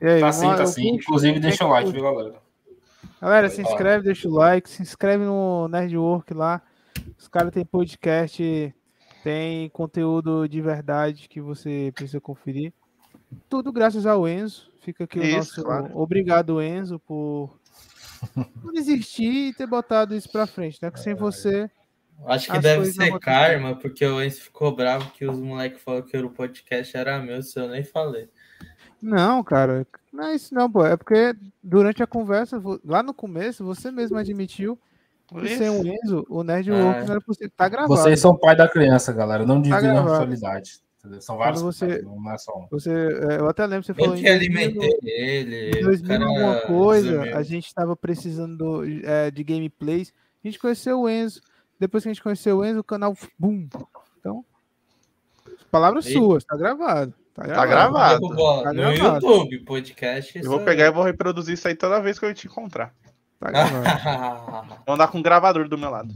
[0.00, 0.88] Aí, tá sim, tá sim.
[0.88, 2.34] Inclusive, deixa o like, viu, galera?
[3.20, 6.60] Galera, se inscreve, deixa o like, se inscreve no Nerdwork lá.
[7.18, 8.74] Os caras têm podcast,
[9.24, 12.72] tem conteúdo de verdade que você precisa conferir.
[13.48, 14.70] Tudo graças ao Enzo.
[14.82, 15.98] Fica aqui isso, o nosso claro.
[15.98, 17.58] obrigado, Enzo, por,
[18.62, 20.90] por existir e ter botado isso pra frente, né?
[20.90, 21.70] Que sem você.
[22.24, 26.16] Acho que deve ser karma, porque o Enzo ficou bravo que os moleques falaram que
[26.16, 28.28] o podcast era meu, se eu nem falei.
[29.00, 30.84] Não, cara, não é isso não, pô.
[30.84, 34.78] É porque durante a conversa, lá no começo, você mesmo admitiu
[35.28, 36.72] que sem o Enzo, o Nerd é.
[36.72, 37.52] Work não era possível.
[37.56, 37.94] Tá gravado.
[37.94, 39.44] Vocês são pai da criança, galera.
[39.44, 40.80] Não dividam tá a responsabilidade.
[41.20, 42.66] São vários você, não é só um.
[42.70, 44.16] Você, é, eu até lembro você falou.
[44.16, 45.78] Eu que alimentei ele.
[45.78, 50.12] Em 2000 alguma coisa, a gente estava precisando é, de gameplays.
[50.44, 51.40] A gente conheceu o Enzo.
[51.78, 53.16] Depois que a gente conheceu o Enzo, o canal.
[53.38, 53.68] Boom!
[54.18, 54.44] Então,
[55.70, 56.18] palavras Eita.
[56.18, 57.14] suas, tá gravado.
[57.34, 58.28] Tá, tá gravado.
[58.62, 59.26] Tá no gravado.
[59.26, 60.38] YouTube, podcast.
[60.38, 62.94] Eu vou pegar e vou reproduzir isso aí toda vez que eu te encontrar.
[63.38, 64.74] Tá gravado.
[64.86, 66.14] vou andar com um gravador do meu lado.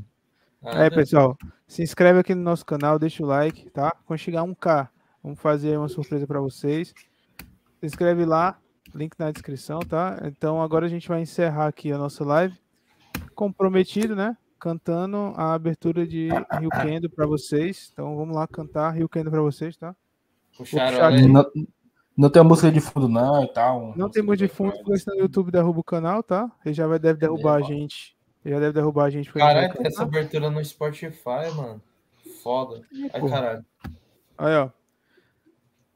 [0.62, 3.94] Ah, é, pessoal, se inscreve aqui no nosso canal, deixa o like, tá?
[4.04, 4.88] Quando chegar 1K,
[5.22, 6.92] vamos fazer uma surpresa para vocês.
[7.80, 8.58] Se inscreve lá,
[8.94, 10.18] link na descrição, tá?
[10.24, 12.58] Então agora a gente vai encerrar aqui a nossa live.
[13.34, 14.36] Comprometido, né?
[14.60, 17.90] Cantando a abertura de Rio Kendo para vocês.
[17.92, 19.96] Então vamos lá cantar Rio Kendo para vocês, tá?
[20.56, 21.46] Puxaram não,
[22.16, 23.94] não tem música de fundo, não, e tal.
[23.96, 26.50] Não tem música de fundo, porque senão no YouTube derruba o canal, tá?
[26.64, 28.14] Ele já vai, deve derrubar a gente.
[28.44, 29.32] Ele já deve derrubar a gente.
[29.32, 31.82] Caralho, tem essa abertura no Spotify, mano.
[32.42, 32.82] Foda.
[33.14, 33.64] Ai, caralho.
[34.36, 34.70] Aí, ó.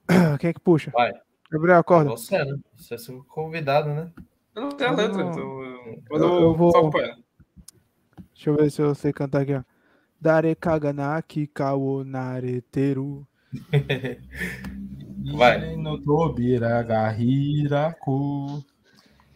[0.38, 0.90] Quem é que puxa?
[0.92, 1.12] Vai.
[1.50, 2.10] Gabriel, acorda.
[2.10, 2.56] Você, né?
[2.74, 4.10] Você é convidado, né?
[4.54, 5.62] Eu não tenho a letra, então.
[5.62, 6.72] Eu, eu, eu vou.
[8.34, 9.62] Deixa eu ver se eu sei cantar aqui, ó.
[10.20, 13.26] Dare kaganaki kao nareteru.
[15.34, 15.76] Vai.
[15.76, 18.62] No Tobira Gahiraku.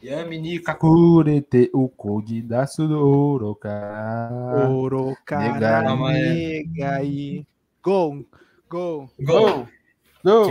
[0.02, 4.30] Yamini Kakurete o Kodi da Sudoroka.
[4.70, 7.46] Orokara Negai.
[7.82, 8.24] Go!
[8.68, 9.10] Go!
[9.20, 9.66] Go!
[10.24, 10.48] Go!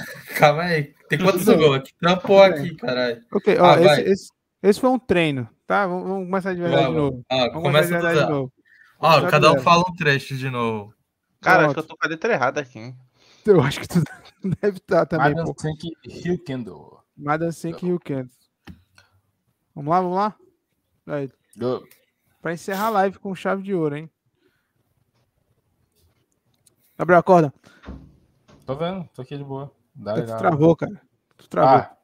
[0.38, 0.94] Calma aí.
[1.08, 1.92] Tem quantos gol aqui?
[2.00, 3.20] Trampou aqui, caralho.
[3.32, 4.30] Ok, ó, ah, esse,
[4.62, 5.86] esse, foi um treino, tá?
[5.86, 6.94] Vamos, vamos começar de verdade vamos.
[6.94, 7.26] de novo.
[7.28, 8.52] Ah, vamos começa de verdade de novo.
[8.98, 10.94] Ó, cada um fala um trecho de novo.
[11.40, 12.96] Cara, acho que eu tô com a letra errada aqui, hein?
[13.44, 14.02] Eu acho que tu
[14.62, 15.34] deve estar tá também.
[15.34, 17.00] Madam Senk Hilkendo.
[17.16, 18.30] Madam Senk Hilkendo.
[19.74, 20.36] Vamos lá, vamos lá?
[21.08, 21.30] Aí.
[21.56, 21.84] Go.
[22.40, 24.10] Pra encerrar a live com chave de ouro, hein?
[26.96, 27.52] Gabriel, acorda.
[28.64, 29.72] Tô vendo, tô aqui de boa.
[29.94, 31.00] Dá, tu travou, cara.
[31.36, 31.70] Tu travou.
[31.70, 31.96] Ah,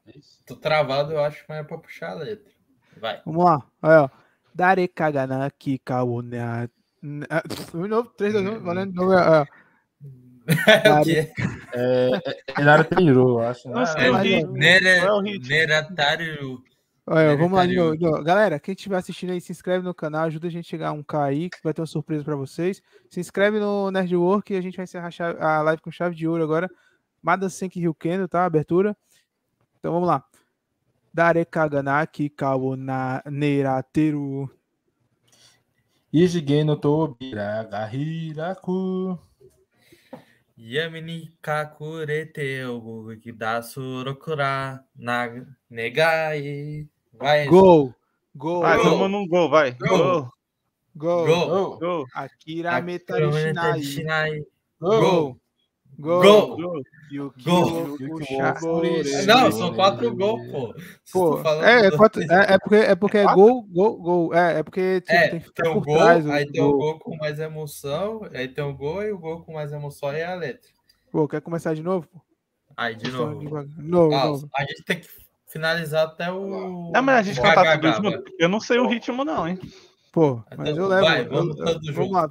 [0.47, 2.53] tô travado, eu acho, mas é pra puxar a letra.
[3.01, 3.21] Vai.
[3.25, 3.63] Vamos lá.
[3.83, 4.09] Aí, ó.
[4.55, 6.39] Dare kagana ki kawo ne.
[7.01, 7.09] De
[7.89, 9.13] novo, 3, 2, 1, valendo de novo.
[10.49, 11.31] É o quê?
[11.75, 12.11] É,
[12.57, 13.69] é, Nara Tenru, eu acho.
[13.69, 13.85] Não né?
[13.99, 14.17] é o
[15.21, 15.47] ritmo?
[15.47, 16.63] Neratário.
[17.07, 18.25] Olha, vamos lá, novo, novo.
[18.25, 20.93] Galera, quem estiver assistindo aí, se inscreve no canal, ajuda a gente a chegar a
[20.93, 22.81] um K aí, que vai ter uma surpresa pra vocês.
[23.11, 26.15] Se inscreve no Nerdwork e a gente vai encerrar a chave- a live com chave
[26.15, 26.71] de ouro agora.
[27.23, 28.45] Mada Senki Ryukendo, tá?
[28.45, 28.97] Abertura.
[29.79, 30.25] Então vamos lá.
[31.15, 34.51] Dare Kaganaki Kawo na Nerateru.
[36.13, 39.19] Ijigen no Tobira Gahiraku.
[40.57, 45.29] Yami ni kakurete o gidasu rokura na
[45.71, 46.89] negai.
[47.13, 47.47] Vai.
[47.47, 47.95] Gol!
[48.35, 48.63] Gol!
[48.63, 48.85] Vai, Gol.
[48.85, 49.73] todo mundo num gol, vai.
[49.73, 50.29] Gol.
[50.97, 51.27] Gol.
[51.27, 51.49] Gol!
[51.49, 51.79] Gol.
[51.79, 52.05] Gol.
[52.13, 53.83] Akira Metari Shinai.
[53.83, 54.41] Shinai.
[54.81, 55.41] oh, Gol!
[55.99, 56.57] Gol!
[56.57, 56.83] Gol.
[57.45, 57.99] Gol.
[58.61, 58.83] Gol.
[59.27, 60.75] Não, são quatro gols, pô.
[61.12, 64.35] Pô, é, é, quatro- é, é porque é, porque é gol, gol, gol.
[64.35, 66.29] É, é porque tipo, É, tem que ficar tem o por gol, trás.
[66.29, 66.79] aí tem o gol.
[66.79, 70.25] gol com mais emoção, aí tem o gol e o gol com mais emoção é
[70.25, 70.70] a letra.
[71.11, 72.07] Pô, quer começar de novo?
[72.77, 73.41] Aí, de Então, novo.
[73.41, 73.69] devagar.
[73.79, 74.49] Novo, Ah, novo.
[74.55, 75.09] a gente tem que
[75.49, 76.93] finalizar até o.
[76.93, 78.11] Não, mas a gente cantar tudo junto.
[78.11, 78.23] vai.
[78.39, 79.59] Eu não sei o ritmo, não, hein?
[80.12, 81.05] Pô, Então, mas eu levo.
[81.05, 82.29] Vai, eu- vamos eu- todos vamos juntos lá,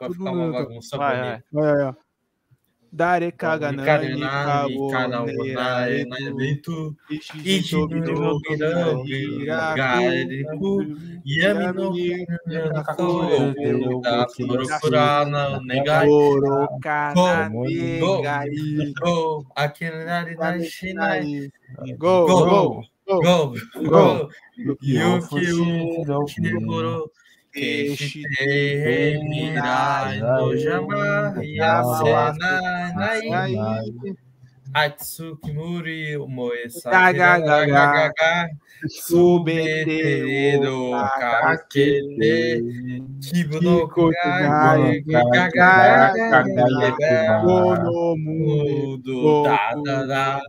[2.98, 3.20] pra
[3.60, 4.18] todo ficar mundo.
[4.18, 5.54] uma bagunça Vai, bonita.
[5.54, 5.72] Vai, vai, vai.
[5.72, 8.40] Dare Kaganani Kaganani, Kabo Kanawonai, Neretu Naetu, Ishiji Ichi Tobi no no
[9.76, 10.84] Gariku,
[11.26, 12.26] Yami no Yami
[14.02, 21.52] Da Furofurana, Negai, Goro Go, Kananegai Go, Akinari na Shinai,
[21.98, 22.30] Go, Go.
[22.46, 23.56] go, go, Go, Go.
[23.90, 25.38] Go, Yuki Yuki Oku
[26.12, 26.60] o Keshite
[29.30, 33.58] Mirai no Jama, Yasena Nai, Aí,
[34.74, 37.66] Atsuki Muri, Moesa, Gaga, gaga.
[37.66, 38.50] Gaga,
[38.86, 42.62] Subete Subetedo, o Kakete,
[43.22, 47.44] Kibo no Kugai, Gaga, Gaga,
[47.84, 50.42] no mundo da, da, da.